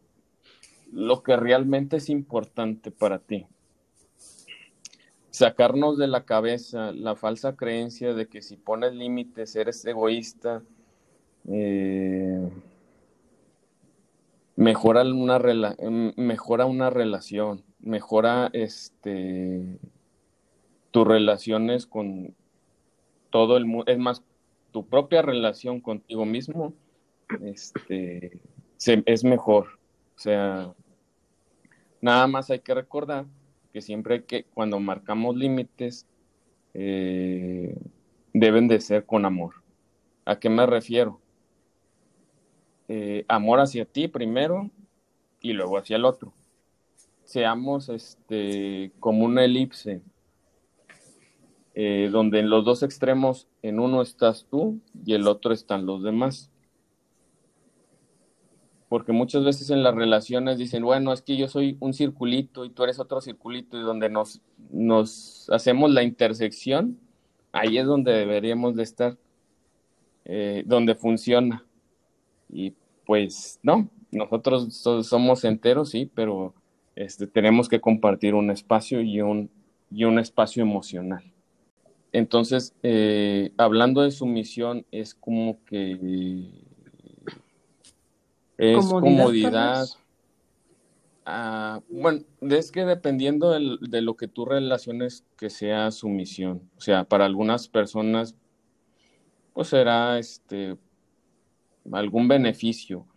lo 0.92 1.22
que 1.22 1.36
realmente 1.36 1.96
es 1.96 2.08
importante 2.08 2.90
para 2.90 3.18
ti. 3.18 3.46
Sacarnos 5.30 5.98
de 5.98 6.06
la 6.06 6.24
cabeza 6.24 6.92
la 6.92 7.16
falsa 7.16 7.56
creencia 7.56 8.14
de 8.14 8.28
que 8.28 8.40
si 8.40 8.56
pones 8.56 8.94
límites 8.94 9.56
eres 9.56 9.84
egoísta. 9.84 10.62
Eh, 11.48 12.48
mejora 14.56 15.02
una, 15.02 15.40
mejora 16.16 16.66
una 16.66 16.88
relación, 16.90 17.64
mejora 17.80 18.48
este 18.52 19.78
tus 20.94 21.04
relaciones 21.04 21.86
con 21.86 22.36
todo 23.30 23.56
el 23.56 23.66
mundo, 23.66 23.90
es 23.90 23.98
más, 23.98 24.22
tu 24.70 24.86
propia 24.86 25.22
relación 25.22 25.80
contigo 25.80 26.24
mismo 26.24 26.72
este, 27.42 28.40
es 28.78 29.24
mejor. 29.24 29.80
O 30.14 30.18
sea, 30.20 30.72
nada 32.00 32.28
más 32.28 32.48
hay 32.50 32.60
que 32.60 32.74
recordar 32.74 33.26
que 33.72 33.80
siempre 33.80 34.22
que 34.22 34.44
cuando 34.44 34.78
marcamos 34.78 35.34
límites 35.34 36.06
eh, 36.74 37.76
deben 38.32 38.68
de 38.68 38.80
ser 38.80 39.04
con 39.04 39.24
amor. 39.24 39.54
¿A 40.24 40.38
qué 40.38 40.48
me 40.48 40.64
refiero? 40.64 41.20
Eh, 42.86 43.24
amor 43.26 43.58
hacia 43.58 43.84
ti 43.84 44.06
primero 44.06 44.70
y 45.40 45.54
luego 45.54 45.76
hacia 45.76 45.96
el 45.96 46.04
otro. 46.04 46.32
Seamos 47.24 47.88
este, 47.88 48.92
como 49.00 49.24
una 49.24 49.44
elipse, 49.44 50.00
eh, 51.76 52.08
donde 52.12 52.38
en 52.38 52.50
los 52.50 52.64
dos 52.64 52.84
extremos, 52.84 53.48
en 53.62 53.80
uno 53.80 54.00
estás 54.00 54.46
tú 54.48 54.78
y 55.04 55.14
el 55.14 55.26
otro 55.26 55.52
están 55.52 55.86
los 55.86 56.04
demás. 56.04 56.50
Porque 58.88 59.10
muchas 59.10 59.44
veces 59.44 59.70
en 59.70 59.82
las 59.82 59.94
relaciones 59.94 60.56
dicen, 60.56 60.84
bueno, 60.84 61.12
es 61.12 61.22
que 61.22 61.36
yo 61.36 61.48
soy 61.48 61.76
un 61.80 61.92
circulito 61.92 62.64
y 62.64 62.70
tú 62.70 62.84
eres 62.84 63.00
otro 63.00 63.20
circulito, 63.20 63.76
y 63.76 63.82
donde 63.82 64.08
nos, 64.08 65.50
hacemos 65.50 65.90
la 65.90 66.04
intersección, 66.04 67.00
ahí 67.50 67.78
es 67.78 67.86
donde 67.86 68.12
deberíamos 68.12 68.76
de 68.76 68.84
estar, 68.84 69.16
eh, 70.26 70.62
donde 70.66 70.94
funciona 70.94 71.66
y 72.48 72.72
pues 73.04 73.58
no, 73.62 73.90
nosotros 74.12 74.72
somos 75.02 75.44
enteros, 75.44 75.90
sí, 75.90 76.08
pero 76.14 76.54
este, 76.94 77.26
tenemos 77.26 77.68
que 77.68 77.80
compartir 77.80 78.34
un 78.34 78.50
espacio 78.50 79.00
y 79.00 79.20
un 79.20 80.18
espacio 80.20 80.62
emocional. 80.62 81.33
Entonces, 82.14 82.76
eh, 82.84 83.50
hablando 83.56 84.02
de 84.02 84.12
sumisión, 84.12 84.86
es 84.92 85.16
como 85.16 85.58
que 85.64 86.48
es 88.56 88.86
comodidad. 88.86 89.88
Ah, 91.26 91.80
bueno, 91.88 92.20
es 92.40 92.70
que 92.70 92.84
dependiendo 92.84 93.50
de 93.50 94.00
lo 94.00 94.14
que 94.14 94.28
tú 94.28 94.44
relaciones 94.44 95.24
que 95.36 95.50
sea 95.50 95.90
sumisión. 95.90 96.70
O 96.76 96.80
sea, 96.80 97.02
para 97.02 97.24
algunas 97.24 97.66
personas, 97.66 98.36
pues 99.52 99.66
será 99.66 100.16
este 100.20 100.76
algún 101.90 102.28
beneficio, 102.28 103.08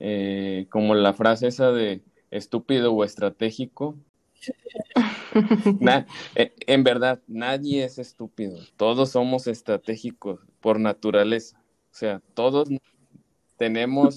eh, 0.00 0.66
como 0.70 0.94
la 0.94 1.12
frase 1.12 1.48
esa 1.48 1.70
de 1.70 2.02
estúpido 2.30 2.94
o 2.94 3.04
estratégico. 3.04 3.94
Eh, 6.34 6.52
en 6.66 6.84
verdad, 6.84 7.20
nadie 7.28 7.84
es 7.84 7.98
estúpido, 7.98 8.58
todos 8.76 9.10
somos 9.10 9.46
estratégicos 9.46 10.40
por 10.60 10.80
naturaleza, 10.80 11.62
o 11.92 11.94
sea, 11.94 12.22
todos 12.34 12.68
tenemos, 13.56 14.16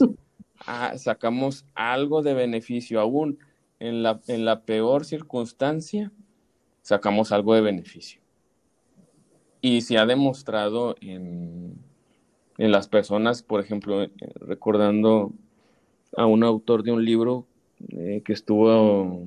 sacamos 0.97 1.65
algo 1.75 2.21
de 2.21 2.33
beneficio, 2.33 2.99
aún 2.99 3.39
en 3.79 4.03
la, 4.03 4.21
en 4.27 4.45
la 4.45 4.63
peor 4.63 5.05
circunstancia, 5.05 6.11
sacamos 6.81 7.31
algo 7.31 7.53
de 7.53 7.61
beneficio. 7.61 8.21
Y 9.61 9.81
se 9.81 9.97
ha 9.97 10.05
demostrado 10.05 10.95
en, 11.01 11.75
en 12.57 12.71
las 12.71 12.87
personas, 12.87 13.43
por 13.43 13.59
ejemplo, 13.59 14.03
eh, 14.03 14.11
recordando 14.35 15.33
a 16.17 16.25
un 16.25 16.43
autor 16.43 16.83
de 16.83 16.91
un 16.91 17.05
libro 17.05 17.47
eh, 17.89 18.21
que 18.25 18.33
estuvo 18.33 19.23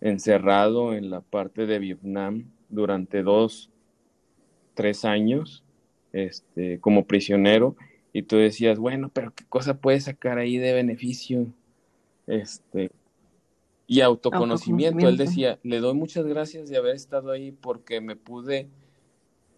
encerrado 0.00 0.94
en 0.94 1.10
la 1.10 1.20
parte 1.20 1.66
de 1.66 1.78
Vietnam 1.78 2.44
durante 2.68 3.22
dos, 3.22 3.70
tres 4.74 5.04
años, 5.04 5.64
este, 6.12 6.80
como 6.80 7.06
prisionero, 7.06 7.76
y 8.12 8.22
tú 8.22 8.36
decías, 8.36 8.78
bueno, 8.78 9.10
pero 9.12 9.32
qué 9.34 9.44
cosa 9.48 9.78
puede 9.78 10.00
sacar 10.00 10.38
ahí 10.38 10.58
de 10.58 10.72
beneficio, 10.72 11.46
este, 12.26 12.90
y 13.86 14.00
autoconocimiento. 14.00 15.08
Él 15.08 15.16
decía, 15.16 15.58
le 15.62 15.80
doy 15.80 15.94
muchas 15.94 16.24
gracias 16.24 16.68
de 16.68 16.76
haber 16.76 16.94
estado 16.94 17.30
ahí 17.32 17.52
porque 17.52 18.00
me 18.00 18.16
pude 18.16 18.68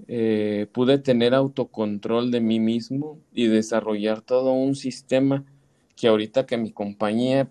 eh, 0.08 0.66
pude 0.72 0.98
tener 0.98 1.32
autocontrol 1.32 2.30
de 2.30 2.40
mí 2.40 2.58
mismo 2.58 3.20
y 3.32 3.46
desarrollar 3.46 4.20
todo 4.20 4.52
un 4.52 4.74
sistema 4.74 5.44
que 5.94 6.08
ahorita 6.08 6.46
que 6.46 6.56
mi 6.56 6.72
compañía 6.72 7.48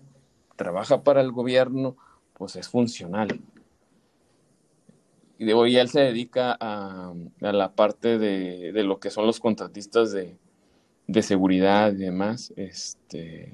trabaja 0.56 1.02
para 1.02 1.22
el 1.22 1.32
gobierno, 1.32 1.96
pues 2.34 2.56
es 2.56 2.68
funcional. 2.68 3.40
Y 5.38 5.50
hoy 5.52 5.76
él 5.76 5.88
se 5.88 6.00
dedica 6.00 6.56
a, 6.60 7.14
la 7.40 7.72
parte 7.72 8.18
de, 8.18 8.72
lo 8.84 9.00
que 9.00 9.10
son 9.10 9.26
los 9.26 9.40
contratistas 9.40 10.12
de, 10.12 10.36
seguridad 11.22 11.92
y 11.92 11.96
demás. 11.96 12.52
Este, 12.56 13.52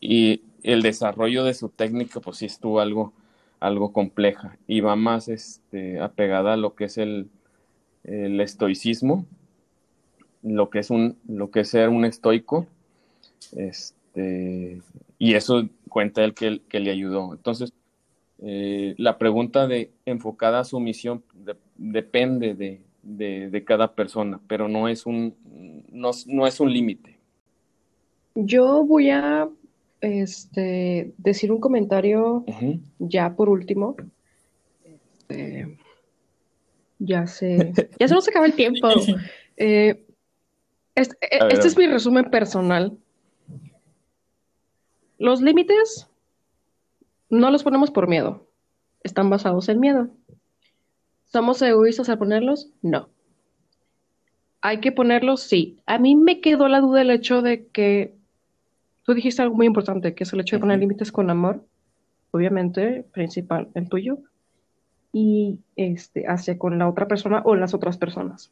y 0.00 0.42
el 0.62 0.82
desarrollo 0.82 1.44
de 1.44 1.54
su 1.54 1.68
técnica, 1.68 2.20
pues 2.20 2.38
sí 2.38 2.46
estuvo 2.46 2.80
algo, 2.80 3.12
algo 3.58 3.92
compleja 3.92 4.58
y 4.66 4.80
va 4.80 4.96
más 4.96 5.28
este, 5.28 6.00
apegada 6.00 6.54
a 6.54 6.56
lo 6.56 6.74
que 6.74 6.84
es 6.84 6.98
el, 6.98 7.30
el 8.04 8.40
estoicismo, 8.40 9.26
lo 10.42 10.70
que 10.70 10.80
es 10.80 10.90
un, 10.90 11.16
lo 11.28 11.50
que 11.50 11.60
es 11.60 11.70
ser 11.70 11.88
un 11.88 12.04
estoico, 12.04 12.66
este, 13.56 14.82
y 15.22 15.34
eso 15.34 15.68
cuenta 15.88 16.24
él 16.24 16.34
que, 16.34 16.60
que 16.68 16.80
le 16.80 16.90
ayudó. 16.90 17.32
Entonces, 17.32 17.72
eh, 18.40 18.96
la 18.98 19.18
pregunta 19.18 19.68
de 19.68 19.92
enfocada 20.04 20.58
a 20.58 20.64
su 20.64 20.80
misión 20.80 21.22
depende 21.76 22.54
de, 22.54 23.64
cada 23.64 23.94
persona, 23.94 24.40
pero 24.48 24.66
no 24.66 24.88
es 24.88 25.06
un, 25.06 25.36
no, 25.92 26.46
es 26.46 26.58
un 26.58 26.72
límite. 26.72 27.20
Yo 28.34 28.84
voy 28.84 29.10
a 29.10 29.48
este, 30.00 31.12
decir 31.18 31.52
un 31.52 31.60
comentario 31.60 32.44
ya 32.98 33.36
por 33.36 33.48
último. 33.48 33.94
Este, 34.84 35.78
ya 36.98 37.28
se, 37.28 37.72
ya 38.00 38.08
se 38.08 38.14
nos 38.14 38.26
acaba 38.26 38.46
el 38.46 38.54
tiempo. 38.54 38.88
Eh, 39.58 40.02
este, 40.94 41.14
este 41.30 41.68
es 41.68 41.76
mi 41.76 41.86
resumen 41.86 42.24
personal. 42.30 42.98
Los 45.22 45.40
límites 45.40 46.10
no 47.30 47.52
los 47.52 47.62
ponemos 47.62 47.92
por 47.92 48.08
miedo, 48.08 48.44
están 49.04 49.30
basados 49.30 49.68
en 49.68 49.78
miedo. 49.78 50.08
¿Somos 51.26 51.62
egoístas 51.62 52.08
al 52.08 52.18
ponerlos? 52.18 52.72
No. 52.82 53.08
¿Hay 54.62 54.80
que 54.80 54.90
ponerlos? 54.90 55.42
Sí. 55.42 55.78
A 55.86 56.00
mí 56.00 56.16
me 56.16 56.40
quedó 56.40 56.66
la 56.66 56.80
duda 56.80 57.02
el 57.02 57.10
hecho 57.12 57.40
de 57.40 57.68
que 57.68 58.16
tú 59.04 59.14
dijiste 59.14 59.42
algo 59.42 59.54
muy 59.54 59.66
importante, 59.66 60.12
que 60.12 60.24
es 60.24 60.32
el 60.32 60.40
hecho 60.40 60.56
de 60.56 60.60
poner 60.60 60.80
límites 60.80 61.12
con 61.12 61.30
amor, 61.30 61.64
obviamente, 62.32 63.06
principal, 63.12 63.70
el 63.74 63.88
tuyo, 63.88 64.18
y 65.12 65.60
este, 65.76 66.26
hacia 66.26 66.58
con 66.58 66.80
la 66.80 66.88
otra 66.88 67.06
persona 67.06 67.42
o 67.44 67.54
las 67.54 67.74
otras 67.74 67.96
personas. 67.96 68.50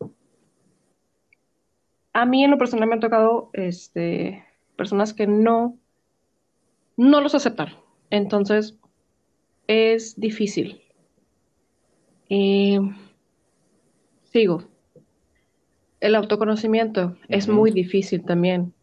A 2.13 2.27
mí 2.27 2.45
en 2.45 2.53
lo 2.53 2.59
personal 2.59 2.89
me 2.89 2.95
han 2.95 3.01
tocado 3.01 3.51
este, 3.55 4.45
personas 4.77 5.13
que 5.13 5.27
no, 5.27 5.80
no 7.01 7.23
los 7.23 7.35
aceptan. 7.35 7.71
Entonces, 8.11 8.77
es 9.67 10.21
difícil. 10.21 10.83
Eh, 12.29 12.79
sigo. 14.25 14.65
El 16.01 16.15
autoconocimiento 16.15 17.17
es 17.29 17.49
muy 17.49 17.71
difícil 17.71 18.23
también. 18.23 18.75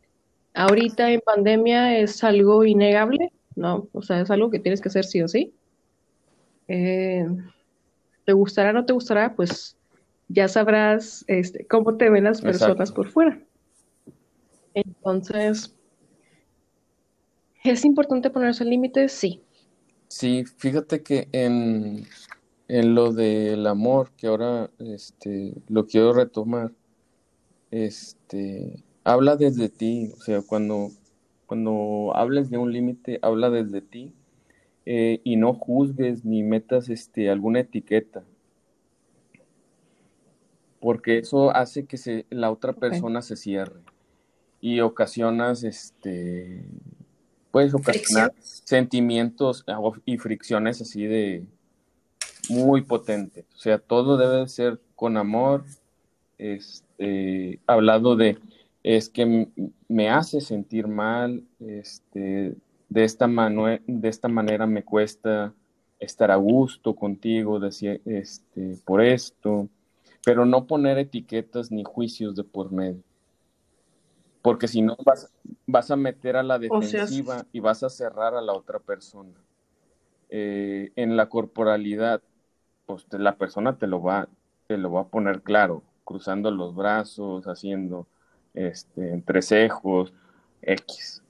Ahorita 0.55 1.11
en 1.11 1.21
pandemia 1.21 1.99
es 1.99 2.23
algo 2.23 2.63
innegable, 2.63 3.31
¿no? 3.55 3.87
O 3.93 4.01
sea, 4.01 4.21
es 4.21 4.31
algo 4.31 4.49
que 4.49 4.59
tienes 4.59 4.81
que 4.81 4.89
hacer 4.89 5.05
sí 5.05 5.21
o 5.21 5.27
sí. 5.27 5.53
Eh, 6.67 7.23
te 8.25 8.33
gustará 8.33 8.71
o 8.71 8.73
no 8.73 8.85
te 8.85 8.93
gustará, 8.93 9.35
pues 9.35 9.77
ya 10.27 10.47
sabrás 10.47 11.23
este, 11.27 11.67
cómo 11.67 11.97
te 11.97 12.09
ven 12.09 12.23
las 12.23 12.41
personas 12.41 12.91
por 12.91 13.09
fuera. 13.09 13.39
Entonces, 14.73 15.76
¿Es 17.69 17.83
importante 17.83 18.29
ponerse 18.29 18.63
límites? 18.63 19.11
Sí. 19.11 19.41
Sí, 20.07 20.45
fíjate 20.45 21.03
que 21.03 21.27
en, 21.33 22.05
en 22.69 22.95
lo 22.95 23.11
del 23.11 23.67
amor, 23.67 24.11
que 24.15 24.27
ahora 24.27 24.69
este, 24.79 25.53
lo 25.67 25.85
quiero 25.85 26.13
retomar, 26.13 26.71
este, 27.71 28.83
habla 29.03 29.35
desde 29.35 29.67
ti, 29.67 30.11
o 30.15 30.21
sea, 30.21 30.41
cuando, 30.41 30.91
cuando 31.45 32.13
hables 32.15 32.49
de 32.49 32.57
un 32.57 32.71
límite, 32.71 33.19
habla 33.21 33.49
desde 33.49 33.81
ti 33.81 34.13
eh, 34.85 35.19
y 35.25 35.35
no 35.35 35.53
juzgues 35.53 36.23
ni 36.23 36.43
metas 36.43 36.87
este, 36.87 37.29
alguna 37.29 37.59
etiqueta, 37.59 38.23
porque 40.79 41.17
eso 41.17 41.51
hace 41.51 41.85
que 41.85 41.97
se, 41.97 42.25
la 42.29 42.49
otra 42.49 42.71
persona 42.71 43.21
se 43.21 43.35
cierre 43.35 43.81
y 44.61 44.79
ocasionas, 44.79 45.63
este, 45.63 46.63
puedes 47.57 47.73
ocasionar 47.73 48.35
sentimientos 48.39 49.65
y 50.05 50.19
fricciones 50.19 50.79
así 50.79 51.07
de 51.07 51.43
muy 52.49 52.83
potentes. 52.83 53.45
O 53.55 53.57
sea, 53.57 53.79
todo 53.79 54.15
debe 54.15 54.47
ser 54.47 54.79
con 54.95 55.17
amor, 55.17 55.63
este, 56.37 57.59
hablado 57.65 58.15
de, 58.15 58.37
es 58.83 59.09
que 59.09 59.47
me 59.87 60.07
hace 60.07 60.39
sentir 60.39 60.87
mal, 60.87 61.43
este, 61.59 62.53
de 62.89 63.03
esta, 63.03 63.27
de 63.27 64.07
esta 64.07 64.27
manera 64.27 64.67
me 64.67 64.83
cuesta 64.83 65.51
estar 65.99 66.29
a 66.29 66.35
gusto 66.35 66.95
contigo, 66.95 67.59
decir, 67.59 68.03
este, 68.05 68.77
por 68.85 69.01
esto, 69.01 69.67
pero 70.23 70.45
no 70.45 70.67
poner 70.67 70.99
etiquetas 70.99 71.71
ni 71.71 71.83
juicios 71.83 72.35
de 72.35 72.43
por 72.43 72.71
medio. 72.71 73.01
Porque 74.47 74.69
si 74.69 74.81
no, 74.81 74.95
vas, 75.03 75.29
vas 75.65 75.91
a 75.91 75.97
meter 75.97 76.37
a 76.37 76.41
la 76.41 76.57
defensiva 76.57 77.45
y 77.51 77.59
vas 77.59 77.83
a 77.83 77.89
cerrar 77.89 78.33
a 78.33 78.39
la 78.39 78.53
otra 78.53 78.79
persona. 78.79 79.33
Eh, 80.29 80.93
en 80.95 81.17
la 81.17 81.27
corporalidad, 81.27 82.21
pues 82.85 83.05
la 83.11 83.35
persona 83.35 83.77
te 83.77 83.87
lo 83.87 84.01
va, 84.01 84.29
te 84.67 84.77
lo 84.77 84.89
va 84.93 85.01
a 85.01 85.07
poner 85.09 85.41
claro, 85.41 85.83
cruzando 86.05 86.49
los 86.49 86.73
brazos, 86.73 87.45
haciendo 87.45 88.07
este, 88.53 89.11
entrecejos, 89.11 90.13
X. 90.61 91.21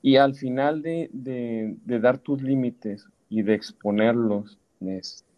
Y 0.00 0.16
al 0.16 0.34
final 0.34 0.80
de, 0.80 1.10
de, 1.12 2.00
dar 2.00 2.16
tus 2.16 2.40
límites 2.40 3.04
y 3.28 3.42
de 3.42 3.52
exponerlos 3.52 4.56
este, 4.80 5.28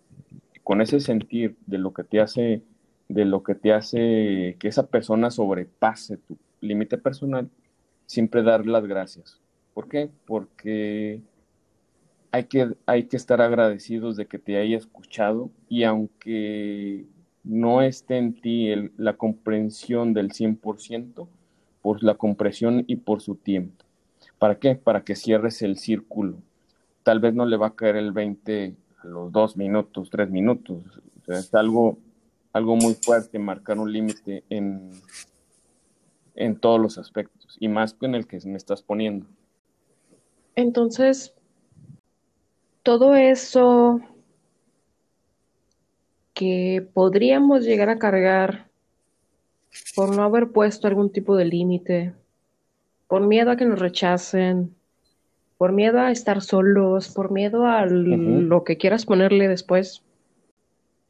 con 0.62 0.80
ese 0.80 1.00
sentir 1.00 1.56
de 1.66 1.78
lo 1.78 1.92
que 1.92 2.04
te 2.04 2.20
hace 2.20 2.62
de 3.08 3.24
lo 3.24 3.42
que 3.42 3.56
te 3.56 3.72
hace 3.72 4.56
que 4.60 4.68
esa 4.68 4.86
persona 4.86 5.32
sobrepase 5.32 6.16
tu 6.16 6.38
límite 6.60 6.98
personal, 6.98 7.48
siempre 8.06 8.42
dar 8.42 8.66
las 8.66 8.86
gracias. 8.86 9.40
¿Por 9.74 9.88
qué? 9.88 10.10
Porque 10.26 11.20
hay 12.32 12.44
que, 12.44 12.74
hay 12.86 13.04
que 13.04 13.16
estar 13.16 13.40
agradecidos 13.40 14.16
de 14.16 14.26
que 14.26 14.38
te 14.38 14.56
haya 14.56 14.76
escuchado 14.76 15.50
y 15.68 15.84
aunque 15.84 17.06
no 17.42 17.82
esté 17.82 18.18
en 18.18 18.34
ti 18.34 18.68
la 18.96 19.16
comprensión 19.16 20.12
del 20.12 20.30
100%, 20.30 21.28
por 21.82 22.02
la 22.02 22.14
comprensión 22.14 22.84
y 22.86 22.96
por 22.96 23.22
su 23.22 23.36
tiempo. 23.36 23.84
¿Para 24.38 24.58
qué? 24.58 24.74
Para 24.74 25.02
que 25.02 25.16
cierres 25.16 25.62
el 25.62 25.78
círculo. 25.78 26.36
Tal 27.02 27.20
vez 27.20 27.34
no 27.34 27.46
le 27.46 27.56
va 27.56 27.68
a 27.68 27.74
caer 27.74 27.96
el 27.96 28.12
20 28.12 28.74
a 28.98 29.06
los 29.06 29.32
dos 29.32 29.56
minutos, 29.56 30.10
tres 30.10 30.30
minutos. 30.30 30.82
Es 31.26 31.54
algo 31.54 31.96
algo 32.52 32.76
muy 32.76 32.94
fuerte, 32.94 33.38
marcar 33.38 33.78
un 33.78 33.92
límite 33.92 34.44
en, 34.50 34.90
en 36.40 36.56
todos 36.56 36.80
los 36.80 36.96
aspectos 36.96 37.56
y 37.60 37.68
más 37.68 37.92
que 37.92 38.06
en 38.06 38.14
el 38.14 38.26
que 38.26 38.38
me 38.46 38.56
estás 38.56 38.82
poniendo. 38.82 39.26
Entonces, 40.56 41.34
todo 42.82 43.14
eso 43.14 44.00
que 46.32 46.88
podríamos 46.94 47.64
llegar 47.64 47.90
a 47.90 47.98
cargar 47.98 48.68
por 49.94 50.16
no 50.16 50.22
haber 50.22 50.48
puesto 50.48 50.88
algún 50.88 51.10
tipo 51.10 51.36
de 51.36 51.44
límite, 51.44 52.14
por 53.06 53.26
miedo 53.26 53.50
a 53.50 53.56
que 53.56 53.66
nos 53.66 53.78
rechacen, 53.78 54.74
por 55.58 55.72
miedo 55.72 56.00
a 56.00 56.10
estar 56.10 56.40
solos, 56.40 57.10
por 57.10 57.30
miedo 57.30 57.66
a 57.66 57.84
lo 57.84 58.64
que 58.64 58.78
quieras 58.78 59.04
ponerle 59.04 59.46
después, 59.46 60.02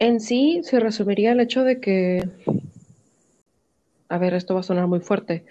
en 0.01 0.19
sí 0.19 0.61
se 0.65 0.81
resumiría 0.81 1.33
el 1.33 1.41
hecho 1.41 1.63
de 1.63 1.79
que, 1.79 2.29
a 4.11 4.19
ver, 4.19 4.35
esto 4.35 4.55
va 4.55 4.61
a 4.61 4.65
sonar 4.65 4.89
muy 4.89 5.01
fuerte. 5.01 5.45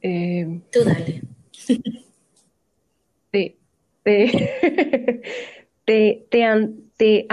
Eh, 0.00 0.60
Tú 0.72 0.84
dale. 0.84 1.22
Te, 3.30 3.56
te, 4.04 5.20
te, 6.96 7.26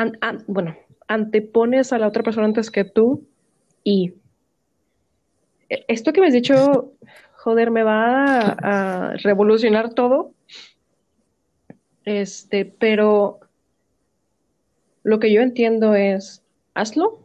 bueno, 0.48 0.76
antepones 1.08 1.94
a 1.94 2.00
la 2.00 2.08
otra 2.08 2.24
persona 2.24 2.48
antes 2.48 2.72
que 2.72 2.86
tú 2.86 3.28
y 3.84 4.16
esto 5.70 6.12
que 6.12 6.22
me 6.22 6.28
has 6.28 6.34
dicho, 6.34 6.94
joder, 7.36 7.70
me 7.70 7.84
va 7.84 8.40
a, 8.40 9.12
a 9.12 9.18
revolucionar 9.18 9.94
todo. 9.94 10.34
Este, 12.04 12.66
pero 12.66 13.42
lo 15.04 15.20
que 15.20 15.32
yo 15.32 15.42
entiendo 15.42 15.94
es 15.94 16.42
hazlo, 16.74 17.20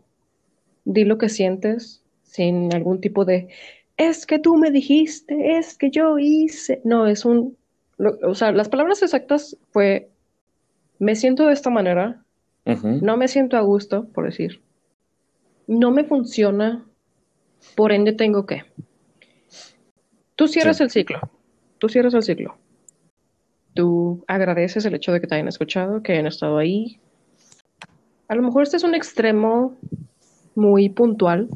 di 0.85 1.05
lo 1.05 1.17
que 1.17 1.31
sientes 1.31 2.03
sin 2.37 2.75
algún 2.75 3.01
tipo 3.01 3.25
de, 3.25 3.49
es 3.97 4.27
que 4.27 4.39
tú 4.39 4.57
me 4.57 4.71
dijiste, 4.71 5.59
es 5.59 5.77
que 5.77 5.91
yo 5.91 6.19
hice. 6.19 6.81
No, 6.85 7.07
es 7.07 7.25
un, 7.25 7.57
o 7.99 8.35
sea, 8.35 8.53
las 8.53 8.69
palabras 8.69 9.03
exactas 9.03 9.57
fue, 9.71 10.11
me 10.99 11.17
siento 11.17 11.47
de 11.47 11.53
esta 11.53 11.71
manera, 11.71 12.23
no 12.85 13.17
me 13.17 13.29
siento 13.29 13.57
a 13.57 13.61
gusto, 13.61 14.09
por 14.09 14.25
decir, 14.25 14.61
no 15.69 15.93
me 15.93 16.05
funciona, 16.05 16.85
por 17.77 17.93
ende 17.93 18.13
tengo 18.13 18.45
que. 18.45 18.65
Tú 20.35 20.49
cierras 20.49 20.81
el 20.81 20.91
ciclo, 20.91 21.21
tú 21.79 21.89
cierras 21.89 22.15
el 22.15 22.23
ciclo. 22.23 22.57
Tú 23.75 24.25
agradeces 24.27 24.85
el 24.87 24.95
hecho 24.95 25.13
de 25.13 25.21
que 25.21 25.27
te 25.27 25.35
hayan 25.35 25.49
escuchado, 25.49 26.03
que 26.03 26.13
hayan 26.13 26.27
estado 26.27 26.57
ahí, 26.57 26.99
a 28.29 28.35
lo 28.35 28.43
mejor 28.43 28.65
este 28.65 28.77
es 28.77 28.85
un 28.85 28.95
extremo 28.95 29.77
muy 30.55 30.89
puntual, 30.89 31.49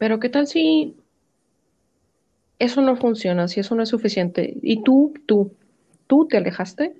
pero 0.00 0.18
¿qué 0.18 0.30
tal 0.30 0.46
si 0.46 0.96
eso 2.58 2.80
no 2.80 2.96
funciona, 2.96 3.48
si 3.48 3.60
eso 3.60 3.74
no 3.74 3.82
es 3.82 3.90
suficiente? 3.90 4.56
Y 4.62 4.82
tú, 4.82 5.12
tú, 5.26 5.52
tú 6.06 6.26
te 6.26 6.38
alejaste, 6.38 6.94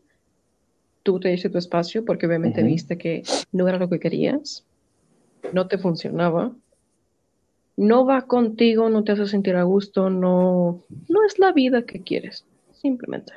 tú 1.02 1.18
te 1.18 1.30
diste 1.30 1.48
tu 1.48 1.56
espacio 1.56 2.04
porque 2.04 2.26
obviamente 2.26 2.62
viste 2.62 2.98
que 2.98 3.22
no 3.52 3.66
era 3.66 3.78
lo 3.78 3.88
que 3.88 4.00
querías, 4.00 4.66
no 5.54 5.66
te 5.66 5.78
funcionaba, 5.78 6.52
no 7.78 8.04
va 8.04 8.26
contigo, 8.26 8.90
no 8.90 9.02
te 9.02 9.12
hace 9.12 9.26
sentir 9.26 9.56
a 9.56 9.62
gusto, 9.62 10.10
no, 10.10 10.82
no 11.08 11.24
es 11.24 11.38
la 11.38 11.52
vida 11.52 11.86
que 11.86 12.02
quieres, 12.02 12.44
simplemente. 12.82 13.32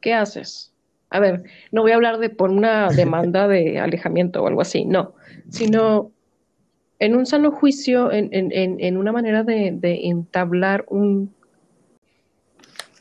¿Qué 0.00 0.12
haces? 0.12 0.72
a 1.08 1.20
ver, 1.20 1.44
no 1.70 1.82
voy 1.82 1.92
a 1.92 1.94
hablar 1.94 2.18
de 2.18 2.30
por 2.30 2.50
una 2.50 2.88
demanda 2.88 3.46
de 3.46 3.78
alejamiento 3.78 4.42
o 4.42 4.48
algo 4.48 4.60
así, 4.60 4.84
no, 4.84 5.14
sino 5.50 6.10
en 6.98 7.14
un 7.14 7.26
sano 7.26 7.50
juicio, 7.50 8.10
en, 8.12 8.96
una 8.96 9.12
manera 9.12 9.42
de, 9.42 9.78
entablar 9.82 10.84
un 10.88 11.34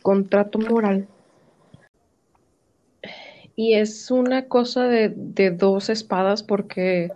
contrato 0.01 0.59
moral. 0.59 1.07
Y 3.55 3.75
es 3.75 4.11
una 4.11 4.47
cosa 4.47 4.83
de, 4.83 5.13
de, 5.15 5.51
dos 5.51 5.89
espadas 5.89 6.43
porque 6.43 7.11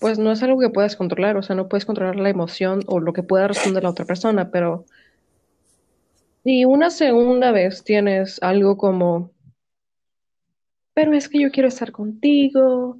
pues 0.00 0.18
no 0.18 0.32
es 0.32 0.42
algo 0.42 0.60
que 0.60 0.68
puedas 0.68 0.96
controlar, 0.96 1.36
o 1.36 1.42
sea, 1.42 1.56
no 1.56 1.68
puedes 1.68 1.86
controlar 1.86 2.16
la 2.16 2.28
emoción 2.28 2.80
o 2.86 3.00
lo 3.00 3.12
que 3.12 3.22
pueda 3.22 3.48
responder 3.48 3.84
la 3.84 3.90
otra 3.90 4.04
persona, 4.04 4.50
pero 4.50 4.84
si 6.44 6.64
una 6.64 6.90
segunda 6.90 7.52
vez 7.52 7.84
tienes 7.84 8.42
algo 8.42 8.76
como 8.76 9.30
pero 10.94 11.14
es 11.14 11.28
que 11.28 11.40
yo 11.40 11.50
quiero 11.50 11.68
estar 11.68 11.92
contigo, 11.92 12.98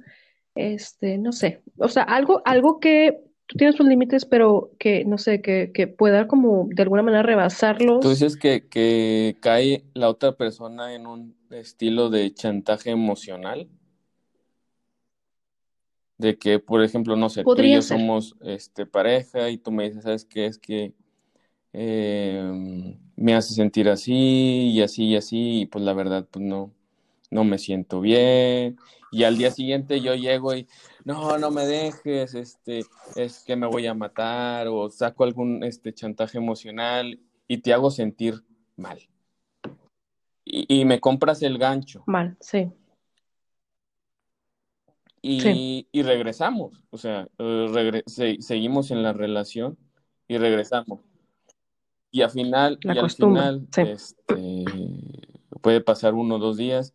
este, 0.55 1.17
no 1.17 1.31
sé, 1.31 1.61
o 1.77 1.87
sea, 1.87 2.03
algo, 2.03 2.41
algo 2.45 2.79
que 2.79 3.19
tú 3.47 3.57
tienes 3.57 3.75
tus 3.75 3.87
límites, 3.87 4.25
pero 4.25 4.71
que, 4.79 5.05
no 5.05 5.17
sé, 5.17 5.41
que, 5.41 5.71
que 5.73 5.87
pueda 5.87 6.27
como 6.27 6.67
de 6.69 6.83
alguna 6.83 7.03
manera 7.03 7.23
rebasarlos. 7.23 7.99
Tú 7.99 8.09
dices 8.09 8.37
que, 8.37 8.67
que 8.67 9.35
cae 9.41 9.83
la 9.93 10.09
otra 10.09 10.35
persona 10.35 10.93
en 10.93 11.07
un 11.07 11.35
estilo 11.49 12.09
de 12.09 12.33
chantaje 12.33 12.91
emocional. 12.91 13.67
De 16.17 16.37
que, 16.37 16.59
por 16.59 16.83
ejemplo, 16.83 17.15
no 17.15 17.29
sé, 17.29 17.43
tú 17.43 17.61
y 17.61 17.73
yo 17.73 17.81
somos 17.81 18.35
este, 18.41 18.85
pareja 18.85 19.49
y 19.49 19.57
tú 19.57 19.71
me 19.71 19.85
dices, 19.85 20.03
¿sabes 20.03 20.25
qué? 20.25 20.45
Es 20.45 20.57
que 20.57 20.93
em, 21.73 22.97
me 23.15 23.33
hace 23.33 23.53
sentir 23.53 23.89
así 23.89 24.69
y 24.69 24.81
así 24.81 25.05
y 25.05 25.15
así, 25.17 25.61
y 25.61 25.65
pues 25.65 25.83
la 25.83 25.93
verdad, 25.93 26.25
pues 26.29 26.45
no, 26.45 26.71
no 27.29 27.43
me 27.43 27.57
siento 27.57 27.99
bien. 27.99 28.77
Y 29.13 29.23
al 29.25 29.37
día 29.37 29.51
siguiente 29.51 30.01
yo 30.01 30.15
llego 30.15 30.55
y, 30.55 30.67
no, 31.05 31.37
no 31.37 31.51
me 31.51 31.67
dejes, 31.67 32.33
este, 32.33 32.83
es 33.15 33.43
que 33.43 33.55
me 33.55 33.67
voy 33.67 33.85
a 33.85 33.93
matar 33.93 34.67
o 34.67 34.89
saco 34.89 35.23
algún 35.23 35.63
este, 35.63 35.93
chantaje 35.93 36.39
emocional 36.39 37.19
y 37.47 37.59
te 37.59 37.73
hago 37.73 37.91
sentir 37.91 38.43
mal. 38.75 38.99
y, 40.43 40.83
me 40.85 40.99
compras 40.99 41.43
el 41.43 41.59
gancho. 41.59 42.03
Mal, 42.07 42.35
sí. 42.39 42.71
Y, 45.21 45.87
y 45.91 46.01
regresamos, 46.01 46.83
o 46.89 46.97
sea, 46.97 47.29
seguimos 48.07 48.91
en 48.91 49.03
la 49.03 49.13
relación 49.13 49.77
y 50.27 50.37
regresamos. 50.37 51.01
Y 52.11 52.23
al 52.23 52.31
final, 52.31 52.79
y 52.81 52.89
al 52.89 53.09
final, 53.09 53.67
este, 53.77 54.65
puede 55.61 55.81
pasar 55.81 56.13
uno 56.13 56.35
o 56.35 56.39
dos 56.39 56.57
días 56.57 56.93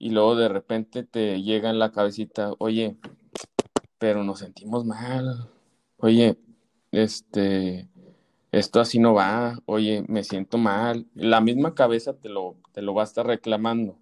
y 0.00 0.10
luego 0.10 0.34
de 0.34 0.48
repente 0.48 1.04
te 1.04 1.42
llega 1.42 1.68
en 1.68 1.78
la 1.78 1.92
cabecita, 1.92 2.54
oye, 2.58 2.96
pero 3.98 4.24
nos 4.24 4.38
sentimos 4.38 4.86
mal, 4.86 5.50
oye, 5.98 6.38
este, 6.90 7.86
esto 8.50 8.80
así 8.80 8.98
no 8.98 9.12
va, 9.12 9.58
oye, 9.66 10.02
me 10.08 10.24
siento 10.24 10.56
mal. 10.56 11.06
La 11.14 11.42
misma 11.42 11.74
cabeza 11.74 12.14
te 12.14 12.30
lo, 12.30 12.56
te 12.72 12.80
lo 12.80 12.94
va 12.94 13.02
a 13.02 13.04
estar 13.04 13.26
reclamando. 13.26 13.98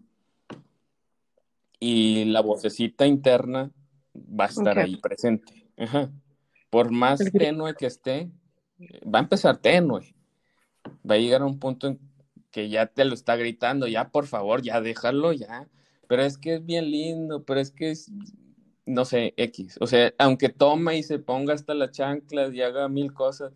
Y 1.81 2.27
la 2.27 2.43
vocecita 2.43 3.05
interna 3.05 3.73
va 4.15 4.45
a 4.45 4.49
estar 4.49 4.79
ahí 4.79 4.97
presente. 4.99 5.69
Por 6.71 6.93
más 6.93 7.19
tenue 7.33 7.75
que 7.75 7.87
esté, 7.87 8.31
va 9.05 9.19
a 9.19 9.23
empezar 9.23 9.57
tenue. 9.57 10.15
Va 11.09 11.17
a 11.17 11.19
llegar 11.19 11.43
a 11.43 11.47
un 11.47 11.59
punto 11.59 11.89
en 11.89 11.99
que 12.53 12.69
ya 12.69 12.87
te 12.87 13.05
lo 13.05 13.15
está 13.15 13.35
gritando, 13.35 13.89
ya 13.89 14.11
por 14.11 14.29
favor, 14.29 14.63
ya 14.63 14.81
déjalo, 14.81 15.33
ya. 15.33 15.69
Pero 16.09 16.23
es 16.23 16.39
que 16.39 16.55
es 16.55 16.67
bien 16.67 16.91
lindo, 16.91 17.45
pero 17.45 17.61
es 17.61 17.71
que 17.71 17.91
es, 17.91 18.11
no 18.87 19.05
sé, 19.05 19.35
X. 19.37 19.77
O 19.81 19.87
sea, 19.87 20.13
aunque 20.19 20.49
tome 20.49 20.97
y 20.97 21.03
se 21.03 21.19
ponga 21.19 21.55
hasta 21.55 21.75
la 21.75 21.91
chancla 21.91 22.49
y 22.49 22.63
haga 22.63 22.89
mil 22.89 23.13
cosas, 23.13 23.53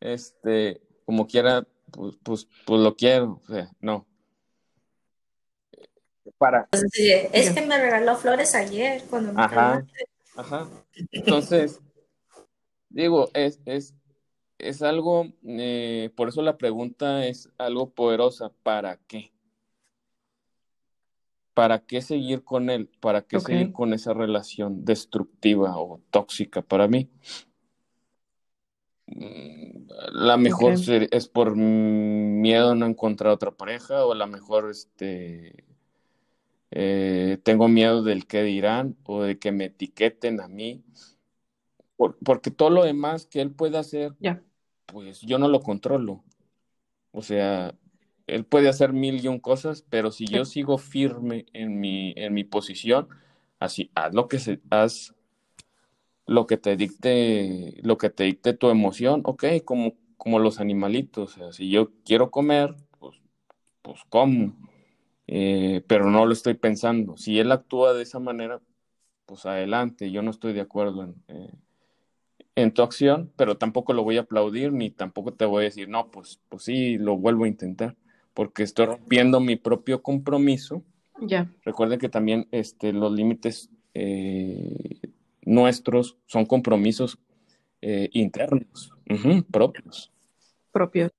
este, 0.00 0.80
como 1.04 1.26
quiera, 1.26 1.66
pues, 1.90 2.16
pues, 2.22 2.48
pues 2.64 2.80
lo 2.80 2.94
quiero, 2.94 3.42
o 3.44 3.52
sea, 3.52 3.70
no. 3.80 4.06
Para. 6.38 6.68
Es 7.32 7.50
que 7.50 7.66
me 7.66 7.78
regaló 7.78 8.16
flores 8.16 8.54
ayer 8.54 9.02
cuando 9.10 9.32
me 9.32 9.42
Ajá, 9.42 9.84
ajá. 10.36 10.68
Entonces, 11.10 11.80
digo, 12.90 13.28
es, 13.34 13.60
es, 13.64 13.96
es 14.58 14.82
algo, 14.82 15.26
eh, 15.44 16.10
por 16.14 16.28
eso 16.28 16.42
la 16.42 16.58
pregunta 16.58 17.26
es 17.26 17.50
algo 17.58 17.90
poderosa, 17.90 18.52
¿para 18.62 18.98
qué? 19.08 19.32
¿Para 21.58 21.80
qué 21.80 22.02
seguir 22.02 22.44
con 22.44 22.70
él? 22.70 22.88
¿Para 23.00 23.22
qué 23.22 23.40
seguir 23.40 23.72
con 23.72 23.92
esa 23.92 24.14
relación 24.14 24.84
destructiva 24.84 25.76
o 25.76 26.00
tóxica 26.12 26.62
para 26.62 26.86
mí? 26.86 27.10
Mm, 29.06 29.88
la 30.12 30.36
mejor 30.36 30.74
es 31.10 31.26
por 31.26 31.56
miedo 31.56 32.70
a 32.70 32.74
no 32.76 32.86
encontrar 32.86 33.32
otra 33.32 33.50
pareja 33.50 34.06
o 34.06 34.14
la 34.14 34.28
mejor 34.28 34.70
este 34.70 35.64
eh, 36.70 37.38
tengo 37.42 37.66
miedo 37.66 38.04
del 38.04 38.28
que 38.28 38.44
dirán 38.44 38.96
o 39.02 39.22
de 39.22 39.40
que 39.40 39.50
me 39.50 39.64
etiqueten 39.64 40.40
a 40.40 40.46
mí. 40.46 40.84
Porque 41.96 42.52
todo 42.52 42.70
lo 42.70 42.84
demás 42.84 43.26
que 43.26 43.40
él 43.40 43.50
puede 43.50 43.78
hacer 43.78 44.12
pues 44.86 45.22
yo 45.22 45.40
no 45.40 45.48
lo 45.48 45.58
controlo. 45.58 46.22
O 47.10 47.20
sea 47.20 47.74
él 48.28 48.44
puede 48.44 48.68
hacer 48.68 48.92
mil 48.92 49.24
y 49.24 49.28
un 49.28 49.40
cosas, 49.40 49.84
pero 49.88 50.12
si 50.12 50.26
yo 50.26 50.44
sigo 50.44 50.78
firme 50.78 51.46
en 51.54 51.80
mi, 51.80 52.12
en 52.16 52.34
mi 52.34 52.44
posición, 52.44 53.08
así, 53.58 53.90
haz 53.94 54.14
lo 54.14 54.28
que 54.28 54.38
se, 54.38 54.60
haz 54.70 55.14
lo 56.26 56.46
que 56.46 56.58
te 56.58 56.76
dicte, 56.76 57.80
lo 57.82 57.96
que 57.96 58.10
te 58.10 58.24
dicte 58.24 58.52
tu 58.52 58.68
emoción, 58.68 59.22
ok, 59.24 59.44
como, 59.64 59.94
como 60.18 60.38
los 60.38 60.60
animalitos, 60.60 61.32
o 61.32 61.38
sea, 61.38 61.52
si 61.52 61.70
yo 61.70 61.90
quiero 62.04 62.30
comer, 62.30 62.76
pues, 62.98 63.16
pues 63.82 64.00
como, 64.10 64.54
eh, 65.26 65.82
pero 65.86 66.10
no 66.10 66.26
lo 66.26 66.32
estoy 66.34 66.54
pensando. 66.54 67.16
Si 67.16 67.38
él 67.38 67.50
actúa 67.50 67.94
de 67.94 68.02
esa 68.02 68.18
manera, 68.18 68.60
pues 69.26 69.46
adelante, 69.46 70.10
yo 70.10 70.22
no 70.22 70.30
estoy 70.30 70.52
de 70.52 70.60
acuerdo 70.60 71.04
en, 71.04 71.14
eh, 71.28 71.52
en 72.56 72.74
tu 72.74 72.82
acción, 72.82 73.32
pero 73.36 73.56
tampoco 73.56 73.94
lo 73.94 74.04
voy 74.04 74.18
a 74.18 74.22
aplaudir, 74.22 74.72
ni 74.72 74.90
tampoco 74.90 75.32
te 75.32 75.46
voy 75.46 75.62
a 75.62 75.64
decir, 75.64 75.88
no, 75.88 76.10
pues, 76.10 76.40
pues 76.50 76.64
sí, 76.64 76.98
lo 76.98 77.16
vuelvo 77.16 77.44
a 77.44 77.48
intentar 77.48 77.96
porque 78.38 78.62
estoy 78.62 78.86
rompiendo 78.86 79.40
mi 79.40 79.56
propio 79.56 80.00
compromiso. 80.00 80.84
Ya. 81.20 81.50
Recuerden 81.64 81.98
que 81.98 82.08
también 82.08 82.46
este, 82.52 82.92
los 82.92 83.10
límites 83.10 83.68
eh, 83.94 85.00
nuestros 85.42 86.16
son 86.26 86.46
compromisos 86.46 87.18
eh, 87.82 88.08
internos, 88.12 88.94
propios. 89.50 90.12
Propios. 90.70 91.10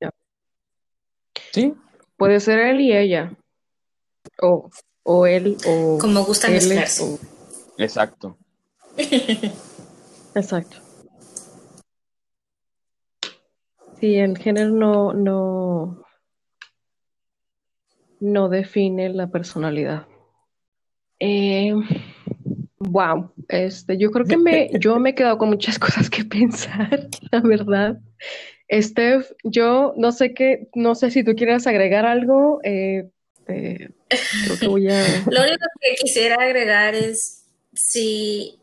Ya. 0.00 0.10
Sí. 1.52 1.74
Puede 2.16 2.40
ser 2.40 2.58
él 2.58 2.80
y 2.80 2.92
ella. 2.92 3.32
O, 4.42 4.68
o 5.04 5.26
él 5.28 5.56
o. 5.64 5.96
Como 6.00 6.24
gustan 6.24 6.54
mezclarse. 6.54 7.20
Exacto. 7.78 8.36
Exacto. 10.34 10.78
Sí, 14.00 14.16
el 14.16 14.36
género 14.36 14.70
no, 14.70 15.12
no, 15.14 15.65
no 18.20 18.48
define 18.48 19.10
la 19.10 19.28
personalidad. 19.28 20.06
Eh, 21.18 21.74
wow, 22.78 23.32
este, 23.48 23.96
yo 23.98 24.10
creo 24.10 24.26
que 24.26 24.36
me, 24.36 24.70
yo 24.78 24.98
me 24.98 25.10
he 25.10 25.14
quedado 25.14 25.38
con 25.38 25.48
muchas 25.48 25.78
cosas 25.78 26.10
que 26.10 26.24
pensar, 26.24 27.08
la 27.30 27.40
verdad. 27.40 27.98
Steph, 28.70 29.30
yo 29.44 29.94
no 29.96 30.12
sé 30.12 30.34
qué, 30.34 30.68
no 30.74 30.94
sé 30.94 31.10
si 31.10 31.22
tú 31.22 31.34
quieres 31.34 31.66
agregar 31.66 32.04
algo. 32.04 32.60
Eh. 32.64 33.08
Lo 34.60 34.72
único 34.72 35.66
que 35.80 35.94
quisiera 36.00 36.36
agregar 36.42 36.96
es 36.96 37.44
si 37.74 38.58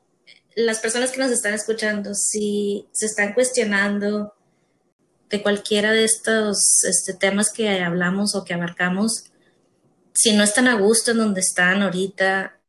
las 0.55 0.79
personas 0.79 1.11
que 1.11 1.19
nos 1.19 1.31
están 1.31 1.53
escuchando, 1.53 2.13
si 2.13 2.87
se 2.91 3.05
están 3.05 3.33
cuestionando 3.33 4.33
de 5.29 5.41
cualquiera 5.41 5.91
de 5.91 6.03
estos 6.03 6.83
este, 6.83 7.13
temas 7.13 7.51
que 7.51 7.69
hablamos 7.79 8.35
o 8.35 8.43
que 8.43 8.53
abarcamos, 8.53 9.31
si 10.13 10.33
no 10.33 10.43
están 10.43 10.67
a 10.67 10.75
gusto 10.75 11.11
en 11.11 11.17
donde 11.17 11.41
están 11.41 11.81
ahorita, 11.81 12.59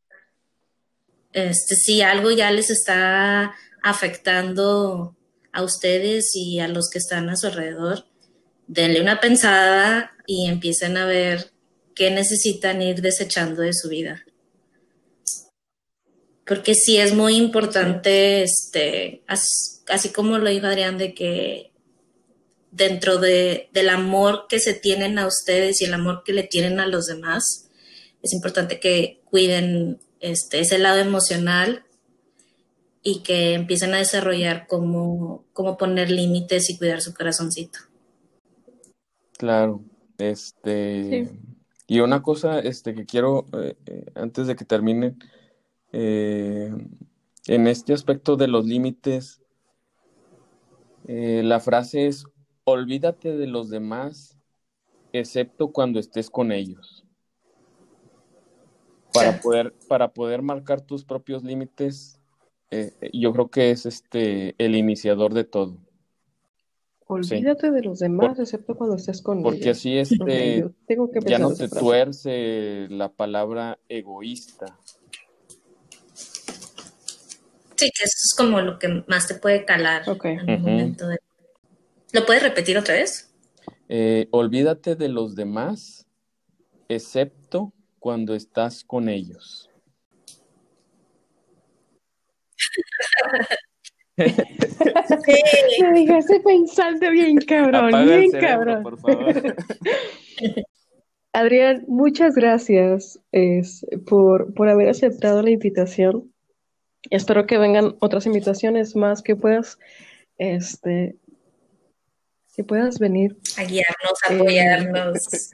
este, 1.31 1.75
si 1.75 2.01
algo 2.01 2.31
ya 2.31 2.51
les 2.51 2.69
está 2.69 3.53
afectando 3.83 5.15
a 5.51 5.63
ustedes 5.63 6.31
y 6.33 6.59
a 6.59 6.67
los 6.67 6.89
que 6.89 6.97
están 6.97 7.29
a 7.29 7.35
su 7.35 7.47
alrededor, 7.47 8.05
denle 8.67 9.01
una 9.01 9.19
pensada 9.19 10.11
y 10.25 10.47
empiecen 10.47 10.97
a 10.97 11.05
ver 11.05 11.51
qué 11.93 12.11
necesitan 12.11 12.81
ir 12.81 13.01
desechando 13.01 13.61
de 13.61 13.73
su 13.73 13.89
vida. 13.89 14.25
Porque 16.45 16.75
sí 16.75 16.97
es 16.97 17.13
muy 17.13 17.37
importante, 17.37 18.43
este, 18.43 19.23
así 19.27 20.09
como 20.09 20.37
lo 20.37 20.49
dijo 20.49 20.67
Adrián, 20.67 20.97
de 20.97 21.13
que 21.13 21.71
dentro 22.75 23.17
de, 23.17 23.69
del 23.71 23.89
amor 23.89 24.45
que 24.49 24.59
se 24.59 24.73
tienen 24.73 25.17
a 25.17 25.27
ustedes 25.27 25.81
y 25.81 25.85
el 25.85 25.93
amor 25.93 26.23
que 26.25 26.33
le 26.33 26.43
tienen 26.43 26.79
a 26.79 26.87
los 26.87 27.05
demás, 27.05 27.69
es 28.21 28.33
importante 28.33 28.79
que 28.79 29.21
cuiden 29.25 29.99
este, 30.19 30.59
ese 30.59 30.77
lado 30.77 30.99
emocional 30.99 31.85
y 33.01 33.21
que 33.21 33.53
empiecen 33.53 33.93
a 33.93 33.99
desarrollar 33.99 34.67
cómo, 34.67 35.45
cómo 35.53 35.77
poner 35.77 36.09
límites 36.09 36.69
y 36.69 36.77
cuidar 36.77 37.01
su 37.01 37.13
corazoncito. 37.13 37.79
Claro, 39.37 39.83
este 40.17 41.29
y 41.87 41.99
una 41.99 42.23
cosa 42.23 42.59
este 42.59 42.95
que 42.95 43.05
quiero 43.05 43.45
eh, 43.53 43.75
eh, 43.85 44.05
antes 44.15 44.47
de 44.47 44.55
que 44.55 44.65
termine 44.65 45.15
eh, 45.91 46.71
en 47.47 47.67
este 47.67 47.93
aspecto 47.93 48.37
de 48.37 48.47
los 48.47 48.65
límites 48.65 49.41
la 51.07 51.59
frase 51.59 52.07
es 52.07 52.25
olvídate 52.65 53.37
de 53.37 53.47
los 53.47 53.69
demás, 53.69 54.37
excepto 55.13 55.71
cuando 55.71 55.99
estés 55.99 56.29
con 56.29 56.51
ellos. 56.51 57.05
Para 59.13 59.39
poder, 59.39 59.73
para 59.87 60.11
poder 60.11 60.41
marcar 60.41 60.81
tus 60.81 61.05
propios 61.05 61.43
límites, 61.43 62.19
eh, 62.71 62.91
yo 63.13 63.31
creo 63.31 63.49
que 63.49 63.71
es 63.71 63.85
este 63.85 64.55
el 64.57 64.75
iniciador 64.75 65.33
de 65.33 65.45
todo. 65.45 65.77
Olvídate 67.07 67.71
de 67.71 67.83
los 67.83 67.99
demás, 67.99 68.39
excepto 68.39 68.75
cuando 68.75 68.95
estés 68.95 69.21
con 69.21 69.39
ellos. 69.39 69.53
Porque 69.53 69.69
así 69.69 69.97
este, 69.97 70.65
ya 71.25 71.39
no 71.39 71.53
te 71.53 71.69
tuerce 71.69 72.87
la 72.89 73.09
palabra 73.13 73.77
egoísta. 73.87 74.77
Sí, 77.75 77.91
que 77.91 78.03
eso 78.03 78.17
es 78.23 78.33
como 78.35 78.59
lo 78.61 78.79
que 78.79 79.03
más 79.07 79.27
te 79.27 79.35
puede 79.35 79.65
calar 79.65 80.03
en 80.23 80.49
el 80.49 80.59
momento 80.59 81.07
de 81.07 81.19
¿Lo 82.15 82.25
puedes 82.25 82.41
repetir 82.43 82.77
otra 82.77 82.93
vez? 82.93 83.29
Eh, 83.89 84.29
olvídate 84.31 84.95
de 84.95 85.09
los 85.09 85.35
demás, 85.35 86.07
excepto 86.87 87.73
cuando 87.99 88.35
estás 88.35 88.85
con 88.85 89.09
ellos. 89.09 89.69
Me 94.15 95.91
dejaste 95.91 96.39
pensando 96.39 97.11
bien 97.11 97.35
cabrón, 97.39 97.91
bien 98.05 98.31
cabrón. 98.31 98.83
Por 98.83 98.97
favor. 98.97 99.55
Adrián, 101.33 101.83
muchas 101.89 102.33
gracias 102.33 103.19
es, 103.33 103.85
por, 104.07 104.53
por 104.53 104.69
haber 104.69 104.87
aceptado 104.87 105.41
la 105.41 105.49
invitación. 105.49 106.33
Espero 107.09 107.45
que 107.45 107.57
vengan 107.57 107.97
otras 107.99 108.25
invitaciones 108.25 108.95
más 108.95 109.21
que 109.21 109.35
puedas, 109.35 109.77
este, 110.37 111.17
que 112.55 112.63
puedas 112.63 112.99
venir. 112.99 113.35
A 113.57 113.63
guiarnos, 113.63 114.19
a 114.27 114.33
apoyarnos, 114.33 115.53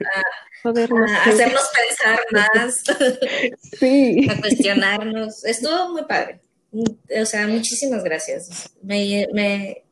a, 0.64 0.68
a, 0.68 1.22
hacernos 1.30 1.62
pensar 1.74 2.20
más, 2.30 2.82
sí. 3.78 4.28
a 4.30 4.40
cuestionarnos. 4.40 5.44
Estuvo 5.44 5.90
muy 5.90 6.04
padre. 6.04 6.40
O 7.20 7.26
sea, 7.26 7.46
muchísimas 7.48 8.02
gracias. 8.04 8.72
Me, 8.82 9.26
me, 9.32 9.84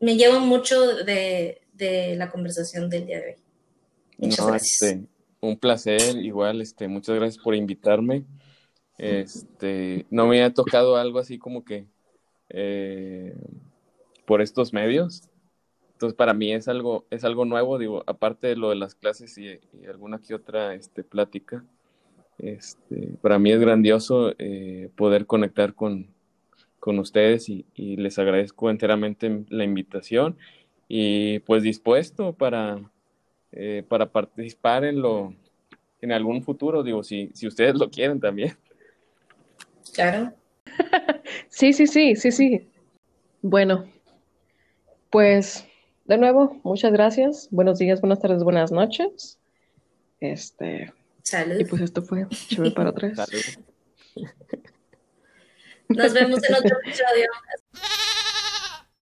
me 0.00 0.16
llevo 0.16 0.40
mucho 0.40 0.96
de, 1.04 1.62
de 1.74 2.16
la 2.16 2.30
conversación 2.30 2.88
del 2.88 3.06
día 3.06 3.20
de 3.20 3.26
hoy. 3.26 3.36
Muchas 4.18 4.46
gracias. 4.46 4.82
Este, 4.82 5.06
un 5.40 5.58
placer, 5.58 6.16
igual, 6.16 6.60
este, 6.60 6.88
muchas 6.88 7.16
gracias 7.16 7.42
por 7.42 7.54
invitarme. 7.54 8.24
Este, 8.98 10.06
no 10.10 10.26
me 10.26 10.42
ha 10.42 10.54
tocado 10.54 10.96
algo 10.96 11.18
así 11.18 11.38
como 11.38 11.64
que 11.64 11.86
eh, 12.48 13.34
por 14.26 14.40
estos 14.40 14.72
medios. 14.72 15.22
Entonces, 16.02 16.16
para 16.16 16.34
mí 16.34 16.52
es 16.52 16.66
algo, 16.66 17.06
es 17.10 17.22
algo 17.22 17.44
nuevo, 17.44 17.78
digo, 17.78 18.02
aparte 18.08 18.48
de 18.48 18.56
lo 18.56 18.70
de 18.70 18.74
las 18.74 18.96
clases 18.96 19.38
y, 19.38 19.60
alguna 19.88 20.18
que 20.18 20.34
otra 20.34 20.74
este, 20.74 21.04
plática. 21.04 21.64
Este, 22.38 23.14
para 23.22 23.38
mí 23.38 23.52
es 23.52 23.60
grandioso 23.60 24.34
eh, 24.40 24.90
poder 24.96 25.26
conectar 25.26 25.74
con, 25.74 26.08
con 26.80 26.98
ustedes 26.98 27.48
y, 27.48 27.66
y, 27.76 27.98
les 27.98 28.18
agradezco 28.18 28.68
enteramente 28.68 29.44
la 29.48 29.62
invitación 29.62 30.36
y 30.88 31.38
pues 31.40 31.62
dispuesto 31.62 32.32
para, 32.32 32.80
eh, 33.52 33.84
para 33.88 34.10
participar 34.10 34.84
en 34.84 35.02
lo 35.02 35.36
en 36.00 36.10
algún 36.10 36.42
futuro, 36.42 36.82
digo, 36.82 37.04
si, 37.04 37.30
si 37.32 37.46
ustedes 37.46 37.76
lo 37.76 37.88
quieren 37.90 38.18
también. 38.18 38.56
Claro. 39.94 40.32
sí, 41.48 41.72
sí, 41.72 41.86
sí, 41.86 42.16
sí, 42.16 42.32
sí. 42.32 42.68
Bueno, 43.40 43.84
pues 45.08 45.68
de 46.12 46.18
nuevo, 46.18 46.60
muchas 46.62 46.92
gracias. 46.92 47.48
Buenos 47.50 47.78
días, 47.78 48.02
buenas 48.02 48.20
tardes, 48.20 48.44
buenas 48.44 48.70
noches. 48.70 49.38
Este. 50.20 50.92
Salud. 51.22 51.58
Y 51.58 51.64
pues 51.64 51.80
esto 51.80 52.02
fue 52.02 52.28
Chévere 52.28 52.72
para 52.72 52.92
tres. 52.92 53.16
Nos 55.88 56.12
vemos 56.12 56.44
en 56.44 56.54
otro 56.54 56.76
episodio. 56.84 57.30